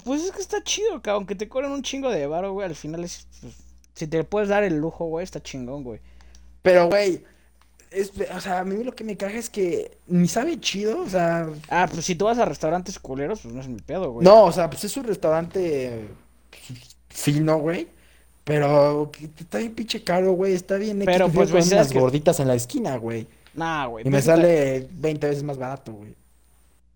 Pues 0.04 0.22
es 0.24 0.32
que 0.32 0.40
está 0.40 0.62
chido, 0.62 1.00
cabrón, 1.02 1.26
que 1.26 1.34
te 1.34 1.48
cobren 1.48 1.70
un 1.72 1.82
chingo 1.82 2.10
de 2.10 2.26
varo, 2.26 2.52
güey, 2.52 2.66
al 2.68 2.74
final 2.76 3.04
es, 3.04 3.26
pues, 3.40 3.54
si 3.94 4.06
te 4.06 4.24
puedes 4.24 4.48
dar 4.48 4.62
el 4.64 4.76
lujo, 4.76 5.06
güey, 5.06 5.24
está 5.24 5.42
chingón, 5.42 5.82
güey. 5.84 6.00
Pero, 6.62 6.88
güey, 6.88 7.22
es, 7.90 8.12
o 8.34 8.40
sea, 8.40 8.60
a 8.60 8.64
mí 8.64 8.84
lo 8.84 8.94
que 8.94 9.04
me 9.04 9.16
caga 9.16 9.34
es 9.38 9.50
que 9.50 9.98
ni 10.06 10.28
sabe 10.28 10.60
chido, 10.60 11.00
o 11.00 11.08
sea, 11.08 11.48
Ah, 11.68 11.88
pues 11.90 12.04
si 12.04 12.14
tú 12.14 12.26
vas 12.26 12.38
a 12.38 12.44
restaurantes 12.44 12.98
culeros, 12.98 13.40
pues 13.40 13.54
no 13.54 13.60
es 13.60 13.68
mi 13.68 13.80
pedo, 13.80 14.12
güey. 14.12 14.24
no, 14.24 14.44
o 14.44 14.52
sea, 14.52 14.68
pues 14.70 14.84
es 14.84 14.96
un 14.96 15.04
restaurante 15.04 16.08
pues, 16.50 16.96
fino, 17.08 17.58
güey. 17.58 17.88
Pero 18.44 19.12
está 19.38 19.58
bien 19.58 19.74
pinche 19.74 20.02
caro, 20.02 20.32
güey. 20.32 20.54
Está 20.54 20.76
bien. 20.76 21.00
Pero, 21.04 21.28
pues, 21.28 21.52
güey, 21.52 21.62
unas 21.62 21.92
que- 21.92 22.00
gorditas 22.00 22.40
en 22.40 22.48
la 22.48 22.54
esquina, 22.54 22.96
güey. 22.96 23.28
Nah, 23.54 23.86
güey. 23.86 24.04
Y 24.04 24.08
me 24.08 24.16
pues, 24.16 24.24
sale 24.24 24.88
20 24.90 25.28
veces 25.28 25.42
más 25.44 25.56
barato, 25.58 25.92
güey. 25.92 26.14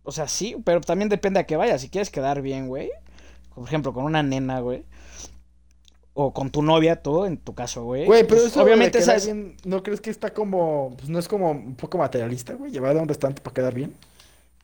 O 0.05 0.13
sea, 0.13 0.29
sí, 0.29 0.57
pero 0.65 0.81
también 0.81 1.09
depende 1.09 1.41
a 1.41 1.47
qué 1.47 1.57
vayas. 1.57 1.81
Si 1.81 1.89
quieres 1.89 2.11
quedar 2.11 2.41
bien, 2.43 2.69
güey. 2.69 2.91
Por 3.55 3.67
ejemplo, 3.67 3.93
con 3.93 4.05
una 4.05 4.23
nena, 4.23 4.61
güey. 4.61 4.85
O 6.17 6.33
con 6.33 6.51
tu 6.51 6.63
novia, 6.63 7.03
tú, 7.03 7.25
en 7.25 7.37
tu 7.39 7.55
caso, 7.55 7.83
güey. 7.85 8.05
Güey, 8.07 8.23
pero 8.23 8.37
pues, 8.43 8.53
eso 8.53 8.63
obviamente 8.63 8.99
de 8.99 9.05
quedar 9.05 9.21
sabes. 9.21 9.27
bien, 9.35 9.57
¿no 9.65 9.83
crees 9.83 10.01
que 10.01 10.11
está 10.11 10.33
como, 10.33 10.95
pues 10.97 11.09
no 11.09 11.19
es 11.19 11.27
como 11.27 11.51
un 11.51 11.75
poco 11.75 11.99
materialista, 11.99 12.53
güey? 12.55 12.71
Llevar 12.71 12.97
a 12.97 13.03
un 13.03 13.09
restaurante 13.09 13.43
para 13.43 13.55
quedar 13.55 13.75
bien. 13.75 13.95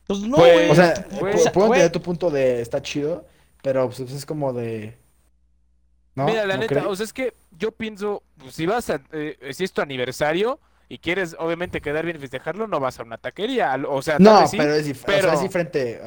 Pues 0.07 0.19
no, 0.21 0.37
Pues, 0.37 0.53
güey. 0.53 0.69
O 0.69 0.75
sea, 0.75 1.05
güey, 1.19 1.33
pu- 1.33 1.35
o 1.35 1.39
sea, 1.39 1.51
puedo 1.51 1.67
güey. 1.67 1.79
entender 1.81 1.91
tu 2.01 2.01
punto 2.05 2.29
de 2.29 2.61
está 2.61 2.81
chido, 2.81 3.25
pero 3.61 3.87
pues 3.87 3.99
es 3.99 4.25
como 4.25 4.53
de... 4.53 4.97
¿No? 6.15 6.25
Mira, 6.25 6.45
la 6.45 6.55
¿No 6.55 6.61
neta, 6.61 6.73
crees? 6.75 6.85
o 6.87 6.95
sea, 6.95 7.03
es 7.05 7.13
que 7.13 7.33
yo 7.57 7.71
pienso, 7.71 8.23
pues, 8.37 8.53
si 8.55 8.65
vas 8.65 8.89
a, 8.89 9.01
eh, 9.11 9.37
si 9.51 9.63
es 9.63 9.71
tu 9.73 9.81
aniversario 9.81 10.59
y 10.93 10.97
quieres 10.99 11.35
obviamente 11.39 11.79
quedar 11.79 12.03
bien 12.03 12.17
y 12.17 12.19
festejarlo, 12.19 12.67
no 12.67 12.79
vas 12.79 12.99
a 12.99 13.03
una 13.03 13.17
taquería, 13.17 13.75
o 13.87 14.01
sea, 14.01 14.19
No, 14.19 14.45
sí, 14.47 14.57
pero 14.57 14.73
es, 14.73 14.85
dif- 14.85 14.91
o 14.91 14.95
sea, 14.97 15.05
pero- 15.05 15.31
es 15.33 15.41
diferente. 15.41 16.01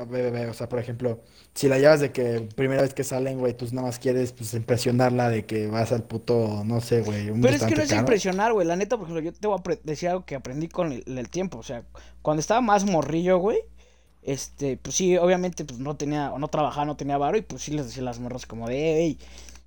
O 0.51 0.55
sea, 0.55 0.69
por 0.69 0.79
ejemplo, 0.79 1.21
si 1.55 1.69
la 1.69 1.79
llevas 1.79 2.01
de 2.01 2.13
que 2.13 2.49
primera 2.55 2.83
vez 2.83 2.93
que 2.93 3.03
salen, 3.03 3.39
güey, 3.39 3.55
tú 3.55 3.67
nada 3.73 3.87
más 3.89 3.99
quieres 3.99 4.33
pues 4.33 4.53
impresionarla 4.55 5.31
de 5.31 5.47
que 5.47 5.69
vas 5.69 5.91
al 5.93 6.03
puto, 6.03 6.63
no 6.67 6.81
sé, 6.83 7.01
güey, 7.01 7.31
un 7.31 7.41
Pero 7.41 7.55
es 7.55 7.63
que 7.63 7.75
no 7.77 7.83
es 7.83 7.89
caro. 7.89 8.01
impresionar, 8.01 8.53
güey. 8.53 8.67
La 8.67 8.77
neta, 8.77 8.97
por 8.99 9.07
ejemplo, 9.09 9.23
yo 9.25 9.33
te 9.33 9.47
voy 9.47 9.59
a 9.59 9.79
decir 9.85 10.11
algo 10.11 10.25
que 10.27 10.35
aprendí 10.35 10.69
con 10.69 10.93
el, 10.93 11.03
el 11.19 11.29
tiempo. 11.31 11.59
O 11.59 11.63
sea, 11.63 11.85
cuando 12.21 12.41
estaba 12.41 12.61
más 12.61 12.85
morrillo, 12.85 13.39
güey. 13.39 13.61
Este, 14.23 14.77
pues 14.79 14.97
sí, 14.97 15.17
obviamente, 15.19 15.65
pues 15.65 15.79
no 15.81 15.97
tenía, 15.97 16.33
o 16.33 16.39
no 16.39 16.49
trabajaba, 16.49 16.87
no 16.87 16.97
tenía 16.97 17.19
varo. 17.19 17.37
Y 17.37 17.43
pues 17.43 17.63
sí 17.63 17.73
les 17.73 17.87
decía 17.87 18.03
a 18.03 18.07
las 18.07 18.19
morras 18.21 18.47
como 18.47 18.69
de, 18.69 18.97
hey, 18.99 19.19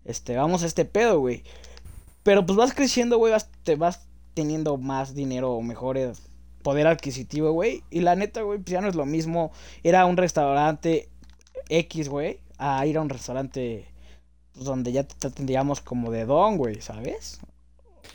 este, 0.06 0.36
vamos 0.36 0.64
a 0.64 0.66
este 0.68 0.86
pedo, 0.86 1.20
güey. 1.20 1.44
Pero 2.24 2.46
pues 2.46 2.58
vas 2.58 2.74
creciendo, 2.74 3.18
güey, 3.18 3.32
vas, 3.32 3.50
te 3.64 3.76
vas 3.76 4.07
teniendo 4.38 4.78
más 4.78 5.16
dinero 5.16 5.52
o 5.54 5.62
mejores 5.64 6.22
poder 6.62 6.86
adquisitivo, 6.86 7.52
güey. 7.54 7.84
Y 7.90 8.02
la 8.02 8.16
neta, 8.16 8.44
güey, 8.44 8.60
pues 8.60 8.72
ya 8.72 8.82
no 8.82 8.88
es 8.88 8.94
lo 8.96 9.06
mismo. 9.08 9.52
Era 9.82 10.06
un 10.06 10.16
restaurante 10.16 11.10
X, 11.70 12.08
güey, 12.08 12.40
a 12.60 12.86
ir 12.86 12.98
a 12.98 13.02
un 13.02 13.10
restaurante 13.10 13.88
pues, 14.54 14.66
donde 14.66 14.92
ya 14.92 15.04
te 15.04 15.32
tendríamos 15.32 15.82
como 15.82 16.12
de 16.12 16.26
don, 16.26 16.58
güey, 16.58 16.82
¿sabes? 16.82 17.40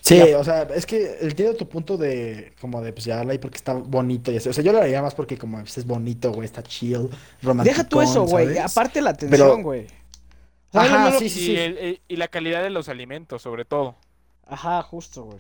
Sí, 0.00 0.16
Ya. 0.16 0.38
o 0.38 0.44
sea, 0.44 0.62
es 0.74 0.86
que 0.86 1.18
entiendo 1.22 1.54
tu 1.56 1.68
punto 1.68 1.96
de 1.96 2.52
como 2.60 2.80
de 2.82 2.92
pues 2.92 3.04
llevarla 3.04 3.32
ahí 3.32 3.38
porque 3.38 3.56
está 3.56 3.74
bonito 3.74 4.30
y 4.30 4.36
así. 4.36 4.48
O 4.48 4.52
sea, 4.52 4.62
yo 4.62 4.72
lo 4.72 4.78
haría 4.80 5.02
más 5.02 5.14
porque 5.14 5.36
como 5.36 5.58
pues, 5.58 5.76
es 5.78 5.86
bonito, 5.86 6.30
güey, 6.32 6.46
está 6.46 6.62
chill, 6.62 7.08
romántico. 7.42 7.74
Deja 7.76 7.88
tú 7.88 8.00
eso, 8.00 8.24
güey. 8.26 8.56
Aparte 8.58 9.00
la 9.02 9.10
atención, 9.10 9.62
güey. 9.62 9.86
Ajá, 10.72 10.88
no, 10.88 11.04
no, 11.06 11.10
no- 11.10 11.18
sí, 11.18 11.28
sí, 11.28 11.40
y, 11.40 11.44
sí. 11.46 11.56
el- 11.56 11.78
el- 11.78 12.00
y 12.08 12.16
la 12.16 12.28
calidad 12.28 12.62
de 12.62 12.70
los 12.70 12.88
alimentos, 12.88 13.42
sobre 13.42 13.64
todo. 13.64 13.96
Ajá, 14.46 14.82
justo, 14.82 15.24
güey. 15.24 15.38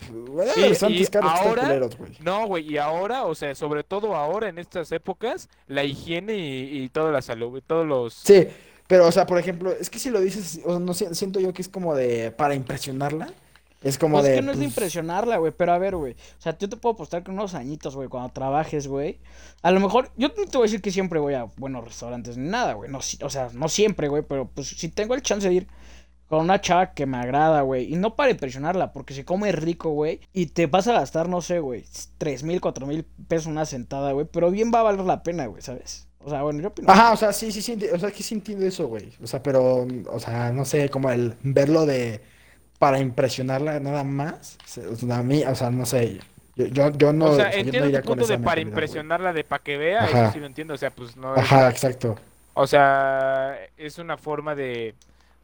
Sí, 0.00 0.98
los 0.98 1.10
caros 1.10 1.30
ahora- 1.34 1.62
culeros, 1.62 1.96
güey. 1.96 2.12
No, 2.20 2.46
güey, 2.46 2.72
y 2.72 2.78
ahora, 2.78 3.24
o 3.26 3.34
sea, 3.34 3.54
sobre 3.54 3.84
todo 3.84 4.14
ahora 4.16 4.48
en 4.48 4.58
estas 4.58 4.90
épocas, 4.92 5.48
la 5.66 5.84
higiene 5.84 6.36
y, 6.36 6.82
y 6.84 6.88
toda 6.88 7.12
la 7.12 7.22
salud, 7.22 7.62
todos 7.66 7.86
los... 7.86 8.14
Sí, 8.14 8.46
pero, 8.86 9.06
o 9.06 9.12
sea, 9.12 9.26
por 9.26 9.38
ejemplo, 9.38 9.70
es 9.72 9.88
que 9.90 9.98
si 9.98 10.10
lo 10.10 10.20
dices, 10.20 10.60
o 10.64 10.70
sea, 10.70 10.78
no 10.80 10.94
siento 11.14 11.38
yo 11.40 11.52
que 11.52 11.62
es 11.62 11.68
como 11.68 11.94
de 11.94 12.32
para 12.32 12.54
impresionarla. 12.54 13.28
Es 13.82 13.96
como 13.96 14.16
Pues 14.16 14.24
de. 14.24 14.30
es 14.34 14.36
que 14.40 14.42
no 14.44 14.52
es 14.52 14.58
de 14.58 14.64
pues, 14.64 14.72
impresionarla, 14.74 15.38
güey. 15.38 15.52
Pero 15.56 15.72
a 15.72 15.78
ver, 15.78 15.96
güey. 15.96 16.12
O 16.12 16.42
sea, 16.42 16.58
yo 16.58 16.68
te 16.68 16.76
puedo 16.76 16.92
apostar 16.94 17.22
que 17.22 17.30
unos 17.30 17.54
añitos, 17.54 17.96
güey, 17.96 18.08
cuando 18.08 18.28
trabajes, 18.30 18.86
güey. 18.88 19.18
A 19.62 19.70
lo 19.70 19.80
mejor, 19.80 20.10
yo 20.18 20.28
no 20.28 20.34
te 20.44 20.58
voy 20.58 20.64
a 20.64 20.68
decir 20.68 20.82
que 20.82 20.90
siempre 20.90 21.18
voy 21.18 21.32
a 21.32 21.44
buenos 21.56 21.82
restaurantes 21.84 22.36
ni 22.36 22.50
nada, 22.50 22.74
güey. 22.74 22.90
No, 22.90 23.00
si- 23.00 23.16
o 23.24 23.30
sea, 23.30 23.48
no 23.54 23.70
siempre, 23.70 24.08
güey. 24.08 24.22
Pero 24.22 24.46
pues 24.54 24.68
si 24.68 24.90
tengo 24.90 25.14
el 25.14 25.22
chance 25.22 25.48
de 25.48 25.54
ir 25.54 25.66
con 26.30 26.38
una 26.42 26.60
chava 26.60 26.92
que 26.92 27.06
me 27.06 27.16
agrada, 27.16 27.62
güey. 27.62 27.92
Y 27.92 27.96
no 27.96 28.14
para 28.14 28.30
impresionarla, 28.30 28.92
porque 28.92 29.14
se 29.14 29.24
come 29.24 29.50
rico, 29.50 29.90
güey. 29.90 30.20
Y 30.32 30.46
te 30.46 30.66
vas 30.66 30.86
a 30.86 30.92
gastar, 30.92 31.28
no 31.28 31.42
sé, 31.42 31.58
güey, 31.58 31.84
tres 32.18 32.44
mil, 32.44 32.60
cuatro 32.60 32.86
mil 32.86 33.04
pesos 33.26 33.48
una 33.48 33.66
sentada, 33.66 34.12
güey. 34.12 34.26
Pero 34.30 34.52
bien 34.52 34.70
va 34.72 34.78
a 34.78 34.84
valer 34.84 35.04
la 35.04 35.24
pena, 35.24 35.46
güey, 35.46 35.60
¿sabes? 35.60 36.06
O 36.20 36.30
sea, 36.30 36.42
bueno, 36.42 36.60
yo 36.60 36.68
opino. 36.68 36.88
Ajá, 36.88 37.10
o 37.12 37.16
sea, 37.16 37.32
sí, 37.32 37.50
sí, 37.50 37.60
sí, 37.60 37.76
o 37.92 37.98
sea, 37.98 38.12
que 38.12 38.22
sí 38.22 38.36
entiendo 38.36 38.64
eso, 38.64 38.86
güey. 38.86 39.12
O 39.20 39.26
sea, 39.26 39.42
pero, 39.42 39.88
o 40.06 40.20
sea, 40.20 40.52
no 40.52 40.64
sé, 40.64 40.88
como 40.88 41.10
el 41.10 41.34
verlo 41.42 41.84
de 41.84 42.20
para 42.78 43.00
impresionarla 43.00 43.80
nada 43.80 44.04
más. 44.04 44.56
O 44.88 44.94
sea, 44.94 45.18
a 45.18 45.22
mí, 45.24 45.42
o 45.42 45.54
sea, 45.56 45.70
no 45.70 45.84
sé. 45.84 46.20
Yo, 46.54 46.66
yo, 46.66 46.90
yo 46.92 47.12
no, 47.12 47.24
o 47.24 47.30
o 47.30 47.34
sea, 47.34 47.50
no 47.50 47.54
entiendo 47.54 47.90
tu 47.90 48.06
con 48.06 48.18
punto 48.18 48.26
de 48.28 48.38
para 48.38 48.60
impresionarla 48.60 49.32
de 49.32 49.42
para 49.42 49.64
que 49.64 49.76
vea, 49.76 50.04
Ajá. 50.04 50.22
eso 50.22 50.32
sí 50.34 50.38
lo 50.38 50.46
entiendo, 50.46 50.74
o 50.74 50.78
sea, 50.78 50.90
pues 50.90 51.16
no 51.16 51.34
es, 51.34 51.40
Ajá, 51.40 51.68
exacto. 51.70 52.14
o 52.54 52.68
sea, 52.68 53.56
es 53.76 53.98
una 53.98 54.16
forma 54.16 54.54
de 54.54 54.94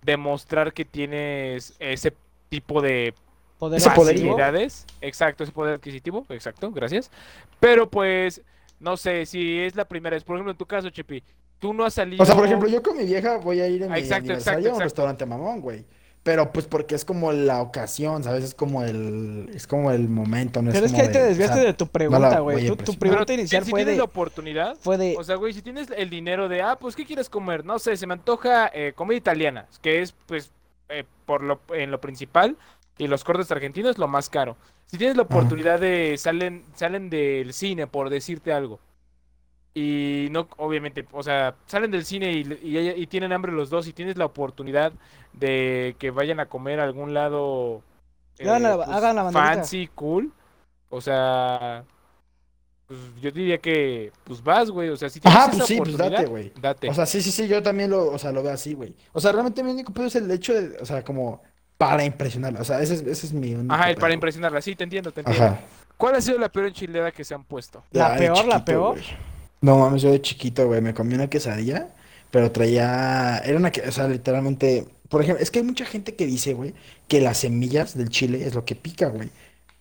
demostrar 0.07 0.73
que 0.73 0.85
tienes 0.85 1.75
ese 1.79 2.14
tipo 2.49 2.81
de 2.81 3.12
Poder 3.59 3.81
facilidades, 3.81 4.87
exacto, 5.01 5.42
ese 5.42 5.53
poder 5.53 5.75
adquisitivo, 5.77 6.27
exacto, 6.29 6.71
gracias. 6.71 7.11
Pero 7.59 7.88
pues, 7.88 8.42
no 8.81 8.99
sé, 8.99 9.25
si 9.25 9.59
es 9.61 9.75
la 9.75 9.87
primera 9.87 10.14
vez, 10.14 10.25
por 10.25 10.37
ejemplo, 10.37 10.53
en 10.53 10.59
tu 10.59 10.66
caso, 10.66 10.90
Chepi, 10.90 11.23
tú 11.59 11.73
no 11.73 11.85
has 11.85 11.95
salido... 11.95 12.23
O 12.23 12.27
sea, 12.27 12.35
por 12.35 12.45
ejemplo, 12.45 12.69
yo 12.69 12.83
con 12.83 12.99
mi 12.99 13.05
vieja 13.05 13.38
voy 13.38 13.61
a 13.61 13.66
ir 13.66 13.83
en 13.83 13.90
Ah, 13.90 13.95
mi 13.95 14.01
exacto, 14.01 14.25
aniversario 14.25 14.59
exacto, 14.59 14.75
a 14.75 14.77
un 14.77 14.83
restaurante 14.83 15.27
mamón, 15.27 15.61
güey. 15.62 15.85
Pero 16.27 16.51
pues 16.51 16.67
porque 16.67 16.97
es 16.97 17.05
como 17.05 17.31
la 17.31 17.62
ocasión, 17.62 18.25
¿sabes? 18.25 18.43
Es 18.43 18.53
como 18.53 18.83
el, 18.83 19.49
es 19.55 19.69
como 19.69 19.93
el 19.93 20.09
momento, 20.09 20.61
no 20.61 20.71
es 20.71 20.75
Pero 20.75 20.87
es 20.87 20.93
que 20.93 21.03
ahí 21.03 21.12
te 21.12 21.23
o 21.23 21.25
desviaste 21.25 21.55
sea, 21.55 21.65
de 21.67 21.73
tu 21.73 21.87
pregunta, 21.87 22.41
güey. 22.41 22.67
Tu, 22.67 22.99
pregunta 22.99 23.27
Pero 23.27 23.41
inicial 23.41 23.65
si 23.65 23.71
fue 23.71 23.79
tienes 23.79 23.95
de, 23.95 23.99
la 23.99 24.05
oportunidad, 24.07 24.77
fue 24.81 24.99
de... 24.99 25.15
o 25.17 25.23
sea, 25.23 25.37
güey, 25.37 25.53
si 25.53 25.62
tienes 25.62 25.87
el 25.97 26.11
dinero 26.11 26.49
de, 26.49 26.62
ah, 26.62 26.77
pues, 26.81 26.97
¿qué 26.97 27.07
quieres 27.07 27.31
comer? 27.31 27.65
No 27.65 27.79
sé, 27.79 27.97
se 27.97 28.09
me 28.09 28.15
antoja 28.15 28.69
eh, 28.75 28.93
comida 28.97 29.17
italiana, 29.17 29.69
que 29.81 30.03
es, 30.03 30.17
pues, 30.27 30.51
eh, 30.89 31.05
por 31.27 31.45
lo, 31.45 31.61
en 31.73 31.93
lo 31.93 32.01
principal, 32.01 32.57
y 32.99 33.07
los 33.07 33.23
cortes 33.23 33.53
argentinos, 33.53 33.97
lo 33.97 34.09
más 34.09 34.29
caro. 34.29 34.57
Si 34.87 34.99
tienes 34.99 35.17
la 35.17 35.23
oportunidad 35.23 35.79
de, 35.79 36.17
salen, 36.19 36.65
salen 36.75 37.09
del 37.09 37.53
cine, 37.53 37.87
por 37.87 38.11
decirte 38.11 38.53
algo, 38.53 38.81
y 39.79 40.29
no, 40.31 40.49
obviamente, 40.57 41.05
o 41.12 41.23
sea, 41.23 41.55
salen 41.67 41.91
del 41.91 42.05
cine 42.07 42.33
y, 42.33 42.41
y, 42.62 42.79
y 42.79 43.07
tienen 43.07 43.33
hambre 43.33 43.53
los 43.53 43.69
dos, 43.69 43.87
y 43.87 43.93
tienes 43.93 44.17
la 44.17 44.25
oportunidad 44.25 44.93
de 45.35 45.95
que 45.99 46.11
vayan 46.11 46.41
a 46.41 46.47
comer 46.47 46.81
a 46.81 46.85
algún 46.85 47.12
lado 47.12 47.83
eh, 48.39 48.49
Hagan 48.49 48.62
la- 48.62 48.85
hagan 48.85 49.17
la 49.17 49.23
banderita. 49.25 49.55
fancy, 49.55 49.89
cool, 49.95 50.33
o 50.89 51.01
sea... 51.01 51.85
Pues 52.87 53.01
yo 53.21 53.33
diría 53.33 53.59
que, 53.59 54.12
pues 54.23 54.41
vas, 54.45 54.71
güey. 54.71 54.91
O 54.91 54.97
sea, 54.97 55.09
si 55.11 55.19
tienes 55.19 55.37
Ajá, 55.37 55.49
esa 55.49 55.57
pues 55.59 55.67
sí, 55.67 55.77
pues 55.77 55.97
date, 55.99 56.27
güey. 56.27 56.53
date. 56.61 56.89
O 56.89 56.95
sea, 56.95 57.05
sí, 57.05 57.21
sí, 57.21 57.33
sí, 57.33 57.49
yo 57.49 57.61
también 57.61 57.91
lo, 57.91 58.12
o 58.12 58.17
sea, 58.17 58.31
lo 58.31 58.45
veo 58.45 58.53
así, 58.53 58.75
güey. 58.75 58.95
O 59.12 59.21
sea, 59.21 59.33
realmente 59.33 59.61
mi 59.65 59.73
único 59.73 59.93
pedo 59.93 60.07
es 60.07 60.15
el 60.15 60.31
hecho 60.31 60.55
de, 60.55 60.77
o 60.81 60.87
sea, 60.87 61.03
como 61.03 61.43
para 61.77 62.05
impresionarla. 62.05 62.61
O 62.61 62.65
sea, 62.65 62.81
ese 62.81 62.95
es, 62.95 63.01
ese 63.03 63.27
es 63.27 63.33
mi 63.33 63.57
único 63.57 63.75
Ajá, 63.75 63.91
el 63.91 63.97
para 63.97 64.15
impresionarla. 64.15 64.62
Sí, 64.62 64.77
te 64.77 64.85
entiendo, 64.85 65.11
te 65.11 65.23
entiendo. 65.23 65.47
Ajá. 65.47 65.61
¿Cuál 65.97 66.15
ha 66.15 66.21
sido 66.21 66.39
la 66.39 66.49
peor 66.49 66.67
enchilada 66.67 67.11
que 67.11 67.25
se 67.25 67.35
han 67.35 67.43
puesto? 67.43 67.83
¿La 67.91 68.15
peor, 68.17 68.47
la 68.47 68.65
peor? 68.65 68.99
No 69.66 69.79
mames, 69.79 70.02
yo 70.02 70.11
de 70.12 70.20
chiquito, 70.22 70.66
güey, 70.66 70.81
me 70.81 70.94
comí 70.94 71.14
una 71.14 71.29
quesadilla, 71.29 71.94
pero 72.31 72.52
traía, 72.52 73.38
era 73.44 73.57
una, 73.59 73.72
que- 73.72 73.81
o 73.83 73.92
sea, 73.92 74.07
literalmente, 74.09 74.87
por 75.09 75.22
ejemplo, 75.22 75.42
es 75.42 75.50
que 75.50 75.59
hay 75.61 75.64
mucha 75.64 75.85
gente 75.87 76.14
que 76.14 76.26
dice, 76.26 76.55
güey, 76.55 76.74
que 77.09 77.20
las 77.20 77.38
semillas 77.38 77.96
del 77.96 78.09
chile 78.11 78.46
es 78.46 78.55
lo 78.55 78.64
que 78.64 78.76
pica, 78.76 79.09
güey. 79.09 79.31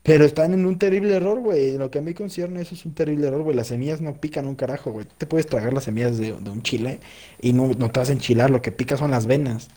Pero 0.04 0.26
están 0.26 0.54
en 0.54 0.66
un 0.68 0.80
terrible 0.80 1.16
error, 1.16 1.40
güey. 1.42 1.78
Lo 1.78 1.92
que 1.92 2.00
a 2.00 2.02
mí 2.04 2.14
concierne, 2.16 2.62
eso 2.62 2.76
es 2.76 2.86
un 2.86 2.94
terrible 2.96 3.28
error, 3.28 3.44
güey. 3.44 3.56
Las 3.58 3.68
semillas 3.68 4.02
no 4.02 4.20
pican 4.22 4.48
un 4.48 4.56
carajo, 4.56 4.92
güey. 4.94 5.06
Tú 5.08 5.16
te 5.20 5.28
puedes 5.28 5.48
tragar 5.48 5.74
las 5.74 5.86
semillas 5.86 6.18
de, 6.20 6.34
de 6.34 6.50
un 6.52 6.64
chile 6.64 7.00
y 7.42 7.54
no, 7.54 7.68
no 7.78 7.92
te 7.92 8.00
vas 8.00 8.10
a 8.10 8.14
enchilar. 8.14 8.52
Lo 8.52 8.62
que 8.64 8.72
pica 8.72 8.98
son 8.98 9.12
las 9.12 9.26
venas. 9.28 9.70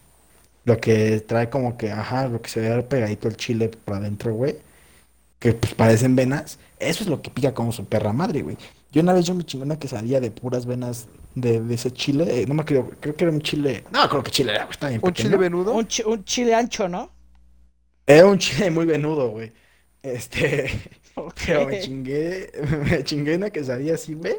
Lo 0.64 0.78
que 0.78 1.20
trae 1.20 1.50
como 1.50 1.76
que, 1.78 1.92
ajá, 1.92 2.28
lo 2.28 2.42
que 2.42 2.50
se 2.50 2.60
ve 2.60 2.82
pegadito 2.84 3.28
el 3.28 3.36
chile 3.36 3.70
por 3.70 3.96
adentro, 3.96 4.34
güey. 4.34 4.56
Que 5.38 5.54
pues 5.54 5.74
parecen 5.74 6.16
venas. 6.16 6.58
Eso 6.78 7.04
es 7.04 7.10
lo 7.10 7.22
que 7.22 7.30
pica 7.30 7.54
como 7.54 7.72
su 7.72 7.86
perra 7.86 8.12
madre, 8.12 8.42
güey. 8.42 8.56
Yo 8.98 9.02
una 9.04 9.12
vez 9.12 9.26
yo 9.26 9.34
me 9.34 9.44
chingué 9.44 9.64
una 9.64 9.78
quesadilla 9.78 10.18
de 10.18 10.32
puras 10.32 10.66
venas 10.66 11.06
de, 11.36 11.60
de 11.60 11.74
ese 11.74 11.92
chile. 11.92 12.42
eh, 12.42 12.46
no 12.48 12.54
me 12.54 12.62
acuerdo, 12.62 12.90
creo 12.98 13.14
que 13.14 13.22
era 13.24 13.32
un 13.32 13.40
chile. 13.40 13.84
No, 13.92 14.08
creo 14.08 14.24
que 14.24 14.32
chile 14.32 14.50
era, 14.52 14.64
güey. 14.64 14.72
Está 14.72 14.88
bien 14.88 15.00
¿Un 15.02 15.10
pequeño. 15.12 15.28
chile 15.28 15.36
venudo? 15.36 15.72
Un, 15.72 15.86
chi- 15.86 16.02
un 16.04 16.24
chile 16.24 16.52
ancho, 16.54 16.88
¿no? 16.88 17.12
Era 18.06 18.26
un 18.26 18.38
chile 18.38 18.70
muy 18.72 18.86
venudo, 18.86 19.30
güey. 19.30 19.52
Este. 20.02 20.68
Pero 21.46 21.66
me 21.66 21.80
chingué, 21.80 22.50
me 22.90 23.02
chingué 23.04 23.36
una 23.36 23.50
quesadilla 23.50 23.94
así, 23.94 24.14
güey. 24.14 24.34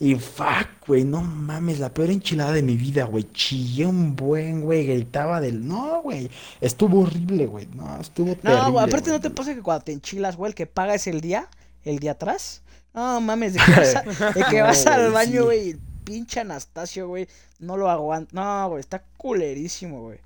Y 0.00 0.14
fuck, 0.16 0.86
güey, 0.86 1.04
no 1.04 1.22
mames, 1.22 1.78
la 1.78 1.92
peor 1.94 2.10
enchilada 2.10 2.52
de 2.52 2.62
mi 2.62 2.76
vida, 2.76 3.04
güey. 3.04 3.24
Chillé 3.32 3.86
un 3.86 4.16
buen, 4.16 4.60
güey, 4.62 4.86
gritaba 4.86 5.40
del. 5.40 5.66
No, 5.66 6.02
güey. 6.02 6.30
Estuvo 6.60 7.00
horrible, 7.00 7.46
güey. 7.46 7.66
No, 7.74 7.98
estuvo 8.00 8.28
No, 8.28 8.36
terrible. 8.36 8.70
güey, 8.72 8.84
aparte 8.84 9.10
no 9.10 9.20
te 9.20 9.30
pasa 9.30 9.54
que 9.54 9.62
cuando 9.62 9.84
te 9.84 9.92
enchilas, 9.92 10.36
güey, 10.36 10.50
el 10.50 10.54
que 10.54 10.66
paga 10.66 10.94
es 10.94 11.06
el 11.06 11.20
día, 11.22 11.48
el 11.84 11.98
día 11.98 12.12
atrás. 12.12 12.62
No 12.94 13.20
mames, 13.20 13.54
de 13.54 13.60
que 13.60 13.70
vas, 13.72 13.96
a- 13.96 14.02
de 14.32 14.44
que 14.50 14.58
No, 14.58 14.64
vas 14.64 14.86
al 14.86 15.12
baño, 15.12 15.44
güey, 15.44 15.76
pinche 16.04 16.40
Anastasio, 16.40 17.08
güey, 17.08 17.26
no 17.58 17.76
lo 17.76 17.88
aguanta. 17.90 18.30
No, 18.34 18.68
güey, 18.70 18.80
está 18.80 19.02
culerísimo, 19.16 20.02
güey. 20.02 20.18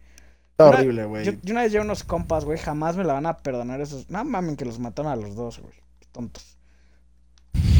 Está 0.50 0.68
una- 0.70 0.78
horrible, 0.78 1.04
güey. 1.04 1.24
Yo, 1.24 1.32
yo 1.42 1.52
una 1.52 1.62
vez 1.62 1.72
llevé 1.72 1.84
unos 1.84 2.02
compas, 2.02 2.44
güey, 2.44 2.58
jamás 2.58 2.96
me 2.96 3.04
la 3.04 3.12
van 3.12 3.26
a 3.26 3.36
perdonar 3.38 3.80
esos. 3.80 4.08
No 4.10 4.24
mames, 4.24 4.56
que 4.56 4.64
los 4.64 4.78
mataron 4.78 5.12
a 5.12 5.16
los 5.16 5.34
dos, 5.36 5.58
güey. 5.60 5.74
Qué 6.00 6.06
tontos. 6.12 6.56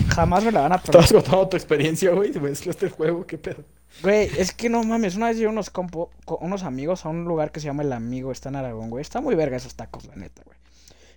Jamás 0.09 0.45
me 0.45 0.53
la 0.53 0.61
van 0.63 0.73
a 0.73 0.79
perdonar. 0.79 1.05
Estabas 1.05 1.25
contando 1.25 1.49
tu 1.49 1.57
experiencia, 1.57 2.11
güey. 2.13 2.33
Me 2.33 2.41
mezclaste 2.51 2.87
el 2.87 2.93
juego, 2.93 3.27
qué 3.27 3.39
pedo. 3.39 3.65
Güey, 4.03 4.31
es 4.39 4.53
que 4.53 4.69
no 4.69 4.83
mames, 4.83 5.17
una 5.17 5.29
vez 5.29 5.37
llevé 5.37 5.49
unos 5.51 5.71
compo, 5.71 6.11
co- 6.25 6.39
unos 6.41 6.63
amigos 6.65 7.05
a 7.07 7.09
un 7.09 7.25
lugar 7.25 7.51
que 7.53 7.61
se 7.61 7.67
llama 7.67 7.83
El 7.83 7.93
Amigo, 7.93 8.31
está 8.33 8.49
en 8.49 8.57
Aragón, 8.57 8.91
güey. 8.91 9.03
Está 9.03 9.21
muy 9.21 9.35
verga 9.35 9.57
esos 9.57 9.75
tacos, 9.75 10.05
la 10.07 10.17
neta, 10.17 10.43
güey. 10.45 10.57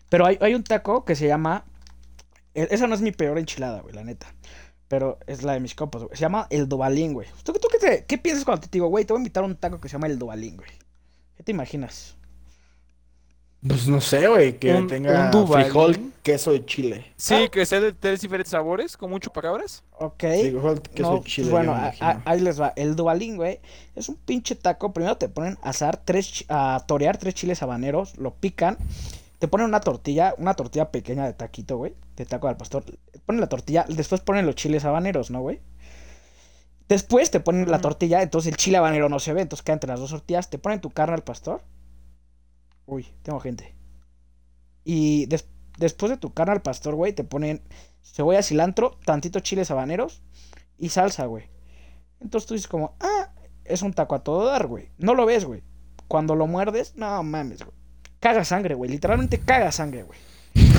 Pero 0.10 0.26
hay, 0.26 0.38
hay 0.42 0.56
un 0.56 0.64
taco 0.64 1.06
que 1.06 1.16
se 1.16 1.28
llama. 1.28 1.66
E- 2.54 2.68
Esa 2.72 2.88
no 2.88 2.96
es 2.96 3.02
mi 3.02 3.12
peor 3.12 3.38
enchilada, 3.38 3.82
güey, 3.82 3.94
la 3.96 4.04
neta. 4.04 4.34
Pero 4.88 5.20
es 5.28 5.44
la 5.44 5.54
de 5.54 5.60
mis 5.60 5.76
compas, 5.76 6.04
güey. 6.04 6.16
Se 6.16 6.22
llama 6.22 6.48
El 6.50 6.68
Dubalín, 6.68 7.14
güey. 7.14 7.28
¿Tú, 7.44 7.54
tú 7.54 7.68
qué, 7.72 7.78
te- 7.78 8.06
qué 8.06 8.18
piensas 8.18 8.44
cuando 8.46 8.62
te 8.62 8.70
digo, 8.72 8.88
güey, 8.88 9.06
te 9.06 9.14
voy 9.14 9.20
a 9.20 9.22
invitar 9.22 9.44
a 9.44 9.48
un 9.48 9.56
taco 9.56 9.80
que 9.80 9.88
se 9.88 9.94
llama 9.94 10.08
El 10.08 10.18
Dubalín, 10.18 10.58
güey? 10.58 10.70
¿Qué 11.38 11.44
te 11.44 11.52
imaginas? 11.52 12.16
Pues 13.68 13.88
no 13.90 14.00
sé, 14.00 14.26
güey, 14.28 14.58
que 14.58 14.74
Un- 14.74 14.88
tenga 14.88 15.30
un 15.36 15.46
frijol, 15.48 16.14
queso 16.24 16.56
y 16.56 16.66
chile. 16.66 17.06
Sí, 17.18 17.50
que 17.52 17.66
sea 17.66 17.82
de 17.82 17.92
tres 17.92 18.22
diferentes 18.22 18.52
sabores, 18.52 18.96
con 18.96 19.10
mucho 19.10 19.28
chupacabras. 19.30 19.84
Ok. 20.00 20.20
Frijol, 20.20 20.82
queso 20.82 21.12
No, 21.12 21.18
y 21.18 21.24
chile. 21.24 21.50
pues 21.52 21.66
bueno, 21.66 21.74
a- 21.74 21.94
a- 22.00 22.22
ahí 22.24 22.40
les 22.40 22.60
va. 22.60 22.72
El 22.78 22.96
dubalín, 22.96 23.36
güey, 23.36 23.60
es 23.96 24.08
un 24.08 24.16
pinche 24.16 24.56
taco. 24.56 24.94
Primero 24.94 25.18
te 25.18 25.28
ponen 25.28 25.58
a 25.62 25.72
asar 25.72 26.02
tres, 26.06 26.46
a 26.48 26.86
torear 26.88 27.18
tres 27.18 27.34
chiles 27.36 27.62
habaneros, 27.62 28.18
lo 28.18 28.34
pican, 28.34 28.78
te 29.40 29.50
ponen 29.50 29.68
una 29.68 29.82
tortilla, 29.82 30.36
una 30.38 30.54
tortilla 30.54 30.90
pequeña 30.90 31.26
de 31.26 31.34
taquito, 31.34 31.76
güey, 31.78 31.94
de 32.20 32.26
taco 32.30 32.48
al 32.48 32.58
pastor. 32.58 32.84
Ponen 33.26 33.42
la 33.42 33.50
tortilla, 33.50 33.86
después 33.90 34.22
ponen 34.22 34.46
los 34.46 34.56
chiles 34.56 34.86
habaneros, 34.86 35.32
¿no, 35.32 35.42
güey? 35.42 35.62
Después 36.88 37.30
te 37.32 37.40
ponen 37.40 37.70
la 37.70 37.82
tortilla, 37.82 38.22
entonces 38.22 38.52
el 38.52 38.58
chile 38.58 38.78
habanero 38.78 39.10
no 39.10 39.20
se 39.20 39.34
ve, 39.34 39.42
entonces 39.42 39.64
queda 39.64 39.74
entre 39.76 39.90
las 39.90 40.00
dos 40.00 40.10
tortillas. 40.12 40.50
Te 40.50 40.58
ponen 40.58 40.82
tu 40.82 40.90
carne 40.90 41.16
al 41.16 41.24
pastor. 41.24 41.62
Uy, 42.86 43.08
tengo 43.22 43.40
gente. 43.40 43.76
Y 44.84 45.28
des- 45.28 45.48
después 45.78 46.10
de 46.10 46.18
tu 46.18 46.34
carne 46.34 46.54
al 46.54 46.62
pastor, 46.62 46.96
güey, 46.96 47.14
te 47.14 47.24
ponen 47.24 47.62
cebolla, 48.02 48.42
cilantro, 48.42 48.98
tantito 49.06 49.40
chiles 49.40 49.70
habaneros 49.70 50.24
y 50.78 50.90
salsa, 50.90 51.26
güey. 51.26 51.50
Entonces 52.20 52.48
tú 52.48 52.54
dices 52.56 52.68
como, 52.68 52.96
ah, 53.00 53.34
es 53.66 53.82
un 53.84 53.94
taco 53.94 54.16
a 54.16 54.24
todo 54.24 54.46
dar, 54.46 54.66
güey. 54.66 54.90
No 54.98 55.14
lo 55.14 55.26
ves, 55.28 55.46
güey. 55.46 55.64
Cuando 56.08 56.36
lo 56.36 56.48
muerdes, 56.48 56.96
no 56.96 57.22
mames, 57.22 57.60
güey. 57.64 57.78
Caga 58.20 58.44
sangre, 58.44 58.74
güey. 58.74 58.90
Literalmente 58.90 59.40
caga 59.40 59.72
sangre, 59.72 60.04
güey. 60.04 60.18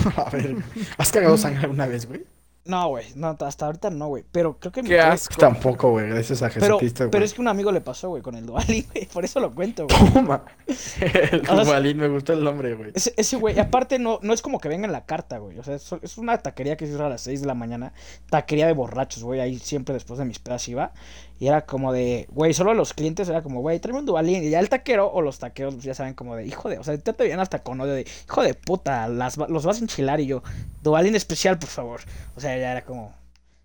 A 0.17 0.31
ver, 0.31 0.57
¿has 0.99 1.13
cagado 1.13 1.37
sangre 1.37 1.63
alguna 1.63 1.87
vez, 1.87 2.07
güey? 2.07 2.25
No, 2.67 2.89
güey. 2.89 3.07
No, 3.17 3.37
hasta 3.41 3.67
ahorita 3.67 3.89
no, 3.91 4.09
güey. 4.09 4.23
Pero 4.31 4.59
creo 4.61 4.71
que 4.71 4.83
mi 4.83 4.91
Qué 4.91 4.97
peor- 4.97 5.13
asco. 5.13 5.35
Tampoco, 5.41 5.91
güey, 5.93 6.09
gracias 6.11 6.43
a 6.43 6.51
Pero, 6.51 6.61
Jesucristo, 6.79 7.05
güey. 7.05 7.11
pero 7.11 7.25
es 7.25 7.33
que 7.35 7.41
un 7.41 7.49
amigo 7.49 7.73
le 7.73 7.81
pasó, 7.81 8.11
güey, 8.11 8.23
con 8.23 8.35
el 8.37 8.45
Dualín, 8.47 8.87
güey. 8.95 9.07
Por 9.07 9.25
eso 9.25 9.41
lo 9.41 9.53
cuento, 9.55 9.87
güey. 9.87 10.13
Toma. 10.13 10.45
El 10.67 11.47
sea, 11.47 11.65
Dubalín, 11.65 11.97
me 11.97 12.09
gusta 12.09 12.35
el 12.35 12.45
nombre, 12.45 12.75
güey. 12.75 12.93
Ese, 12.95 13.37
güey, 13.37 13.59
aparte 13.59 13.99
no, 13.99 14.21
no 14.23 14.35
es 14.35 14.43
como 14.43 14.61
que 14.61 14.69
venga 14.69 14.85
en 14.87 14.93
la 14.93 15.07
carta, 15.07 15.39
güey. 15.39 15.59
O 15.59 15.65
sea, 15.65 15.75
es, 15.75 15.91
es 16.03 16.19
una 16.19 16.37
taquería 16.39 16.77
que 16.77 16.87
cierra 16.87 17.07
a 17.07 17.11
las 17.11 17.23
6 17.23 17.41
de 17.41 17.47
la 17.47 17.55
mañana. 17.55 17.93
Taquería 18.29 18.67
de 18.67 18.75
borrachos, 18.75 19.25
güey. 19.25 19.41
Ahí 19.41 19.59
siempre 19.59 19.95
después 19.95 20.19
de 20.19 20.27
mis 20.27 20.39
pedas 20.39 20.69
iba. 20.69 20.93
Y 21.41 21.47
era 21.47 21.65
como 21.65 21.91
de, 21.91 22.29
güey, 22.31 22.53
solo 22.53 22.75
los 22.75 22.93
clientes 22.93 23.27
era 23.31 23.43
como, 23.43 23.63
güey, 23.63 23.81
tráeme 23.81 24.01
un 24.01 24.07
dubalín. 24.07 24.45
Y 24.45 24.51
ya 24.51 24.61
el 24.61 24.69
taquero 24.69 25.11
o 25.11 25.23
los 25.23 25.39
taqueros 25.39 25.75
pues, 25.75 25.87
ya 25.87 25.95
saben 25.95 26.13
como 26.13 26.37
de, 26.37 26.47
hijo 26.47 26.69
de, 26.69 26.79
o 26.79 26.85
sea, 26.85 26.95
ya 26.95 27.15
te 27.15 27.25
vienen 27.25 27.41
hasta 27.41 27.63
con 27.63 27.81
odio 27.81 27.95
de, 27.95 28.07
hijo 28.27 28.43
de 28.43 28.53
puta, 28.53 29.09
las, 29.09 29.39
los 29.39 29.65
vas 29.65 29.79
a 29.79 29.81
enchilar. 29.81 30.21
Y 30.21 30.27
yo, 30.27 30.43
dubalín 30.83 31.15
especial, 31.15 31.59
por 31.59 31.71
favor. 31.71 32.03
O 32.37 32.41
sea, 32.41 32.59
ya 32.59 32.73
era 32.73 32.85
como, 32.85 33.15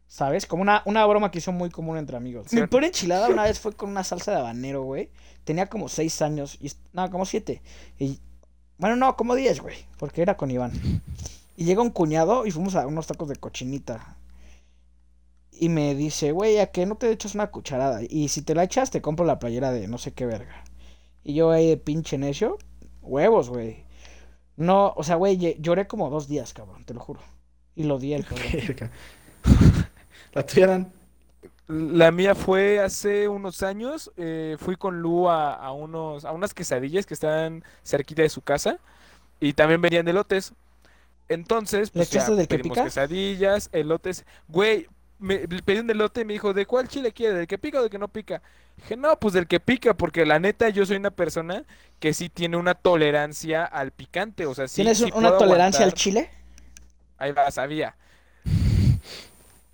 ¿sabes? 0.08 0.46
Como 0.46 0.62
una, 0.62 0.84
una 0.86 1.06
broma 1.06 1.32
que 1.32 1.40
hizo 1.40 1.52
muy 1.52 1.70
común 1.70 1.98
entre 1.98 2.16
amigos. 2.16 2.48
Mi 2.54 2.66
peor 2.66 2.86
enchilada 2.86 3.28
una 3.28 3.44
vez 3.44 3.60
fue 3.60 3.74
con 3.74 3.90
una 3.90 4.06
salsa 4.06 4.32
de 4.32 4.38
habanero, 4.38 4.84
güey. 4.84 5.10
Tenía 5.44 5.66
como 5.66 5.90
6 5.90 6.22
años, 6.22 6.58
y, 6.62 6.72
no, 6.94 7.12
como 7.12 7.26
7. 7.26 7.62
Y 8.00 8.20
Bueno, 8.78 8.96
no, 8.96 9.18
como 9.18 9.36
10, 9.36 9.60
güey, 9.60 9.76
porque 10.00 10.22
era 10.22 10.38
con 10.38 10.50
Iván. 10.50 10.72
Y 11.58 11.66
llega 11.66 11.82
un 11.82 11.90
cuñado 11.90 12.46
y 12.46 12.52
fuimos 12.52 12.76
a 12.76 12.88
unos 12.88 13.06
tacos 13.08 13.28
de 13.28 13.36
cochinita. 13.36 14.16
Y 15.60 15.70
me 15.70 15.96
dice, 15.96 16.32
güey, 16.32 16.60
¿a 16.60 16.68
que 16.72 16.86
no 16.86 16.96
te 16.98 17.12
echas 17.12 17.36
una 17.36 17.52
cucharada? 17.52 18.02
Y 18.10 18.30
si 18.30 18.42
te 18.44 18.56
la 18.56 18.64
echas, 18.64 18.92
te 18.92 19.02
compro 19.02 19.26
la 19.26 19.40
playera 19.40 19.72
de 19.72 19.88
no 19.88 19.98
sé 19.98 20.14
qué 20.14 20.26
verga. 20.26 20.64
Y 21.24 21.36
yo 21.36 21.52
ahí 21.52 21.70
de 21.70 21.78
pinche 21.78 22.18
necio, 22.18 22.58
huevos, 23.02 23.50
güey. 23.50 23.86
No, 24.58 24.94
o 24.98 25.04
sea, 25.04 25.16
güey, 25.18 25.38
lloré 25.60 25.88
como 25.88 26.10
dos 26.10 26.28
días, 26.28 26.54
cabrón, 26.54 26.86
te 26.86 26.94
lo 26.94 27.02
juro. 27.02 27.22
Y 27.76 27.84
lo 27.86 28.00
di 28.00 28.14
el 28.14 28.26
cabrón. 28.26 28.58
La 30.34 30.46
tuya 30.46 30.66
eran. 30.66 30.92
La 31.68 32.12
mía 32.12 32.36
fue 32.36 32.80
hace 32.80 33.28
unos 33.28 33.64
años. 33.64 34.12
eh, 34.18 34.56
fui 34.60 34.76
con 34.76 35.02
Lu 35.02 35.30
a, 35.30 35.54
a 35.56 35.72
unos, 35.72 36.24
a 36.26 36.32
unas 36.32 36.54
quesadillas 36.54 37.06
que 37.08 37.16
están 37.16 37.64
cerquita 37.84 38.22
de 38.22 38.30
su 38.30 38.42
casa. 38.42 38.80
Y 39.40 39.54
también 39.54 39.82
venían 39.82 40.06
de 40.06 40.12
elotes. 40.12 40.54
Entonces, 41.30 41.94
¿Le 41.94 42.06
pues 42.06 42.12
ya 42.12 42.32
del 42.32 42.48
que 42.48 42.60
pedimos 42.60 42.80
pica? 42.80 42.82
quesadillas, 42.82 43.70
elotes. 43.74 44.26
Güey, 44.50 44.88
me 45.20 45.48
pedí 45.48 45.80
un 45.80 45.90
elote 45.90 46.22
y 46.22 46.26
me 46.26 46.34
dijo, 46.34 46.54
¿de 46.54 46.66
cuál 46.66 46.88
chile 46.88 47.12
quiere? 47.12 47.36
¿Del 47.36 47.48
que 47.48 47.58
pica 47.58 47.80
o 47.80 47.82
del 47.82 47.90
que 47.90 47.98
no 47.98 48.08
pica? 48.08 48.42
Dije, 48.78 48.98
no, 48.98 49.18
pues 49.18 49.34
del 49.34 49.48
que 49.48 49.60
pica, 49.60 49.94
porque 49.94 50.26
la 50.26 50.40
neta 50.40 50.70
yo 50.70 50.86
soy 50.86 50.98
una 50.98 51.12
persona 51.12 51.64
que 52.00 52.14
sí 52.14 52.30
tiene 52.30 52.58
una 52.58 52.76
tolerancia 52.76 53.64
al 53.64 53.92
picante. 53.92 54.46
O 54.46 54.54
sea, 54.54 54.68
sí, 54.68 54.78
¿Tienes 54.78 54.98
sí 54.98 55.06
una 55.14 55.30
puedo 55.30 55.38
tolerancia 55.38 55.86
al 55.86 55.94
chile? 55.94 56.30
Ahí 57.18 57.32
va, 57.32 57.50
sabía. 57.52 57.96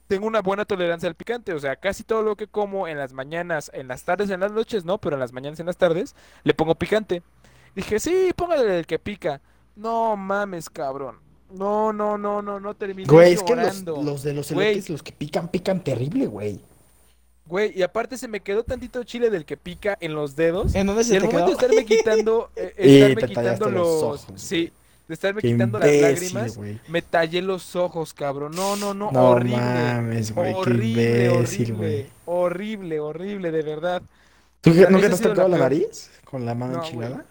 Tengo 0.08 0.28
una 0.28 0.42
buena 0.42 0.66
tolerancia 0.66 1.08
al 1.08 1.16
picante, 1.16 1.54
o 1.54 1.60
sea, 1.60 1.78
casi 1.78 2.04
todo 2.04 2.22
lo 2.22 2.36
que 2.36 2.46
como 2.48 2.88
en 2.88 2.98
las 2.98 3.14
mañanas, 3.14 3.72
en 3.74 3.88
las 3.88 4.04
tardes, 4.04 4.30
en 4.30 4.42
las 4.42 4.52
noches, 4.52 4.84
no, 4.84 4.98
pero 4.98 5.16
en 5.16 5.22
las 5.22 5.32
mañanas, 5.32 5.60
en 5.62 5.68
las 5.68 5.78
tardes, 5.78 6.16
le 6.44 6.54
pongo 6.54 6.76
picante. 6.76 7.24
Dije, 7.76 8.00
sí, 8.00 8.32
póngale 8.36 8.80
el 8.80 8.86
que 8.86 9.00
pica. 9.00 9.40
No 9.76 10.18
mames, 10.18 10.70
cabrón. 10.70 11.31
No, 11.52 11.94
no, 11.94 12.18
no, 12.18 12.42
no, 12.42 12.60
no 12.60 12.74
terminé 12.76 13.08
Güey, 13.08 13.34
es 13.34 13.44
que 13.44 13.56
los, 13.56 13.86
llorando. 13.86 13.96
los 13.96 14.24
de 14.24 14.34
los 14.34 14.52
elotes, 14.52 14.90
los 14.90 15.04
que 15.04 15.12
pican, 15.12 15.50
pican 15.50 15.84
terrible, 15.84 16.26
güey. 16.28 16.62
Güey, 17.46 17.74
y 17.78 17.82
aparte 17.84 18.18
se 18.18 18.28
me 18.28 18.42
quedó 18.42 18.64
tantito 18.64 19.04
chile 19.04 19.30
del 19.30 19.46
que 19.46 19.58
pica 19.58 19.98
en 20.00 20.14
los 20.16 20.36
dedos. 20.36 20.76
¿En 20.76 20.88
dónde 20.88 21.04
Y 21.10 21.16
se 21.16 21.18
al 21.18 21.22
te 21.22 21.28
momento 21.28 21.52
de 21.52 21.56
quedó? 21.58 21.58
estarme 21.58 21.86
quitando, 21.86 22.52
eh, 22.56 22.74
Y 22.82 22.88
estarme 22.90 23.24
te 23.26 23.26
quitando 23.26 23.70
los 23.70 23.88
los, 24.02 24.04
ojos, 24.04 24.28
sí, 24.36 24.72
de 25.08 25.14
estarme 25.14 25.42
Qué 25.42 25.48
quitando 25.48 25.80
las 25.80 25.98
lágrimas, 25.98 26.56
güey. 26.56 26.82
me 26.88 27.02
tallé 27.02 27.42
los 27.42 27.76
ojos, 27.76 28.14
cabrón. 28.14 28.56
No, 28.56 28.76
no, 28.76 28.94
no, 28.94 29.12
No 29.12 29.30
horrible. 29.30 29.58
mames, 29.58 30.34
güey, 30.34 30.60
qué 30.62 30.72
Horrible, 30.72 31.30
imbécil, 31.30 31.74
horrible, 31.74 31.74
güey. 31.74 32.14
horrible, 32.26 33.00
horrible, 33.00 33.52
de 33.52 33.64
verdad. 33.64 34.04
¿Tú 34.62 34.72
nunca 34.88 35.10
te 35.10 35.14
ha 35.14 35.16
has 35.16 35.22
tocado 35.22 35.48
la 35.48 35.58
la 35.58 35.58
nariz 35.58 36.12
con 36.24 36.46
la 36.46 36.56
mano 36.56 36.74
No, 36.74 36.78
enchilada? 36.78 37.26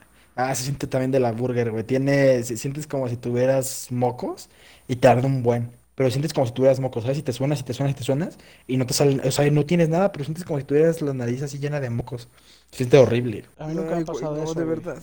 Ah, 0.49 0.55
se 0.55 0.65
siente 0.65 0.87
también 0.87 1.11
de 1.11 1.21
la 1.21 1.33
burger, 1.33 1.71
güey. 1.71 1.85
Tiene, 1.85 2.43
se- 2.43 2.57
sientes 2.57 2.87
como 2.87 3.09
si 3.09 3.17
tuvieras 3.17 3.89
mocos 3.91 4.49
y 4.89 4.97
te 4.97 5.09
arde 5.09 5.27
un 5.27 5.43
buen. 5.43 5.71
Pero 5.95 6.11
sientes 6.11 6.33
como 6.33 6.47
si 6.47 6.53
tuvieras 6.53 6.81
mocos, 6.81 7.03
¿sabes? 7.03 7.19
Si 7.19 7.23
te 7.23 7.33
suenas, 7.33 7.59
si 7.59 7.65
te 7.65 7.75
suenas, 7.75 7.93
si 7.95 7.99
te 7.99 8.05
suenas 8.05 8.39
y 8.67 8.77
no 8.79 8.87
te 8.87 8.95
salen, 8.95 9.21
o 9.27 9.31
sea, 9.31 9.51
no 9.51 9.67
tienes 9.67 9.89
nada, 9.91 10.13
pero 10.13 10.25
sientes 10.25 10.45
como 10.45 10.59
si 10.59 10.65
tuvieras 10.65 11.03
la 11.03 11.13
nariz 11.15 11.43
así 11.43 11.59
llena 11.59 11.79
de 11.81 11.91
mocos. 11.91 12.29
Se 12.71 12.79
siente 12.79 12.97
horrible. 12.99 13.45
A 13.59 13.67
mí 13.67 13.75
nunca 13.75 13.97
me 13.97 13.97
Ay, 13.97 14.03
ha 14.03 14.05
güey, 14.05 14.07
pasado 14.07 14.37
no, 14.37 14.43
eso, 14.45 14.55
de 14.55 14.65
güey. 14.65 14.77
verdad. 14.77 14.99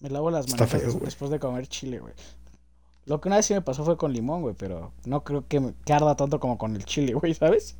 Me 0.00 0.10
lavo 0.10 0.30
las 0.30 0.46
Está 0.46 0.64
manitas 0.64 0.80
feo, 0.80 0.80
des- 0.82 0.94
güey. 0.94 1.04
después 1.06 1.30
de 1.30 1.38
comer 1.40 1.66
chile, 1.68 1.98
güey. 2.00 2.14
Lo 3.06 3.20
que 3.20 3.28
una 3.28 3.36
vez 3.36 3.46
sí 3.46 3.54
me 3.54 3.62
pasó 3.62 3.84
fue 3.84 3.96
con 3.96 4.12
limón, 4.12 4.42
güey, 4.42 4.54
pero 4.58 4.92
no 5.04 5.24
creo 5.24 5.46
que, 5.48 5.60
me- 5.60 5.74
que 5.84 5.92
arda 5.92 6.16
tanto 6.16 6.40
como 6.40 6.58
con 6.58 6.76
el 6.76 6.84
chile, 6.84 7.14
güey, 7.14 7.34
¿sabes? 7.34 7.76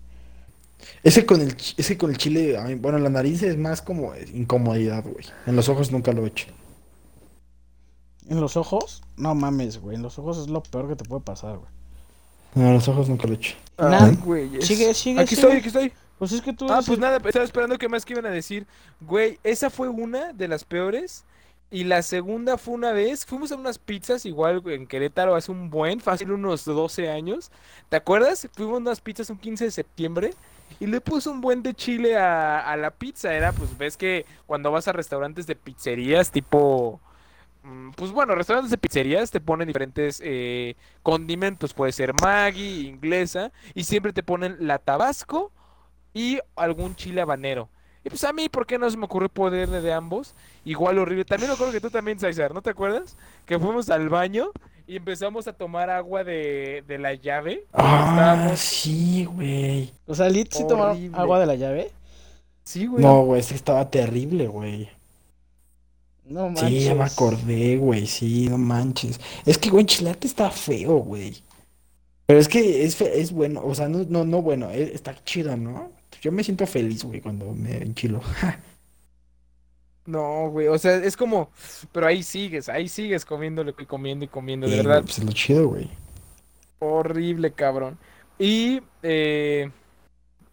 Ese 1.03 1.25
con 1.27 1.41
el, 1.41 1.57
ese 1.77 1.97
con 1.99 2.11
el 2.11 2.19
chile, 2.19 2.57
a 2.59 2.63
mí- 2.63 2.75
bueno, 2.75 2.99
en 2.99 3.05
la 3.05 3.11
nariz 3.11 3.43
es 3.43 3.57
más 3.57 3.83
como 3.83 4.13
incomodidad, 4.35 5.03
güey. 5.05 5.25
En 5.47 5.57
los 5.57 5.69
ojos 5.69 5.91
nunca 5.93 6.13
lo 6.13 6.25
he 6.25 6.29
hecho. 6.29 6.47
En 8.29 8.41
los 8.41 8.57
ojos, 8.57 9.03
no 9.17 9.35
mames, 9.35 9.79
güey. 9.81 9.97
En 9.97 10.03
los 10.03 10.19
ojos 10.19 10.39
es 10.39 10.49
lo 10.49 10.63
peor 10.63 10.89
que 10.89 10.97
te 10.97 11.05
puede 11.05 11.23
pasar, 11.23 11.59
güey. 11.59 11.71
No, 12.55 12.69
en 12.69 12.75
los 12.75 12.89
ojos 12.89 13.09
nunca 13.09 13.27
lo 13.27 13.35
he 13.35 13.37
hecho. 13.37 13.55
Nah. 13.79 14.07
Ay, 14.07 14.17
güey, 14.25 14.57
es- 14.57 14.67
Sigue, 14.67 14.93
sigue, 14.95 15.21
Aquí 15.21 15.37
sigue. 15.37 15.43
estoy, 15.49 15.59
aquí 15.59 15.69
estoy. 15.69 15.93
Pues 16.19 16.33
es 16.33 16.41
que 16.41 16.53
tú 16.55 16.65
Ah, 16.69 16.75
eres 16.75 16.87
pues 16.87 16.97
el- 16.97 17.03
nada, 17.03 17.19
estaba 17.25 17.45
esperando 17.45 17.77
que 17.79 17.89
más 17.89 18.05
que 18.05 18.15
iban 18.15 18.27
a 18.27 18.31
decir. 18.31 18.67
Güey, 19.01 19.39
esa 19.45 19.69
fue 19.71 19.89
una 19.89 20.33
de 20.33 20.49
las 20.49 20.65
peores. 20.65 21.25
Y 21.71 21.85
la 21.85 22.03
segunda 22.03 22.59
fue 22.59 22.75
una 22.75 22.93
vez, 22.93 23.27
fuimos 23.27 23.51
a 23.51 23.57
unas 23.57 23.79
pizzas 23.79 24.25
igual 24.25 24.63
en 24.67 24.87
Querétaro 24.87 25.35
hace 25.35 25.51
un 25.51 25.69
buen, 25.69 26.01
fácil 26.01 26.31
unos 26.31 26.65
12 26.65 27.11
años. 27.11 27.51
¿Te 27.89 27.97
acuerdas? 27.97 28.49
Fuimos 28.55 28.77
a 28.77 28.79
unas 28.79 29.01
pizzas 29.01 29.31
un 29.31 29.39
15 29.39 29.65
de 29.65 29.71
septiembre 29.73 30.37
y 30.79 30.87
le 30.87 31.01
puse 31.01 31.29
un 31.29 31.41
buen 31.41 31.63
de 31.65 31.75
chile 31.75 32.17
a, 32.17 32.61
a 32.61 32.77
la 32.77 32.93
pizza. 32.93 33.35
Era, 33.35 33.53
pues 33.53 33.77
ves 33.77 33.97
que 33.97 34.27
cuando 34.47 34.71
vas 34.71 34.87
a 34.89 34.93
restaurantes 34.93 35.47
de 35.49 35.57
pizzerías 35.57 36.31
tipo... 36.31 37.01
mm, 37.65 37.93
Pues 37.93 38.13
bueno, 38.13 38.35
restaurantes 38.35 38.71
de 38.71 38.79
pizzerías 38.79 39.31
te 39.33 39.41
ponen 39.41 39.69
diferentes 39.69 40.21
eh, 40.25 40.77
condimentos, 41.03 41.75
puede 41.75 41.93
ser 41.93 42.15
Maggi, 42.15 42.89
inglesa, 42.89 43.53
y 43.75 43.85
siempre 43.85 44.13
te 44.13 44.23
ponen 44.23 44.57
la 44.61 44.79
Tabasco 44.79 45.53
y 46.15 46.41
algún 46.57 46.97
chile 46.97 47.21
habanero. 47.23 47.71
Y 48.07 48.09
pues 48.09 48.23
a 48.23 48.33
mí, 48.33 48.49
¿por 48.49 48.67
qué 48.69 48.79
no 48.79 48.89
se 48.89 48.97
me 48.97 49.07
ocurrió 49.07 49.29
ponerle 49.29 49.81
de 49.81 49.93
ambos? 49.93 50.33
Igual 50.65 50.97
horrible. 51.01 51.25
También 51.25 51.51
me 51.51 51.55
acuerdo 51.55 51.73
que 51.73 51.81
tú 51.81 51.91
también, 51.91 52.21
César, 52.21 52.55
¿no 52.55 52.63
te 52.63 52.71
acuerdas? 52.71 53.17
Que 53.45 53.59
fuimos 53.59 53.91
al 53.91 54.09
baño 54.09 54.53
y 54.87 54.95
empezamos 54.95 55.49
a 55.49 55.53
tomar 55.53 55.91
agua 55.91 56.23
de, 56.23 56.85
de 56.87 56.99
la 56.99 57.15
llave. 57.15 57.65
Ah, 57.73 58.13
estábamos- 58.13 58.61
sí, 58.61 59.25
güey. 59.25 59.91
O 60.07 60.15
sea, 60.15 60.29
Lit 60.29 60.53
sí 60.53 60.65
tomó 60.69 60.85
Horrible. 60.85 61.19
agua 61.19 61.41
de 61.41 61.47
la 61.47 61.57
llave. 61.57 61.91
Sí, 62.63 62.87
güey. 62.87 63.03
No, 63.03 63.23
güey, 63.25 63.41
ese 63.41 63.57
estaba 63.57 63.91
terrible, 63.91 64.47
güey. 64.47 64.89
No 66.27 66.47
manches. 66.51 66.69
Sí, 66.69 66.81
ya 66.85 66.95
me 66.95 67.05
acordé, 67.05 67.77
güey, 67.77 68.07
sí, 68.07 68.49
no 68.49 68.57
manches. 68.57 69.21
Es 69.45 69.59
que, 69.59 69.69
güey, 69.69 69.83
enchilarte 69.83 70.29
está 70.29 70.53
feo, 70.53 70.99
güey. 70.99 71.43
Pero 72.27 72.39
es 72.39 72.47
que 72.47 72.85
es, 72.85 72.95
fe- 72.95 73.21
es 73.21 73.33
bueno, 73.33 73.63
o 73.65 73.75
sea, 73.75 73.89
no, 73.89 74.05
no, 74.09 74.25
no 74.25 74.43
bueno, 74.43 74.71
eh, 74.71 74.93
está 74.95 75.13
chido, 75.25 75.57
¿no? 75.57 75.91
Yo 76.21 76.33
me 76.33 76.45
siento 76.45 76.67
feliz, 76.67 77.05
güey, 77.05 77.21
cuando 77.21 77.53
me 77.55 77.77
enchilo. 77.79 78.21
No, 80.07 80.51
güey. 80.51 80.69
O 80.69 80.79
sea, 80.79 80.97
es 80.97 81.17
como. 81.17 81.51
Pero 81.93 82.07
ahí 82.07 82.23
sigues, 82.23 82.69
ahí 82.69 82.89
sigues 82.89 83.25
comiéndole 83.25 83.75
y 83.77 83.87
comiendo 83.87 84.25
y 84.25 84.29
comiendo. 84.29 84.69
De 84.69 84.77
Sí, 84.77 84.77
verdad, 84.77 85.03
pues 85.05 85.19
es 85.19 85.25
lo 85.25 85.33
chido, 85.33 85.69
güey. 85.69 85.91
horrible, 86.79 87.55
cabrón. 87.55 87.99
Y 88.39 88.83
eh, 89.03 89.71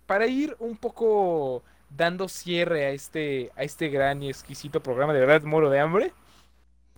para 0.08 0.28
ir 0.28 0.56
un 0.60 0.78
poco 0.78 1.64
dando 1.90 2.30
cierre 2.30 2.86
a 2.88 2.92
este, 2.92 3.52
a 3.56 3.64
este 3.64 3.90
gran 3.90 4.24
y 4.24 4.30
exquisito 4.30 4.84
programa, 4.84 5.14
de 5.14 5.22
verdad 5.22 5.44
muero 5.44 5.70
de 5.70 5.80
hambre. 5.80 6.14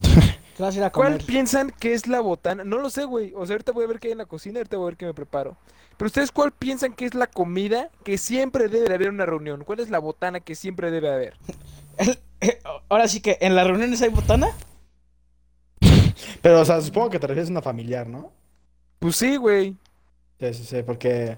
¿Qué 0.54 0.64
vas 0.64 0.76
a 0.76 0.78
ir 0.80 0.84
a 0.86 0.92
¿Cuál 0.92 1.22
piensan 1.22 1.72
que 1.72 1.94
es 1.94 2.08
la 2.08 2.22
botana? 2.22 2.64
No 2.64 2.78
lo 2.80 2.90
sé, 2.90 3.04
güey. 3.06 3.34
O 3.36 3.46
sea, 3.46 3.56
ahorita 3.56 3.72
voy 3.74 3.84
a 3.86 3.88
ver 3.88 4.00
qué 4.00 4.08
hay 4.08 4.12
en 4.14 4.20
la 4.20 4.26
cocina, 4.26 4.60
ahorita 4.60 4.78
voy 4.78 4.86
a 4.86 4.88
ver 4.92 4.98
qué 4.98 5.06
me 5.06 5.14
preparo. 5.14 5.58
Pero 5.98 6.08
ustedes, 6.08 6.32
¿cuál 6.32 6.52
piensan 6.52 6.94
que 6.94 7.06
es 7.06 7.14
la 7.14 7.28
comida 7.28 7.90
que 8.04 8.18
siempre 8.18 8.68
debe 8.68 8.90
de 8.90 8.96
haber 8.96 9.08
en 9.08 9.16
una 9.16 9.26
reunión? 9.26 9.64
¿Cuál 9.64 9.80
es 9.80 9.90
la 9.90 10.00
botana 10.00 10.40
que 10.40 10.56
siempre 10.56 10.92
debe 10.92 11.08
de 11.08 11.14
haber? 11.14 11.38
Ahora 12.90 13.08
sí 13.08 13.22
que 13.22 13.38
en 13.42 13.56
las 13.56 13.66
reuniones 13.66 14.02
hay 14.02 14.10
botana. 14.10 14.50
Pero, 16.42 16.62
o 16.62 16.66
sea, 16.66 16.82
supongo 16.82 17.10
que 17.10 17.20
te 17.20 17.28
refieres 17.28 17.50
a 17.50 17.54
una 17.54 17.62
familiar, 17.62 18.08
¿no? 18.08 18.32
Pues 19.00 19.16
sí, 19.16 19.38
güey. 19.38 19.76
Sí, 20.40 20.54
sí, 20.54 20.64
sí, 20.66 20.84
porque 20.84 21.38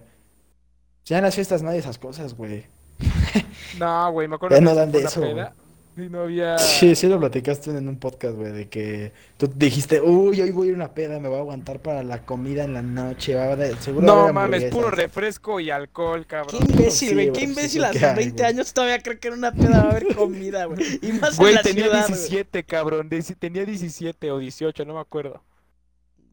ya 1.06 1.18
en 1.18 1.24
las 1.24 1.36
fiestas 1.36 1.62
no 1.62 1.70
hay 1.70 1.80
esas 1.80 1.98
cosas, 1.98 2.34
güey. 2.36 2.66
No, 3.78 4.12
güey, 4.12 4.28
me 4.28 4.36
acuerdo 4.36 4.56
Ya 4.56 4.60
que 4.60 4.66
no 4.66 4.74
dan 4.74 4.92
de 4.92 5.04
eso, 5.04 5.22
peda 5.22 5.54
y 5.98 6.10
no 6.10 6.22
había... 6.22 6.58
Sí, 6.58 6.96
sí 6.96 7.08
lo 7.08 7.20
platicaste 7.20 7.72
en 7.72 7.88
un 7.88 7.98
podcast, 7.98 8.36
güey, 8.36 8.52
de 8.52 8.70
que 8.70 9.12
tú 9.38 9.52
dijiste, 9.56 10.00
uy, 10.02 10.42
hoy 10.42 10.52
voy 10.52 10.68
a 10.68 10.70
ir 10.70 10.74
a 10.76 10.78
una 10.78 10.94
peda, 10.94 11.20
me 11.20 11.28
voy 11.28 11.38
a 11.38 11.42
aguantar 11.42 11.80
para 11.80 12.04
la 12.04 12.26
comida 12.26 12.64
en 12.64 12.74
la 12.74 12.82
noche, 12.82 13.36
va 13.36 13.46
a 13.46 13.52
haber, 13.54 13.76
seguro 13.78 14.06
No 14.06 14.32
mames, 14.34 14.66
puro 14.66 14.88
hamburguesas". 14.88 14.98
refresco 14.98 15.60
y 15.60 15.70
alcol, 15.72 16.22
Qué 16.22 16.28
cabrón. 16.28 16.62
imbécil, 16.70 17.10
Sí, 17.10 17.14
güey. 17.14 17.32
Qué 17.34 17.42
imbécil 17.44 17.84
a 17.84 17.92
sus 17.92 18.00
que 18.00 18.06
hay, 18.06 18.16
20 18.16 18.34
güey. 18.44 18.50
años 18.54 18.74
todavía 18.74 19.00
cree 19.00 19.20
que 19.20 19.28
en 19.30 19.34
una 19.36 19.52
peda 19.52 19.80
va 19.84 19.88
a 19.88 19.92
haber 19.92 20.16
comida, 20.16 20.66
güey. 20.66 20.80
Y 21.02 21.12
más 21.14 21.32
en 21.32 21.38
Güey, 21.38 21.54
la 21.56 21.62
tenía 21.64 21.84
ciudad, 21.86 22.08
17, 22.08 22.64
cabrón. 22.64 23.10
Tenía 23.40 23.66
17 23.66 24.32
o 24.32 24.38
18, 24.40 24.86
no 24.86 24.94
me 24.96 25.00
acuerdo. 25.00 25.42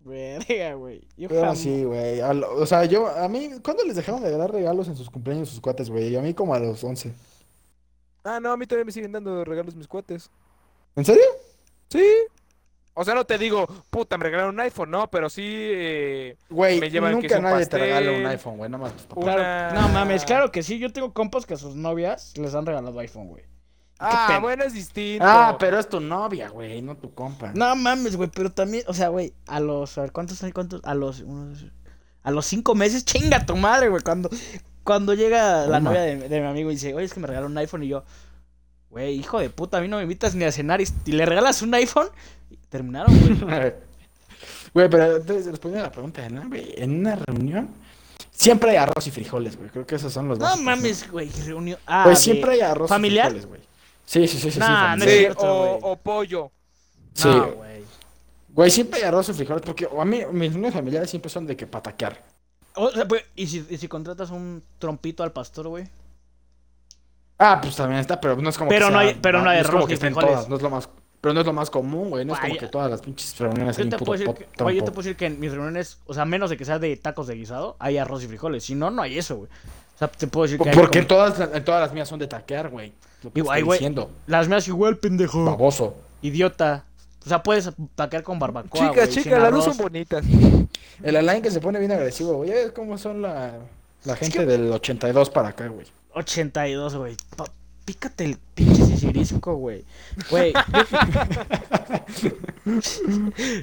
güey. 0.05 0.39
Verga, 0.47 0.75
güey. 0.75 1.01
Yo 1.17 1.29
Pero 1.29 1.41
jamás. 1.41 1.59
sí, 1.59 1.85
güey. 1.85 2.21
O 2.21 2.67
sea, 2.67 2.85
yo, 2.85 3.07
a 3.09 3.27
mí, 3.29 3.49
¿cuándo 3.63 3.85
les 3.85 3.97
dejaron 3.97 4.23
de 4.23 4.31
dar 4.37 4.53
regalos 4.53 4.89
en 4.89 4.97
sus 4.97 5.09
cumpleaños 5.09 5.49
sus 5.49 5.61
cuates, 5.61 5.89
güey? 5.89 6.09
Y 6.09 6.17
a 6.17 6.21
mí 6.21 6.35
como 6.35 6.55
a 6.55 6.59
los 6.59 6.85
11. 6.85 7.13
Ah, 8.25 8.41
no, 8.41 8.53
a 8.53 8.57
mí 8.57 8.67
todavía 8.67 8.85
me 8.87 8.93
siguen 8.93 9.13
dando 9.13 9.45
regalos 9.45 9.75
mis 9.75 9.87
cuates. 9.87 10.31
¿En 10.97 11.05
serio? 11.05 11.23
Sí. 11.91 12.05
O 12.97 13.05
sea, 13.05 13.15
no 13.15 13.25
te 13.25 13.37
digo, 13.39 13.67
puta, 13.91 14.17
me 14.17 14.25
regalaron 14.25 14.55
un 14.55 14.61
iPhone, 14.61 14.91
no, 14.91 15.11
pero 15.11 15.29
sí 15.29 15.43
eh, 15.45 16.37
Güey, 16.49 16.79
Me 16.79 16.91
llevan 16.91 17.21
que 17.21 17.29
nunca 17.29 17.41
nadie 17.41 17.67
te 17.67 17.77
regala 17.79 18.01
un 18.11 18.17
pastel. 18.19 18.27
iPhone, 18.31 18.57
güey, 18.57 18.71
nada 18.71 18.85
más 18.85 18.93
tus 18.93 19.07
papás. 19.07 19.25
Claro, 19.25 19.41
una- 19.43 19.73
No 19.73 19.89
mames, 19.89 20.25
claro 20.25 20.53
que 20.53 20.63
sí. 20.63 20.79
Yo 20.79 20.93
tengo 20.93 21.13
compas 21.13 21.45
que 21.45 21.55
a 21.55 21.57
sus 21.57 21.75
novias 21.75 22.37
les 22.39 22.55
han 22.55 22.65
regalado 22.65 22.97
iPhone, 23.01 23.29
güey. 23.29 23.45
Ah, 23.99 24.39
bueno, 24.41 24.65
es 24.65 24.75
distinto. 24.75 25.25
Ah, 25.27 25.57
pero 25.59 25.79
es 25.79 25.89
tu 25.89 25.99
novia, 26.01 26.49
güey, 26.51 26.83
no 26.83 26.97
tu 26.97 27.13
compa. 27.15 27.53
No 27.55 27.75
mames, 27.77 28.17
güey, 28.17 28.31
pero 28.33 28.51
también, 28.53 28.85
o 28.87 28.95
sea, 28.95 29.09
güey, 29.09 29.35
a 29.47 29.61
los, 29.61 29.97
a 29.99 30.03
ver, 30.03 30.13
¿cuántos 30.13 30.43
hay? 30.45 30.53
¿Cuántos? 30.53 30.81
A 30.85 30.95
los, 30.95 31.21
unos- 31.21 31.67
a 32.23 32.31
los 32.31 32.47
cinco 32.47 32.75
meses, 32.75 33.05
chinga 33.05 33.45
tu 33.45 33.57
madre, 33.57 33.89
güey, 33.89 34.03
cuando, 34.03 34.31
cuando 34.85 35.15
llega 35.15 35.67
la 35.67 35.81
novia 35.81 36.03
de, 36.03 36.29
de 36.29 36.41
mi 36.41 36.47
amigo 36.47 36.71
y 36.71 36.75
dice, 36.75 36.95
oye, 36.95 37.07
es 37.07 37.13
que 37.15 37.21
me 37.21 37.27
regaló 37.27 37.47
un 37.47 37.57
iPhone 37.59 37.83
y 37.83 37.89
yo, 37.89 38.05
güey, 38.91 39.15
hijo 39.19 39.41
de 39.41 39.51
puta, 39.51 39.79
a 39.79 39.81
mí 39.81 39.89
no 39.89 39.97
me 39.97 40.03
invitas 40.05 40.35
ni 40.35 40.45
a 40.45 40.53
cenar 40.53 40.81
y, 40.81 40.87
y 41.07 41.13
le 41.13 41.27
regalas 41.27 41.63
un 41.63 41.75
iPhone, 41.75 42.09
terminaron, 42.69 43.13
güey. 43.41 43.73
Güey, 44.75 44.91
pero 44.91 45.17
entonces, 45.19 45.47
respondiendo 45.47 45.85
a 45.85 45.89
la 45.89 45.93
pregunta 45.93 46.29
güey, 46.49 46.75
en 46.77 46.99
una 46.99 47.15
reunión 47.15 47.69
siempre 48.33 48.73
hay 48.73 48.77
arroz 48.77 49.07
y 49.07 49.13
frijoles, 49.13 49.57
güey. 49.57 49.71
Creo 49.71 49.87
que 49.87 49.95
esos 49.95 50.13
son 50.13 50.27
los 50.27 50.37
No 50.39 50.47
básicos, 50.47 50.65
mames, 50.65 51.11
güey, 51.11 51.31
reunión. 51.47 51.79
Ah, 51.87 52.03
Güey, 52.05 52.17
siempre 52.17 52.53
hay 52.55 52.61
arroz 52.61 52.89
¿Familiar? 52.89 53.27
y 53.29 53.39
frijoles, 53.39 53.47
güey. 53.47 53.61
Sí, 54.05 54.27
sí, 54.27 54.37
sí, 54.37 54.51
sí. 54.51 54.51
sí, 54.51 54.59
Nah, 54.59 54.97
no 54.97 55.05
familiar. 55.05 55.09
es 55.09 55.13
Sí, 55.15 55.19
cierto, 55.21 55.43
o, 55.47 55.67
güey. 55.69 55.81
o 55.93 55.97
pollo. 55.97 56.51
Sí. 57.15 57.29
No, 57.29 57.53
güey. 57.53 57.85
Güey, 58.49 58.71
siempre 58.71 58.99
hay 59.01 59.07
arroz 59.07 59.29
y 59.29 59.33
frijoles 59.35 59.63
porque 59.65 59.89
a 59.97 60.05
mí, 60.05 60.23
mis 60.33 60.51
reuniones 60.51 60.75
familiares 60.75 61.09
siempre 61.09 61.31
son 61.31 61.47
de 61.47 61.57
que 61.57 61.67
pataquear. 61.69 62.21
O 62.77 62.91
sea, 62.91 63.07
pues, 63.07 63.23
¿y 63.37 63.47
si, 63.47 63.65
y 63.71 63.77
si 63.77 63.89
contratas 63.89 64.31
un 64.31 64.63
trompito 64.79 65.23
al 65.23 65.33
pastor, 65.33 65.69
güey? 65.69 65.89
Ah, 67.39 67.59
pues 67.61 67.77
también 67.77 68.01
está, 68.01 68.21
pero 68.21 68.37
no 68.37 68.49
es 68.49 68.57
como 68.57 68.69
Pero 68.71 68.87
que 68.87 68.93
no 68.93 68.99
sea- 69.01 69.09
hay- 69.09 69.19
pero 69.21 69.43
no 69.43 69.51
hay 69.51 69.61
es 69.61 69.69
como 69.69 69.87
que 69.87 69.95
estén 69.95 70.15
frijoles. 70.15 70.31
todas, 70.37 70.49
no 70.49 70.57
es 70.57 70.63
lo 70.63 70.71
más, 70.71 70.89
pero 71.21 71.35
no 71.35 71.41
es 71.41 71.47
lo 71.47 71.53
más 71.53 71.69
común, 71.71 72.11
güey, 72.11 72.25
no 72.25 72.33
es 72.35 72.39
como 72.41 72.53
Vaya. 72.53 72.61
que 72.61 72.69
todas 72.69 72.91
las 72.91 73.01
pinches 73.01 73.37
reuniones 73.39 73.77
hay 73.77 73.83
Yo 73.83 73.87
un 73.87 73.91
te, 73.91 73.97
puto 73.99 74.05
puedo 74.07 74.19
decir 74.19 74.27
pot- 74.27 74.39
que, 74.57 74.63
güey, 74.63 74.77
yo 74.77 74.85
te 74.85 74.91
puedo 74.93 75.03
decir 75.05 75.17
que 75.17 75.27
en 75.27 75.41
mis 75.41 75.51
reuniones, 75.53 75.99
o 76.07 76.15
sea, 76.15 76.25
menos 76.25 76.51
de 76.51 76.57
que 76.57 76.65
sea 76.65 76.79
de 76.79 76.97
tacos 76.97 77.27
de 77.27 77.35
guisado, 77.35 77.77
hay 77.81 77.99
arroz 77.99 78.23
y 78.23 78.29
frijoles. 78.29 78.65
Si 78.65 78.75
no, 78.77 78.91
no 78.91 79.03
hay 79.03 79.19
eso, 79.19 79.37
güey. 79.37 79.49
O 79.95 79.99
sea, 79.99 80.09
te 80.09 80.27
puedo 80.29 80.45
decir 80.45 80.59
que 80.61 80.71
hay 80.71 80.77
Porque 80.77 80.99
como- 81.01 81.09
todas, 81.09 81.41
en 81.55 81.65
todas 81.65 81.81
las 81.81 81.93
mías 81.93 82.09
son 82.09 82.19
de 82.21 82.27
taquear, 82.29 82.69
güey. 82.71 82.93
Lo 83.23 83.33
que 83.33 83.41
Igual, 83.41 83.59
estoy 83.59 83.67
güey. 83.67 83.79
diciendo. 83.79 84.11
Las 84.27 84.49
mías 84.49 84.69
igual, 84.69 84.97
pendejo. 84.99 85.45
Baboso. 85.45 85.97
Idiota. 86.23 86.85
O 87.25 87.29
sea, 87.29 87.43
puedes 87.43 87.71
taquear 87.95 88.23
con 88.23 88.39
barbacoa, 88.39 88.91
Chicas, 88.91 89.09
chicas, 89.11 89.41
las 89.41 89.51
dos 89.53 89.65
arroz. 89.65 89.77
son 89.77 89.85
bonitas. 89.87 90.25
El 91.03 91.17
Alain 91.17 91.43
que 91.43 91.51
se 91.51 91.61
pone 91.61 91.79
bien 91.79 91.93
agresivo, 91.93 92.35
güey. 92.35 92.51
Ya 92.51 92.57
ves 92.57 92.73
cómo 92.73 92.99
son 92.99 93.23
la, 93.23 93.55
la 94.05 94.17
gente 94.17 94.45
del 94.45 94.71
82 94.73 95.31
para 95.31 95.49
acá, 95.49 95.69
güey. 95.69 95.87
82, 96.15 96.97
güey. 96.97 97.17
Pa- 97.37 97.45
Pícate 97.85 98.25
el 98.25 98.39
pinche 98.55 98.83
sisirisco, 98.87 99.57
güey. 99.57 99.85
Güey. 100.31 100.55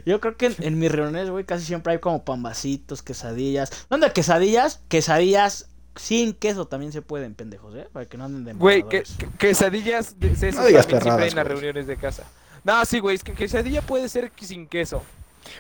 Yo... 0.06 0.20
creo 0.20 0.38
que 0.38 0.48
en, 0.48 0.56
en 0.60 0.80
mis 0.80 0.92
reuniones, 0.92 1.30
güey, 1.30 1.44
casi 1.46 1.66
siempre 1.66 1.94
hay 1.94 2.00
como 2.00 2.24
pambacitos, 2.24 3.02
quesadillas. 3.02 3.72
¿Dónde 3.90 4.12
quesadillas? 4.12 4.82
Quesadillas 4.88 5.68
sin 5.96 6.34
queso 6.34 6.68
también 6.68 6.92
se 6.92 7.02
pueden, 7.02 7.34
pendejos, 7.36 7.76
¿eh? 7.76 7.88
Para 7.92 8.06
que 8.06 8.18
no 8.18 8.26
anden 8.26 8.46
de 8.46 8.54
Güey, 8.54 8.84
que, 8.88 9.04
que- 9.04 9.28
quesadillas 9.38 10.20
de 10.20 10.30
No 10.30 10.36
digas 10.36 10.56
también 10.56 10.68
siempre 10.68 10.96
hay 10.96 11.00
perradas, 11.02 11.30
en 11.32 11.36
las 11.36 11.48
reuniones 11.48 11.88
de 11.88 11.98
casa. 11.98 12.24
No, 12.64 12.86
sí, 12.86 13.00
güey, 13.00 13.16
es 13.16 13.24
que 13.24 13.34
quesadilla 13.34 13.82
puede 13.82 14.08
ser 14.10 14.32
sin 14.40 14.68
queso. 14.68 15.02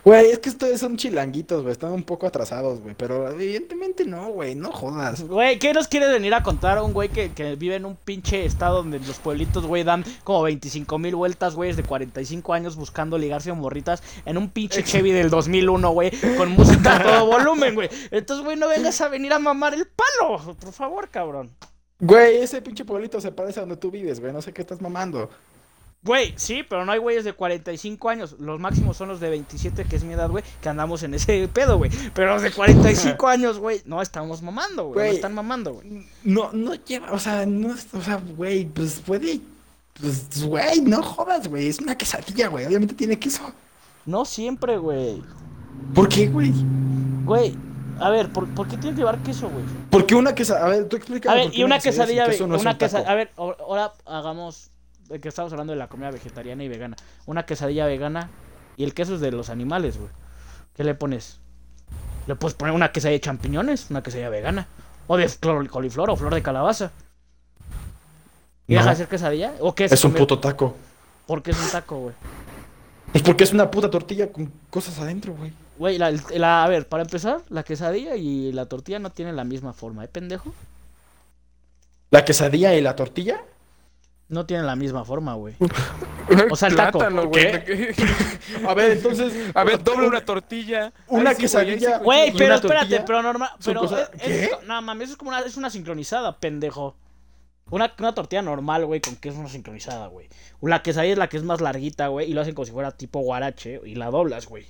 Güey, 0.03 0.31
es 0.31 0.39
que 0.39 0.49
ustedes 0.49 0.79
son 0.79 0.97
chilanguitos, 0.97 1.61
güey. 1.61 1.71
Están 1.71 1.91
un 1.91 2.03
poco 2.03 2.27
atrasados, 2.27 2.81
güey. 2.81 2.95
Pero 2.95 3.29
evidentemente 3.29 4.05
no, 4.05 4.29
güey. 4.29 4.55
No 4.55 4.71
jodas. 4.71 5.21
Güey, 5.23 5.59
¿qué 5.59 5.73
nos 5.73 5.87
quiere 5.87 6.07
venir 6.07 6.33
a 6.33 6.43
contar 6.43 6.77
a 6.77 6.83
un 6.83 6.93
güey 6.93 7.09
que, 7.09 7.31
que 7.31 7.55
vive 7.55 7.75
en 7.75 7.85
un 7.85 7.95
pinche 7.95 8.45
estado 8.45 8.77
donde 8.77 8.99
los 8.99 9.19
pueblitos, 9.19 9.65
güey, 9.65 9.83
dan 9.83 10.03
como 10.23 10.43
25 10.43 10.97
mil 10.99 11.15
vueltas, 11.15 11.55
güey, 11.55 11.73
de 11.73 11.83
45 11.83 12.53
años 12.53 12.75
buscando 12.75 13.17
ligarse 13.17 13.51
a 13.51 13.53
morritas 13.53 14.03
en 14.25 14.37
un 14.37 14.49
pinche 14.49 14.83
Chevy 14.83 15.11
del 15.11 15.29
2001, 15.29 15.91
güey, 15.91 16.11
con 16.37 16.51
música 16.51 16.97
a 16.97 17.03
todo 17.03 17.25
volumen, 17.25 17.75
güey? 17.75 17.89
Entonces, 18.11 18.43
güey, 18.43 18.57
no 18.57 18.67
vengas 18.67 18.99
a 19.01 19.07
venir 19.07 19.33
a 19.33 19.39
mamar 19.39 19.73
el 19.73 19.87
palo, 19.87 20.55
por 20.55 20.71
favor, 20.73 21.09
cabrón. 21.09 21.51
Güey, 21.99 22.37
ese 22.37 22.61
pinche 22.63 22.83
pueblito 22.83 23.21
se 23.21 23.31
parece 23.31 23.59
a 23.59 23.61
donde 23.61 23.77
tú 23.77 23.91
vives, 23.91 24.19
güey. 24.19 24.33
No 24.33 24.41
sé 24.41 24.51
qué 24.53 24.61
estás 24.61 24.81
mamando. 24.81 25.29
Güey, 26.03 26.33
sí, 26.35 26.63
pero 26.67 26.83
no 26.83 26.91
hay 26.91 26.97
güeyes 26.97 27.23
de 27.23 27.33
45 27.33 28.09
años. 28.09 28.35
Los 28.39 28.59
máximos 28.59 28.97
son 28.97 29.09
los 29.09 29.19
de 29.19 29.29
27, 29.29 29.85
que 29.85 29.95
es 29.95 30.03
mi 30.03 30.13
edad, 30.13 30.29
güey, 30.29 30.43
que 30.59 30.67
andamos 30.67 31.03
en 31.03 31.13
ese 31.13 31.47
pedo, 31.53 31.77
güey. 31.77 31.91
Pero 32.15 32.33
los 32.33 32.41
de 32.41 32.51
45 32.51 33.27
años, 33.27 33.59
güey, 33.59 33.81
no 33.85 34.01
estamos 34.01 34.41
mamando, 34.41 34.87
güey. 34.87 35.09
No 35.09 35.15
están 35.15 35.35
mamando, 35.35 35.73
güey. 35.73 36.07
No, 36.23 36.51
no 36.53 36.73
lleva, 36.73 37.11
o 37.11 37.19
sea, 37.19 37.45
no, 37.45 37.75
o 37.93 38.01
sea, 38.01 38.19
güey, 38.35 38.65
pues 38.65 38.99
puede, 39.05 39.41
pues, 39.99 40.43
güey, 40.43 40.81
no 40.81 41.03
jodas, 41.03 41.47
güey. 41.47 41.67
Es 41.67 41.79
una 41.79 41.95
quesadilla, 41.95 42.47
güey. 42.47 42.65
Obviamente 42.65 42.95
tiene 42.95 43.19
queso. 43.19 43.53
No 44.07 44.25
siempre, 44.25 44.77
güey. 44.77 45.21
¿Por 45.93 46.09
qué, 46.09 46.27
güey? 46.27 46.51
Güey, 47.25 47.55
a 47.99 48.09
ver, 48.09 48.33
¿por, 48.33 48.49
por 48.55 48.67
qué 48.67 48.75
tiene 48.77 48.95
que 48.95 49.01
llevar 49.01 49.19
queso, 49.19 49.49
güey? 49.49 49.63
Porque 49.91 50.15
una 50.15 50.33
quesadilla, 50.33 50.65
a 50.65 50.69
ver, 50.69 50.89
tú 50.89 50.95
explícame. 50.95 51.41
A 51.41 51.43
ver, 51.45 51.55
y 51.55 51.61
una 51.63 51.79
quesadilla, 51.79 52.25
queso 52.25 52.47
no 52.47 52.55
es 52.55 52.61
una 52.61 52.71
un 52.71 52.77
taco. 52.79 52.89
quesadilla, 52.89 53.11
a 53.11 53.15
ver, 53.15 53.31
ahora 53.37 53.93
hagamos, 54.05 54.70
que 55.19 55.27
estamos 55.29 55.51
hablando 55.51 55.73
de 55.73 55.79
la 55.79 55.87
comida 55.87 56.11
vegetariana 56.11 56.63
y 56.63 56.67
vegana, 56.67 56.95
una 57.25 57.45
quesadilla 57.45 57.85
vegana 57.85 58.29
y 58.77 58.83
el 58.83 58.93
queso 58.93 59.15
es 59.15 59.21
de 59.21 59.31
los 59.31 59.49
animales, 59.49 59.97
güey. 59.97 60.09
¿Qué 60.75 60.83
le 60.83 60.95
pones? 60.95 61.39
Le 62.27 62.35
puedes 62.35 62.55
poner 62.55 62.73
una 62.73 62.91
quesadilla 62.91 63.17
de 63.17 63.21
champiñones, 63.21 63.89
una 63.89 64.01
quesadilla 64.03 64.29
vegana, 64.29 64.67
o 65.07 65.17
de 65.17 65.27
flor- 65.27 65.67
coliflor 65.69 66.09
o 66.09 66.15
flor 66.15 66.33
de 66.33 66.41
calabaza. 66.41 66.91
¿Y 68.67 68.73
No. 68.75 68.79
deja 68.79 68.91
de 68.91 68.95
ser 68.95 69.07
quesadilla? 69.07 69.53
¿O 69.59 69.75
qué 69.75 69.85
es? 69.85 69.91
Es 69.91 70.03
un 70.05 70.13
puto 70.13 70.39
taco. 70.39 70.75
¿Por 71.27 71.43
qué 71.43 71.51
es 71.51 71.59
un 71.59 71.69
taco, 71.71 71.97
güey? 71.99 72.15
Pues 73.11 73.23
porque 73.23 73.43
es 73.43 73.51
una 73.51 73.69
puta 73.69 73.89
tortilla 73.89 74.31
con 74.31 74.51
cosas 74.69 74.97
adentro, 74.99 75.33
güey. 75.33 75.51
Güey, 75.77 75.97
la, 75.97 76.11
la- 76.35 76.63
a 76.63 76.67
ver, 76.69 76.87
para 76.87 77.03
empezar, 77.03 77.41
la 77.49 77.63
quesadilla 77.63 78.15
y 78.15 78.51
la 78.53 78.67
tortilla 78.67 78.99
no 78.99 79.09
tienen 79.09 79.35
la 79.35 79.43
misma 79.43 79.73
forma, 79.73 80.05
¿eh, 80.05 80.07
pendejo? 80.07 80.53
La 82.11 82.23
quesadilla 82.23 82.73
y 82.75 82.81
la 82.81 82.95
tortilla. 82.95 83.41
No 84.31 84.45
tienen 84.45 84.65
la 84.65 84.75
misma 84.77 85.03
forma, 85.05 85.33
güey. 85.35 85.55
O 86.49 86.55
sea, 86.55 86.69
el 86.69 86.77
taco. 86.77 86.99
Plátano, 86.99 87.27
güey. 87.27 87.47
A 88.67 88.73
ver, 88.73 88.91
entonces. 88.91 89.51
A 89.53 89.65
ver, 89.65 89.83
doble 89.83 90.07
una 90.07 90.23
tortilla. 90.23 90.93
Una 91.07 91.33
sí, 91.33 91.41
quesadilla. 91.41 91.97
Güey, 91.97 92.31
pero 92.31 92.45
una 92.45 92.55
espérate, 92.55 92.77
tortilla 92.79 93.05
pero 93.05 93.21
normal, 93.21 93.49
pero 93.65 93.83
es- 93.83 93.91
es- 93.91 94.09
¿Qué? 94.21 94.51
no 94.65 94.81
mames, 94.81 95.05
eso 95.05 95.11
es 95.13 95.17
como 95.17 95.29
una, 95.31 95.41
es 95.41 95.57
una 95.57 95.69
sincronizada, 95.69 96.37
pendejo. 96.39 96.95
Una, 97.69 97.93
una 97.99 98.13
tortilla 98.15 98.41
normal, 98.41 98.85
güey, 98.85 99.01
con 99.01 99.17
que 99.17 99.27
es 99.29 99.35
una 99.35 99.49
sincronizada, 99.49 100.07
güey. 100.07 100.29
La 100.61 100.81
quesadilla 100.81 101.11
es 101.13 101.17
la 101.19 101.27
que 101.27 101.35
es 101.35 101.43
más 101.43 101.59
larguita, 101.59 102.07
güey, 102.07 102.31
y 102.31 102.33
lo 102.33 102.39
hacen 102.41 102.53
como 102.55 102.65
si 102.65 102.71
fuera 102.71 102.91
tipo 102.91 103.19
guarache, 103.19 103.81
y 103.83 103.95
la 103.95 104.09
doblas, 104.09 104.47
güey. 104.47 104.65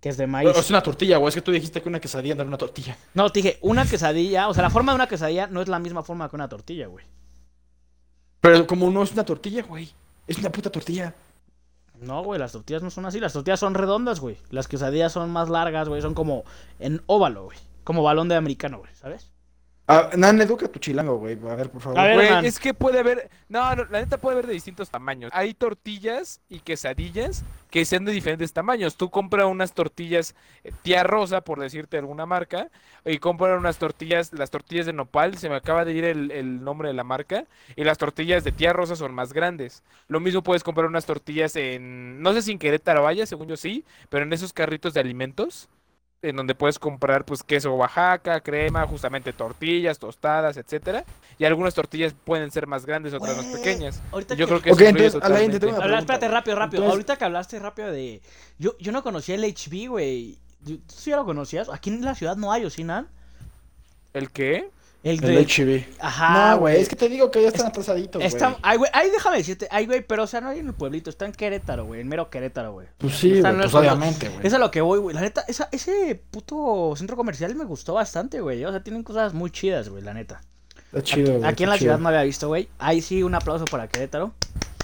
Que 0.00 0.10
es 0.10 0.18
de 0.18 0.26
maíz. 0.26 0.50
Es 0.54 0.68
una 0.68 0.82
tortilla, 0.82 1.16
güey. 1.16 1.28
Es 1.30 1.34
que 1.34 1.40
tú 1.42 1.52
dijiste 1.52 1.80
que 1.80 1.88
una 1.88 2.00
quesadilla 2.00 2.34
no 2.34 2.42
era 2.42 2.48
una 2.48 2.58
tortilla. 2.58 2.98
No, 3.14 3.30
te 3.30 3.40
dije, 3.40 3.58
una 3.62 3.86
quesadilla, 3.86 4.48
o 4.48 4.54
sea, 4.54 4.62
la 4.64 4.70
forma 4.70 4.92
de 4.92 4.96
una 4.96 5.06
quesadilla 5.08 5.46
no 5.46 5.62
es 5.62 5.68
la 5.68 5.78
misma 5.78 6.02
forma 6.02 6.28
que 6.28 6.36
una 6.36 6.48
tortilla, 6.50 6.88
güey. 6.88 7.06
Pero 8.42 8.66
como 8.66 8.90
no 8.90 9.04
es 9.04 9.12
una 9.12 9.24
tortilla, 9.24 9.62
güey. 9.62 9.88
Es 10.26 10.36
una 10.38 10.50
puta 10.50 10.68
tortilla. 10.68 11.14
No, 12.00 12.24
güey, 12.24 12.40
las 12.40 12.50
tortillas 12.50 12.82
no 12.82 12.90
son 12.90 13.06
así, 13.06 13.20
las 13.20 13.32
tortillas 13.32 13.60
son 13.60 13.74
redondas, 13.74 14.18
güey. 14.18 14.36
Las 14.50 14.66
quesadillas 14.66 15.12
son 15.12 15.30
más 15.30 15.48
largas, 15.48 15.88
güey, 15.88 16.02
son 16.02 16.14
como 16.14 16.42
en 16.80 17.02
óvalo, 17.06 17.44
güey. 17.44 17.58
Como 17.84 18.02
balón 18.02 18.28
de 18.28 18.34
americano, 18.34 18.78
güey, 18.78 18.92
¿sabes? 18.94 19.31
Ah, 19.88 20.10
Nan, 20.16 20.40
educa 20.40 20.66
a 20.66 20.68
tu 20.68 20.78
chilango, 20.78 21.18
güey. 21.18 21.36
A 21.48 21.56
ver, 21.56 21.68
por 21.68 21.82
favor. 21.82 21.98
A 21.98 22.04
ver, 22.04 22.14
Güey, 22.14 22.46
es 22.46 22.58
que 22.60 22.72
puede 22.72 23.00
haber. 23.00 23.28
No, 23.48 23.74
no, 23.74 23.84
la 23.86 24.00
neta 24.00 24.16
puede 24.16 24.34
haber 24.34 24.46
de 24.46 24.52
distintos 24.54 24.88
tamaños. 24.90 25.30
Hay 25.34 25.54
tortillas 25.54 26.40
y 26.48 26.60
quesadillas 26.60 27.44
que 27.68 27.84
sean 27.84 28.04
de 28.04 28.12
diferentes 28.12 28.52
tamaños. 28.52 28.96
Tú 28.96 29.10
compras 29.10 29.46
unas 29.46 29.72
tortillas 29.72 30.36
eh, 30.62 30.72
tía 30.82 31.02
rosa, 31.02 31.40
por 31.40 31.58
decirte 31.58 31.98
alguna 31.98 32.26
marca, 32.26 32.70
y 33.04 33.18
compras 33.18 33.58
unas 33.58 33.78
tortillas, 33.78 34.32
las 34.32 34.50
tortillas 34.50 34.86
de 34.86 34.92
nopal, 34.92 35.36
se 35.36 35.48
me 35.48 35.56
acaba 35.56 35.84
de 35.84 35.92
ir 35.92 36.04
el, 36.04 36.30
el 36.30 36.62
nombre 36.62 36.88
de 36.88 36.94
la 36.94 37.04
marca, 37.04 37.44
y 37.74 37.82
las 37.82 37.98
tortillas 37.98 38.44
de 38.44 38.52
tía 38.52 38.72
rosa 38.72 38.94
son 38.94 39.12
más 39.12 39.32
grandes. 39.32 39.82
Lo 40.06 40.20
mismo 40.20 40.42
puedes 40.42 40.62
comprar 40.62 40.86
unas 40.86 41.06
tortillas 41.06 41.56
en, 41.56 42.22
no 42.22 42.32
sé 42.34 42.42
si 42.42 42.52
en 42.52 42.58
Querétaro 42.58 43.02
vaya, 43.02 43.26
según 43.26 43.48
yo 43.48 43.56
sí, 43.56 43.84
pero 44.08 44.24
en 44.24 44.32
esos 44.32 44.52
carritos 44.52 44.94
de 44.94 45.00
alimentos. 45.00 45.68
En 46.22 46.36
donde 46.36 46.54
puedes 46.54 46.78
comprar 46.78 47.24
pues 47.24 47.42
queso 47.42 47.74
Oaxaca, 47.74 48.40
crema, 48.40 48.86
justamente 48.86 49.32
tortillas, 49.32 49.98
tostadas, 49.98 50.56
etcétera. 50.56 51.04
Y 51.36 51.44
algunas 51.44 51.74
tortillas 51.74 52.14
pueden 52.24 52.52
ser 52.52 52.68
más 52.68 52.86
grandes, 52.86 53.12
otras 53.12 53.36
más 53.38 53.46
pequeñas. 53.46 54.00
ahorita 54.12 54.34
Yo 54.36 54.46
que- 54.46 54.50
creo 54.50 54.62
que 54.62 54.70
Ok, 54.72 54.80
eso 54.80 54.88
entonces, 54.88 55.22
Alain, 55.24 55.50
te 55.50 55.58
tengo 55.58 55.74
una 55.74 55.84
Habla, 55.84 55.98
espérate, 55.98 56.28
rápido, 56.28 56.56
rápido. 56.56 56.76
Entonces- 56.84 56.92
Ahorita 56.92 57.16
que 57.18 57.24
hablaste 57.24 57.58
rápido 57.58 57.90
de. 57.90 58.22
Yo, 58.58 58.78
yo 58.78 58.92
no 58.92 59.02
conocía 59.02 59.34
el 59.34 59.44
HB, 59.44 59.88
güey. 59.88 60.38
¿Tú 60.64 60.80
sí 60.86 61.10
ya 61.10 61.16
lo 61.16 61.24
conocías? 61.24 61.68
Aquí 61.68 61.90
en 61.90 62.04
la 62.04 62.14
ciudad 62.14 62.36
no 62.36 62.52
hay, 62.52 62.64
¿o 62.64 62.70
sí, 62.70 62.84
Nan? 62.84 63.08
¿El 64.14 64.30
qué? 64.30 64.70
El 65.04 65.22
El 65.24 65.34
de. 65.34 65.44
HB. 65.44 65.96
Ajá. 66.00 66.50
no, 66.52 66.58
güey. 66.60 66.80
Es 66.80 66.88
que 66.88 66.94
te 66.96 67.08
digo 67.08 67.30
que 67.30 67.42
ya 67.42 67.48
están 67.48 67.66
atrasaditos, 67.66 68.20
güey. 68.22 68.26
Está... 68.26 68.56
Ay, 68.62 68.78
güey, 68.78 68.90
ay, 68.94 69.10
déjame 69.10 69.38
decirte. 69.38 69.66
Ay, 69.70 69.86
güey, 69.86 70.06
pero 70.06 70.22
o 70.22 70.26
sea, 70.28 70.40
no 70.40 70.50
hay 70.50 70.60
en 70.60 70.68
el 70.68 70.74
pueblito. 70.74 71.10
Está 71.10 71.26
en 71.26 71.32
Querétaro, 71.32 71.84
güey. 71.86 72.00
En 72.02 72.08
mero 72.08 72.30
Querétaro, 72.30 72.72
güey. 72.72 72.86
Pues 72.98 73.16
sí, 73.16 73.32
Está 73.32 73.50
güey. 73.50 73.54
en 73.54 73.60
Pues 73.62 73.72
nuestro- 73.72 73.80
obviamente, 73.80 74.28
güey. 74.28 74.38
Eso 74.40 74.46
es 74.48 74.54
a 74.54 74.58
lo 74.58 74.70
que 74.70 74.80
voy, 74.80 75.00
güey. 75.00 75.14
La 75.14 75.20
neta, 75.22 75.44
esa, 75.48 75.68
ese 75.72 76.22
puto 76.30 76.94
centro 76.96 77.16
comercial 77.16 77.52
me 77.56 77.64
gustó 77.64 77.94
bastante, 77.94 78.40
güey. 78.40 78.64
O 78.64 78.70
sea, 78.70 78.82
tienen 78.82 79.02
cosas 79.02 79.34
muy 79.34 79.50
chidas, 79.50 79.88
güey, 79.88 80.02
la 80.04 80.14
neta. 80.14 80.40
Está 80.86 81.02
chido, 81.02 81.32
güey. 81.38 81.44
Aquí 81.50 81.64
en 81.64 81.70
la 81.70 81.78
ciudad 81.78 81.98
no 81.98 82.08
había 82.08 82.22
visto, 82.22 82.46
güey. 82.48 82.68
Ahí 82.78 83.00
sí, 83.00 83.22
un 83.24 83.34
aplauso 83.34 83.64
para 83.64 83.88
Querétaro. 83.88 84.32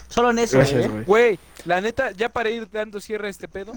Solo 0.09 0.31
en 0.31 0.39
eso, 0.41 0.57
Gracias, 0.57 0.81
güey. 0.89 0.91
güey. 0.91 1.05
Güey, 1.05 1.39
la 1.67 1.81
neta, 1.81 2.11
ya 2.13 2.29
para 2.31 2.51
ir 2.51 2.69
dando 2.71 2.99
cierre 2.99 3.29
a 3.29 3.31
este 3.31 3.47
pedo. 3.47 3.73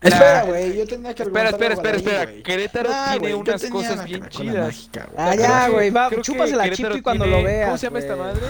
Espera, 0.00 0.44
güey. 0.44 0.78
Yo 0.78 0.86
tenía 0.86 1.14
que 1.14 1.22
Espera, 1.24 1.50
espera, 1.50 1.74
espera, 1.74 1.96
espera. 1.98 2.20
ahí. 2.22 2.42
Querétaro 2.42 2.90
Ah, 2.92 3.16
tiene 3.18 3.34
unas 3.34 3.64
cosas 3.66 4.04
bien 4.04 4.26
chidas. 4.28 4.66
mágica, 4.66 5.04
güey. 5.12 5.16
Ah, 5.28 5.34
ya, 5.34 5.68
güey, 5.68 5.90
va, 5.90 6.10
chúpase 6.22 6.56
la 6.56 6.70
chipi 6.70 7.02
cuando 7.02 7.24
tiene- 7.24 7.38
lo 7.42 7.46
veas, 7.46 7.66
¿Cómo 7.66 7.78
se 7.78 7.86
llama 7.86 7.98
esta 7.98 8.16
madre? 8.16 8.40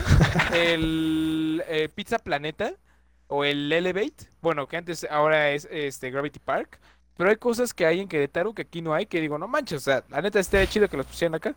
El 0.53 1.63
eh, 1.69 1.89
Pizza 1.95 2.19
Planeta 2.19 2.73
o 3.27 3.45
el 3.45 3.73
Elevate. 3.73 4.29
Bueno, 4.41 4.67
que 4.69 4.77
antes 4.77 5.07
ahora 5.11 5.51
es 5.51 5.67
este 5.71 6.11
Gravity 6.11 6.39
Park. 6.39 6.79
Pero 7.17 7.31
hay 7.31 7.37
cosas 7.37 7.75
que 7.75 7.85
hay 7.85 8.01
en 8.01 8.09
Querétaro 8.09 8.55
que 8.55 8.63
aquí 8.63 8.81
no 8.81 8.95
hay 8.95 9.05
que 9.07 9.21
digo, 9.21 9.37
no 9.37 9.47
manches, 9.47 9.77
o 9.79 9.81
sea, 9.81 10.03
la 10.09 10.23
neta 10.23 10.41
estaría 10.41 10.67
chido 10.67 10.89
que 10.89 10.97
los 10.97 11.05
pusieran 11.07 11.35
acá. 11.35 11.55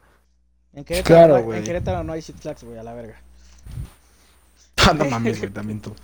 En 0.73 0.83
Querétaro, 0.83 1.15
Claro, 1.15 1.45
no 1.45 1.53
en 1.53 1.63
Querétaro 1.63 2.03
no 2.03 2.13
hay 2.13 2.21
Six 2.21 2.41
Flags, 2.41 2.63
güey, 2.63 2.77
a 2.79 2.83
la 2.83 2.93
verga. 2.93 3.15
Ah, 4.77 4.93
no 4.93 5.05
mames, 5.09 5.39
güey, 5.39 5.51
también 5.51 5.79
tú. 5.79 5.95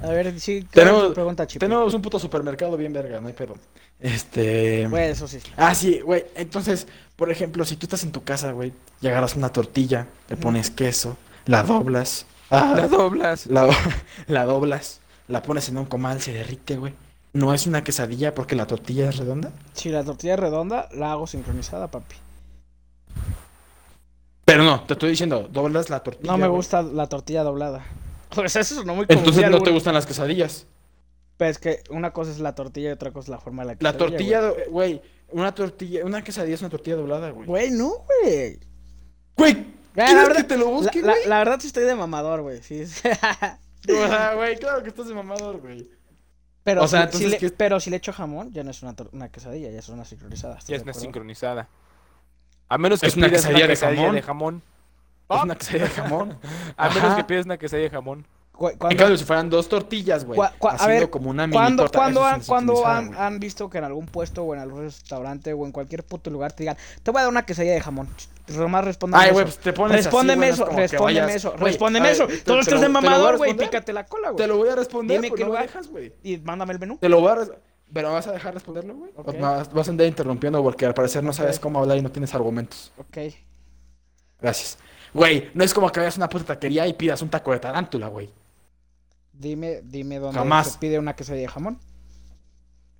A 0.00 0.08
ver, 0.08 0.38
sí, 0.40 0.66
Tenemos- 0.70 1.14
pregunta, 1.14 1.46
Chipi. 1.46 1.58
Tenemos 1.60 1.92
un 1.94 2.02
puto 2.02 2.18
supermercado 2.18 2.76
bien 2.76 2.92
verga, 2.92 3.20
no 3.20 3.28
hay 3.28 3.32
pedo. 3.34 3.54
Este. 3.98 4.86
Güey, 4.88 5.10
eso 5.10 5.26
sí. 5.26 5.38
Ah, 5.56 5.74
sí, 5.74 6.00
güey. 6.00 6.26
Entonces, 6.34 6.86
por 7.16 7.30
ejemplo, 7.30 7.64
si 7.64 7.76
tú 7.76 7.86
estás 7.86 8.02
en 8.04 8.12
tu 8.12 8.22
casa, 8.22 8.52
güey, 8.52 8.72
y 9.00 9.06
agarras 9.08 9.36
una 9.36 9.48
tortilla, 9.50 10.06
le 10.28 10.36
pones 10.36 10.70
queso, 10.70 11.16
la 11.46 11.62
doblas. 11.62 12.26
ah, 12.50 12.74
La 12.76 12.88
doblas. 12.88 13.46
la, 13.46 13.68
la 14.26 14.44
doblas, 14.44 15.00
la 15.28 15.42
pones 15.42 15.68
en 15.70 15.78
un 15.78 15.86
comal, 15.86 16.20
se 16.20 16.32
derrite, 16.34 16.76
güey. 16.76 16.92
No 17.32 17.54
es 17.54 17.66
una 17.66 17.82
quesadilla 17.84 18.34
porque 18.34 18.54
la 18.56 18.66
tortilla 18.66 19.08
es 19.08 19.16
redonda. 19.16 19.50
Si 19.72 19.88
la 19.88 20.04
tortilla 20.04 20.34
es 20.34 20.40
redonda, 20.40 20.88
la 20.92 21.12
hago 21.12 21.26
sincronizada, 21.26 21.90
papi. 21.90 22.16
Pero 24.44 24.62
no, 24.62 24.82
te 24.82 24.92
estoy 24.92 25.10
diciendo, 25.10 25.48
doblas 25.50 25.90
la 25.90 26.00
tortilla. 26.02 26.30
No 26.30 26.38
me 26.38 26.46
güey. 26.46 26.56
gusta 26.58 26.82
la 26.82 27.08
tortilla 27.08 27.42
doblada. 27.42 27.84
Pues 28.34 28.56
eso 28.56 28.84
no 28.84 28.94
muy 28.94 29.06
Entonces 29.08 29.50
no 29.50 29.60
te 29.62 29.70
gustan 29.70 29.94
las 29.94 30.06
quesadillas. 30.06 30.66
Pero 31.36 31.50
es 31.50 31.58
que 31.58 31.82
una 31.90 32.12
cosa 32.12 32.30
es 32.30 32.38
la 32.40 32.54
tortilla 32.54 32.88
y 32.90 32.92
otra 32.92 33.10
cosa 33.12 33.24
es 33.26 33.28
la 33.28 33.38
forma 33.38 33.62
de 33.62 33.66
la 33.66 33.72
La 33.72 33.92
quesadilla, 33.92 33.98
tortilla, 33.98 34.40
do- 34.40 34.56
güey, 34.70 35.02
una 35.30 35.54
tortilla, 35.54 36.04
una 36.04 36.24
quesadilla 36.24 36.54
es 36.54 36.60
una 36.62 36.70
tortilla 36.70 36.96
doblada, 36.96 37.30
güey. 37.30 37.46
Güey, 37.46 37.70
no, 37.72 37.90
güey. 38.22 38.58
Güey, 39.36 39.54
Güey, 39.54 39.54
¿quieres 39.94 40.14
la 40.14 40.20
que 40.22 40.28
verdad- 40.28 40.46
te 40.46 40.56
lo 40.56 40.64
La, 40.66 40.70
busque, 40.72 41.02
la- 41.02 41.12
güey? 41.12 41.26
la 41.28 41.38
verdad 41.38 41.58
sí 41.60 41.66
estoy 41.66 41.84
de 41.84 41.94
mamador, 41.94 42.42
güey. 42.42 42.62
Sí. 42.62 42.82
O 43.88 44.08
sea, 44.08 44.34
güey, 44.34 44.56
claro 44.58 44.82
que 44.82 44.88
estás 44.88 45.06
de 45.06 45.14
mamador, 45.14 45.60
güey. 45.60 45.88
pero, 46.64 46.82
O 46.82 46.88
sea, 46.88 47.10
si- 47.12 47.28
le, 47.28 47.38
¿qué? 47.38 47.50
pero 47.50 47.78
si 47.78 47.88
le 47.90 47.98
echo 47.98 48.12
jamón, 48.12 48.52
ya 48.52 48.64
no 48.64 48.72
es 48.72 48.82
una, 48.82 48.96
una 49.12 49.28
quesadilla, 49.30 49.70
ya 49.70 49.78
es 49.78 49.88
una 49.88 50.04
sincronizada. 50.04 50.54
¿estás 50.54 50.68
Ya 50.68 50.76
es 50.76 50.82
una 50.82 50.90
acuerdo? 50.90 51.04
sincronizada. 51.04 51.68
A 52.68 52.78
menos 52.78 53.00
que 53.00 53.06
Es 53.06 53.16
una 53.16 53.30
quesadilla 53.30 53.62
de 53.66 53.68
quesadilla 53.74 54.00
jamón. 54.00 54.14
de 54.16 54.22
jamón. 54.22 54.62
Una 55.28 55.54
quesadilla 55.56 55.84
de 55.84 55.90
jamón. 55.90 56.38
A 56.76 56.88
menos 56.88 57.04
Ajá. 57.04 57.16
que 57.16 57.24
pidas 57.24 57.44
una 57.46 57.58
quesadilla 57.58 57.88
de 57.88 57.94
jamón. 57.94 58.26
En 58.58 58.78
cuando- 58.78 58.96
cambio, 58.96 59.18
si 59.18 59.24
fueran 59.24 59.50
dos 59.50 59.68
tortillas, 59.68 60.24
güey. 60.24 60.40
A 60.40 60.46
haciendo 60.70 61.00
ver, 61.00 61.10
como 61.10 61.28
una 61.28 61.46
mini 61.46 61.58
¿Cuándo, 61.58 61.82
torta, 61.82 61.98
cuándo 61.98 62.24
han, 62.24 62.40
cuándo 62.42 62.86
han, 62.86 63.14
han 63.14 63.38
visto 63.38 63.68
que 63.68 63.76
en 63.78 63.84
algún 63.84 64.06
puesto 64.06 64.44
o 64.44 64.54
en 64.54 64.60
algún 64.60 64.80
restaurante 64.82 65.52
o 65.52 65.66
en 65.66 65.72
cualquier 65.72 66.04
puto 66.04 66.30
lugar 66.30 66.52
te 66.52 66.62
digan, 66.62 66.76
te 67.02 67.10
voy 67.10 67.18
a 67.18 67.22
dar 67.24 67.30
una 67.30 67.44
quesadilla 67.44 67.74
de 67.74 67.82
jamón? 67.82 68.08
Nomás 68.48 68.84
respóndeme 68.84 69.22
Ay, 69.22 69.26
eso. 69.26 69.34
güey, 69.34 69.44
pues 69.44 69.58
te 69.58 69.72
pones 69.74 69.96
respóndeme 70.04 70.46
así, 70.46 70.54
eso, 70.62 70.64
respóndeme 70.70 71.34
eso, 71.34 71.50
Güey, 71.50 71.64
respóndeme 71.64 72.10
eso. 72.12 72.26
ver, 72.28 72.36
te- 72.38 72.44
Todo 72.44 72.56
te 72.56 72.60
esto 72.62 72.70
lo- 72.70 72.76
es 72.76 72.80
de 72.80 72.86
te 72.86 72.92
mamador, 72.92 73.36
güey, 73.36 73.54
pícate 73.54 73.92
la 73.92 74.06
cola, 74.06 74.28
Te 74.28 74.32
güey. 74.34 74.48
lo 74.48 74.56
voy 74.56 74.68
a 74.70 74.76
responder, 74.76 75.16
Dime 75.18 75.28
pues 75.28 75.38
qué 75.38 75.44
no 75.44 75.48
lugar. 75.48 75.62
dejas, 75.66 75.88
güey. 75.88 76.14
Y 76.22 76.38
mándame 76.38 76.72
el 76.72 76.78
menú. 76.78 76.96
Te 76.98 77.08
lo 77.10 77.20
voy 77.20 77.32
a... 77.32 77.36
¿Pero 77.92 78.12
vas 78.12 78.26
a 78.26 78.32
dejar 78.32 78.54
responderlo, 78.54 78.94
güey? 78.94 79.10
¿O 79.16 79.20
Ok. 79.20 79.34
me 79.34 79.40
vas, 79.40 79.70
vas 79.72 79.86
a 79.86 79.90
andar 79.90 80.06
interrumpiendo 80.06 80.62
porque 80.62 80.86
al 80.86 80.94
parecer 80.94 81.22
no 81.22 81.32
sabes 81.34 81.58
cómo 81.60 81.78
hablar 81.80 81.98
y 81.98 82.02
no 82.02 82.10
tienes 82.10 82.34
argumentos. 82.34 82.90
Ok. 82.96 83.18
Gracias. 84.40 84.78
Güey, 85.16 85.50
no 85.54 85.64
es 85.64 85.72
como 85.74 85.90
que 85.90 86.00
vayas 86.00 86.16
a 86.16 86.20
una 86.20 86.28
puta 86.28 86.44
taquería 86.44 86.86
y 86.86 86.92
pidas 86.92 87.20
un 87.22 87.28
taco 87.28 87.52
de 87.52 87.58
tarántula, 87.58 88.08
güey. 88.08 88.30
Dime, 89.32 89.80
dime 89.82 90.18
dónde 90.18 90.38
Jamás. 90.38 90.72
se 90.72 90.78
pide 90.78 90.98
una 90.98 91.14
quesadilla 91.14 91.42
de 91.42 91.48
jamón. 91.52 91.78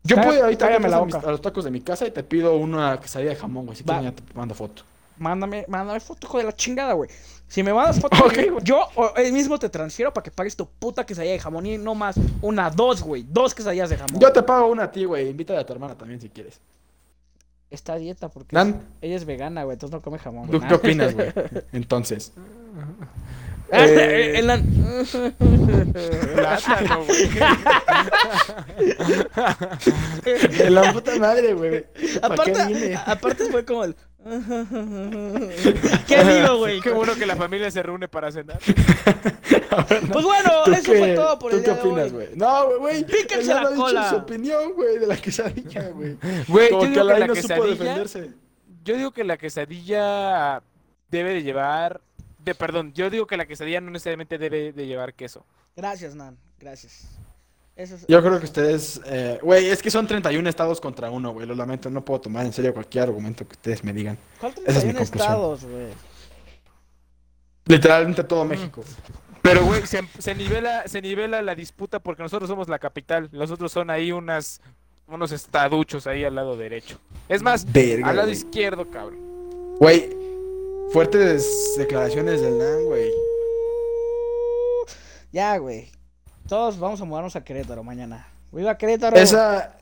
Yo 0.03 0.17
puedo 0.21 0.45
ahorita 0.45 0.71
la 0.71 0.77
a, 0.77 1.05
mis- 1.05 1.15
boca. 1.15 1.29
a 1.29 1.31
los 1.33 1.41
tacos 1.43 1.65
de 1.65 1.71
mi 1.71 1.81
casa 1.81 2.07
y 2.07 2.11
te 2.11 2.23
pido 2.23 2.55
una 2.57 3.01
quesadilla 3.01 3.31
de 3.31 3.37
jamón, 3.37 3.67
güey. 3.67 3.77
Si 3.77 3.85
quieres, 3.85 4.05
ya 4.05 4.13
te 4.13 4.23
mando 4.35 4.55
foto. 4.55 4.83
Mándame, 5.19 5.65
mándame 5.67 5.99
foto, 5.99 6.27
hijo 6.27 6.39
de 6.39 6.45
la 6.45 6.53
chingada, 6.53 6.93
güey. 6.93 7.09
Si 7.49 7.63
me 7.63 7.73
mandas 7.73 7.99
foto, 7.99 8.17
Ok, 8.25 8.35
güey, 8.35 8.49
güey. 8.51 8.65
yo 8.65 8.87
hoy 8.95 9.33
mismo 9.33 9.59
te 9.59 9.69
transfiero 9.69 10.13
para 10.13 10.23
que 10.23 10.31
pagues 10.31 10.55
tu 10.55 10.69
puta 10.69 11.05
quesadilla 11.07 11.33
de 11.33 11.39
jamón 11.41 11.65
y 11.67 11.79
no 11.79 11.95
más 11.95 12.17
una, 12.43 12.71
dos, 12.71 13.03
güey. 13.03 13.25
Dos 13.29 13.55
quesadillas 13.55 13.89
de 13.91 13.97
jamón. 13.97 14.21
Yo 14.21 14.31
te 14.33 14.43
pago 14.43 14.67
una 14.69 14.85
a 14.85 14.93
ti, 14.93 15.05
güey. 15.05 15.29
Invita 15.29 15.59
a 15.59 15.65
tu 15.67 15.73
hermana 15.73 15.97
también 15.97 16.21
si 16.21 16.29
quieres. 16.29 16.61
Está 17.71 17.95
a 17.95 17.99
dieta 17.99 18.29
porque 18.29 18.55
Dan, 18.55 18.83
ella 19.01 19.17
es 19.17 19.25
vegana, 19.25 19.65
güey, 19.65 19.75
entonces 19.75 19.95
no 19.95 20.03
come 20.03 20.19
jamón. 20.19 20.51
¿tú 20.51 20.59
güey. 20.59 20.69
qué 20.69 20.75
opinas, 20.75 21.15
güey? 21.15 21.33
Entonces. 21.73 22.33
Ah, 23.73 23.85
Eh, 23.85 24.39
en 24.39 24.47
la- 24.47 24.63
Plátano, 26.37 27.05
güey. 27.05 27.29
De 30.59 30.71
la 30.71 30.93
puta 30.93 31.19
madre, 31.19 31.55
güey. 31.55 31.85
¿Para 32.21 32.35
aparte, 32.35 32.97
aparte 33.07 33.45
fue 33.51 33.65
como 33.65 33.85
el... 33.85 33.97
¿Qué 36.07 36.25
digo, 36.25 36.57
güey? 36.59 36.81
Qué 36.81 36.91
bueno 36.91 37.15
que 37.15 37.27
la 37.27 37.37
familia 37.37 37.71
se 37.71 37.83
reúne 37.83 38.09
para 38.09 38.31
cenar. 38.33 38.59
Pues 40.11 40.25
bueno, 40.25 40.51
¿Tú 40.65 40.73
eso 40.73 40.91
qué- 40.93 40.99
fue 40.99 41.15
todo 41.15 41.39
por 41.39 41.51
¿Tú 41.51 41.59
el 41.59 41.63
qué 41.65 41.71
día 41.71 41.75
de 41.83 41.89
opinas, 41.89 42.05
hoy. 42.07 42.11
güey? 42.13 42.29
No, 42.35 42.79
güey. 42.79 43.05
Píquense 43.05 43.53
la 43.55 43.61
no 43.61 43.67
ha 43.67 43.71
dicho 43.73 43.83
cola. 43.83 44.09
su 44.09 44.17
opinión, 44.17 44.73
güey, 44.75 44.99
de 44.99 45.07
la 45.07 45.17
quesadilla, 45.19 45.89
güey. 45.91 46.17
Güey, 46.49 46.71
yo 46.71 46.81
que 46.81 46.87
digo 46.89 47.07
que 47.07 47.19
la 47.19 47.27
no 47.27 47.35
supo 47.35 47.49
quesadilla... 47.49 47.67
defenderse. 47.71 48.31
Yo 48.85 48.97
digo 48.97 49.11
que 49.11 49.25
la 49.25 49.37
quesadilla 49.37 50.63
debe 51.11 51.35
de 51.35 51.43
llevar... 51.43 52.01
De, 52.39 52.55
perdón, 52.55 52.93
yo 52.95 53.11
digo 53.11 53.27
que 53.27 53.37
la 53.37 53.45
quesadilla 53.47 53.81
no 53.83 53.91
necesariamente 53.91 54.39
debe 54.39 54.73
de 54.73 54.87
llevar 54.87 55.13
queso. 55.13 55.45
Gracias, 55.77 56.15
Nan, 56.15 56.39
gracias. 56.59 57.07
Eso 57.77 57.95
es... 57.95 58.07
Yo 58.09 58.23
creo 58.23 58.39
que 58.39 58.47
ustedes, 58.47 59.01
eh, 59.05 59.39
güey, 59.43 59.67
es 59.67 59.83
que 59.83 59.91
son 59.91 60.07
31 60.07 60.49
estados 60.49 60.81
contra 60.81 61.11
uno, 61.11 61.33
güey. 61.33 61.47
Lo 61.47 61.55
lamento, 61.55 61.91
no 61.91 62.05
puedo 62.05 62.23
tomar 62.23 62.47
en 62.47 62.53
serio 62.53 62.73
cualquier 62.73 63.05
argumento 63.05 63.47
que 63.47 63.53
ustedes 63.53 63.85
me 63.85 63.93
digan. 63.93 64.19
¿Cuál 64.41 64.53
esa 64.67 64.79
es 64.79 64.85
mi 64.87 64.93
31 64.93 64.99
conclusión. 64.99 65.23
estados, 65.23 65.65
güey? 65.65 65.89
Literalmente 67.67 68.25
todo 68.25 68.45
México. 68.45 68.83
Pero, 69.43 69.65
güey, 69.65 69.87
se, 69.87 70.01
se 70.19 70.35
nivela, 70.35 70.89
se 70.89 71.03
nivela 71.03 71.43
la 71.43 71.55
disputa 71.55 72.01
porque 72.01 72.23
nosotros 72.23 72.49
somos 72.49 72.69
la 72.69 72.79
capital. 72.79 73.29
Los 73.31 73.51
otros 73.51 73.71
son 73.73 73.91
ahí 73.91 74.11
unas, 74.11 74.61
unos 75.07 75.31
estaduchos 75.31 76.07
ahí 76.07 76.25
al 76.25 76.35
lado 76.35 76.57
derecho. 76.57 76.99
Es 77.29 77.43
más, 77.43 77.71
Verga, 77.71 78.09
al 78.09 78.17
lado 78.17 78.31
izquierdo, 78.31 78.91
cabrón. 78.91 79.21
Güey, 79.79 80.11
fuertes 80.93 81.75
declaraciones 81.77 82.41
del 82.41 82.57
NAN, 82.59 82.85
güey. 82.87 83.11
Ya, 85.31 85.59
güey. 85.59 85.91
Todos 86.49 86.79
vamos 86.79 87.01
a 87.01 87.05
mudarnos 87.05 87.35
a 87.37 87.43
Querétaro 87.45 87.83
mañana. 87.83 88.27
¡Viva 88.53 88.77
Querétaro! 88.79 89.17
Esa, 89.17 89.77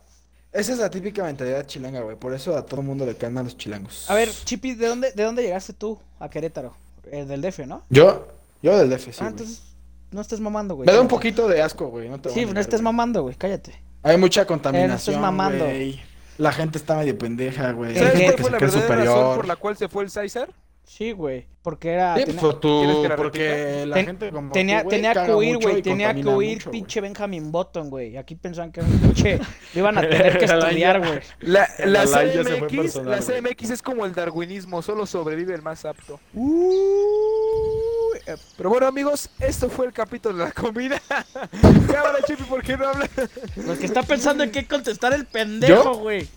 esa 0.52 0.72
es 0.72 0.78
la 0.78 0.88
típica 0.90 1.22
mentalidad 1.22 1.66
chilanga, 1.66 2.00
güey. 2.00 2.16
Por 2.16 2.32
eso 2.32 2.56
a 2.56 2.64
todo 2.64 2.80
el 2.80 2.86
mundo 2.86 3.04
le 3.04 3.14
caen 3.16 3.34
mal 3.34 3.44
los 3.44 3.56
chilangos. 3.56 4.08
A 4.10 4.14
ver, 4.14 4.30
Chipi, 4.30 4.74
¿de 4.74 4.88
dónde, 4.88 5.12
¿de 5.12 5.22
dónde 5.24 5.42
llegaste 5.42 5.72
tú 5.74 5.98
a 6.18 6.28
Querétaro? 6.30 6.74
Eh, 7.10 7.24
del 7.26 7.42
DF, 7.42 7.60
¿no? 7.66 7.82
Yo, 7.90 8.26
yo 8.62 8.76
del 8.78 8.88
DF, 8.88 9.04
sí, 9.12 9.18
ah, 9.20 9.28
entonces 9.28 9.62
no 10.10 10.22
estés 10.22 10.40
mamando, 10.40 10.74
güey. 10.74 10.86
Me 10.86 10.92
da 10.92 11.00
un 11.02 11.08
poquito 11.08 11.46
de 11.48 11.60
asco, 11.60 11.88
güey. 11.88 12.08
No 12.08 12.18
te 12.18 12.30
voy 12.30 12.32
a 12.32 12.34
Sí, 12.34 12.40
no 12.42 12.46
negar, 12.48 12.60
estés 12.62 12.80
güey. 12.80 12.84
mamando, 12.84 13.22
güey, 13.22 13.34
cállate. 13.34 13.74
Hay 14.02 14.16
mucha 14.16 14.46
contaminación, 14.46 15.20
mamando. 15.20 15.64
güey. 15.66 16.00
La 16.38 16.50
gente 16.52 16.78
está 16.78 16.96
medio 16.96 17.16
pendeja, 17.16 17.72
güey. 17.72 17.94
¿Sabes 17.96 18.12
cuál 18.22 18.38
fue 18.38 18.50
la 18.50 18.58
verdadera 18.58 18.66
razón 18.66 18.82
superior. 18.82 19.36
por 19.36 19.46
la 19.46 19.56
cual 19.56 19.76
se 19.76 19.88
fue 19.88 20.02
el 20.04 20.10
César? 20.10 20.48
Sí, 20.87 21.12
güey. 21.12 21.47
Porque 21.62 21.93
era. 21.93 22.14
Sí, 22.16 22.24
tenía- 22.26 22.41
pues, 22.43 22.61
tú, 22.61 22.80
¿Quieres 22.82 22.97
que 22.99 23.09
la 23.09 23.16
porque 23.16 23.85
la 23.87 23.95
Ten- 23.95 24.07
gente 24.07 24.30
como 24.30 24.53
Tenía, 24.53 24.82
tú, 24.82 24.85
güey, 24.89 24.97
tenía 24.97 25.14
que 25.24 25.32
huir, 25.35 25.57
güey. 25.59 25.82
Tenía 25.82 26.14
que 26.14 26.26
huir, 26.28 26.57
mucho, 26.59 26.70
güey. 26.70 26.80
pinche 26.80 27.01
Benjamin 27.01 27.51
Button, 27.51 27.89
güey. 27.91 28.16
Aquí 28.18 28.35
pensaban 28.35 28.70
que 28.70 28.80
era 28.80 28.89
un 28.91 28.99
pinche. 28.99 29.39
Lo 29.39 29.80
iban 29.80 29.97
a 29.97 30.01
tener 30.09 30.39
que 30.39 30.45
estudiar, 30.45 30.99
güey. 31.01 31.20
La, 31.41 31.66
la 31.87 32.05
La 32.05 32.07
CMX, 32.07 32.76
personal, 32.76 33.11
la. 33.11 33.18
CMX 33.41 33.70
es 33.70 33.80
como 33.82 34.05
el 34.05 34.14
darwinismo, 34.14 34.82
solo 34.82 35.07
sobrevive 35.07 35.55
el 35.55 35.62
más 35.62 35.87
apto. 35.87 36.20
Uy, 36.35 38.18
eh, 38.26 38.37
Pero 38.57 38.68
bueno, 38.70 38.87
amigos, 38.87 39.30
esto 39.41 39.68
fue 39.70 39.87
el 39.87 39.93
capítulo 39.95 40.37
de 40.37 40.45
la 40.45 40.53
comida. 40.53 41.01
Cámara, 41.09 42.18
Chipi, 42.26 42.43
¿por 42.45 42.62
qué 42.62 42.76
no 42.76 42.89
hablas? 42.89 43.09
Lo 43.57 43.76
que 43.78 43.87
está 43.87 44.03
pensando 44.03 44.45
en 44.45 44.51
qué 44.53 44.66
contestar 44.66 45.12
el 45.14 45.24
pendejo, 45.26 45.95
güey. 45.95 46.28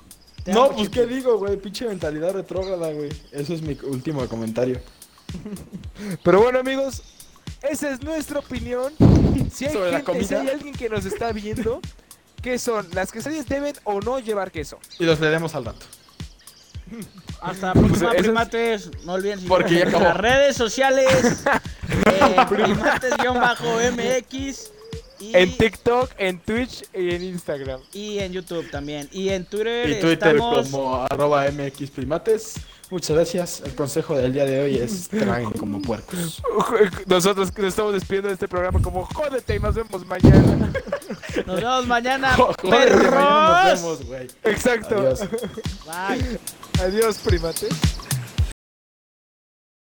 Te 0.48 0.54
No, 0.54 0.72
pues 0.72 0.88
qué 0.90 1.06
digo, 1.06 1.38
güey, 1.38 1.58
pinche 1.58 1.86
mentalidad 1.86 2.32
retrógrada, 2.34 2.90
güey. 2.94 3.10
Eso 3.34 3.54
es 3.54 3.62
mi 3.62 3.78
último 3.84 4.26
comentario. 4.30 4.80
Pero 6.24 6.42
bueno, 6.42 6.60
amigos, 6.60 7.04
esa 7.62 7.90
es 7.92 8.02
nuestra 8.02 8.40
opinión. 8.40 8.94
Si 9.54 9.66
hay, 9.66 9.74
Sobre 9.74 9.92
la 9.92 9.98
gente, 10.00 10.24
si 10.24 10.28
comida. 10.30 10.42
hay 10.42 10.48
alguien 10.56 10.74
que 10.74 10.88
nos 10.88 11.04
está 11.06 11.34
viendo, 11.34 11.82
¿qué 12.42 12.58
son? 12.58 12.88
¿Las 12.94 13.12
quesadillas 13.12 13.46
deben 13.50 13.76
o 13.84 14.00
no 14.00 14.20
llevar 14.20 14.52
queso? 14.54 14.80
Y 15.00 15.04
los 15.04 15.20
leeremos 15.20 15.54
al 15.54 15.66
rato. 15.66 15.86
Hasta 17.42 17.68
la 17.68 17.74
próxima, 17.74 18.08
Pues, 18.12 18.20
es- 18.20 18.24
primates. 18.24 18.90
No 19.06 19.12
olviden 19.14 19.42
Porque 19.50 19.80
ya 19.80 19.88
acabó. 19.90 20.06
las 20.06 20.16
redes 20.16 20.56
sociales. 20.56 21.10
eh, 22.06 22.36
primates-mx. 22.50 24.72
Y, 25.20 25.36
En 25.36 25.58
TikTok, 25.58 26.12
en 26.18 26.40
Twitch 26.40 26.84
y 26.94 27.10
en 27.16 27.24
Instagram. 27.24 27.82
y 27.94 28.20
en 28.20 28.32
YouTube 28.34 28.70
también. 28.70 29.10
Y 29.12 29.30
en 29.30 29.46
Twitter, 29.46 29.90
Y 29.90 30.00
Twitter 30.00 30.36
estamos. 30.36 30.70
como 30.70 30.96
arroba 31.10 31.46
mxprimates. 31.52 32.56
Muchas 32.90 33.16
gracias. 33.18 33.62
El 33.66 33.76
consejo 33.76 34.16
del 34.16 34.32
día 34.32 34.46
de 34.46 34.62
hoy 34.62 34.78
es 34.78 35.08
traguen 35.10 35.52
como 35.52 35.82
puercos. 35.82 36.42
Nosotros 37.06 37.52
que 37.52 37.62
nos 37.64 37.70
estamos 37.70 37.94
despidiendo 37.94 38.30
de 38.30 38.36
este 38.36 38.48
programa 38.48 38.82
como 38.82 39.06
jódete 39.06 39.56
y 39.56 39.60
nos 39.60 39.76
vemos 39.76 40.06
mañana. 40.06 40.72
Nos 41.46 41.58
vemos 41.58 41.86
mañana, 41.88 42.34
Joder, 42.38 42.64
mañana 42.64 42.88
perros. 43.00 43.14
nos 43.14 43.82
vemos, 43.82 44.06
güey. 44.06 44.28
Exacto. 44.46 44.96
Adiós. 44.98 45.20
Bye. 45.86 46.40
Adiós, 46.82 47.18
primates. 47.18 47.70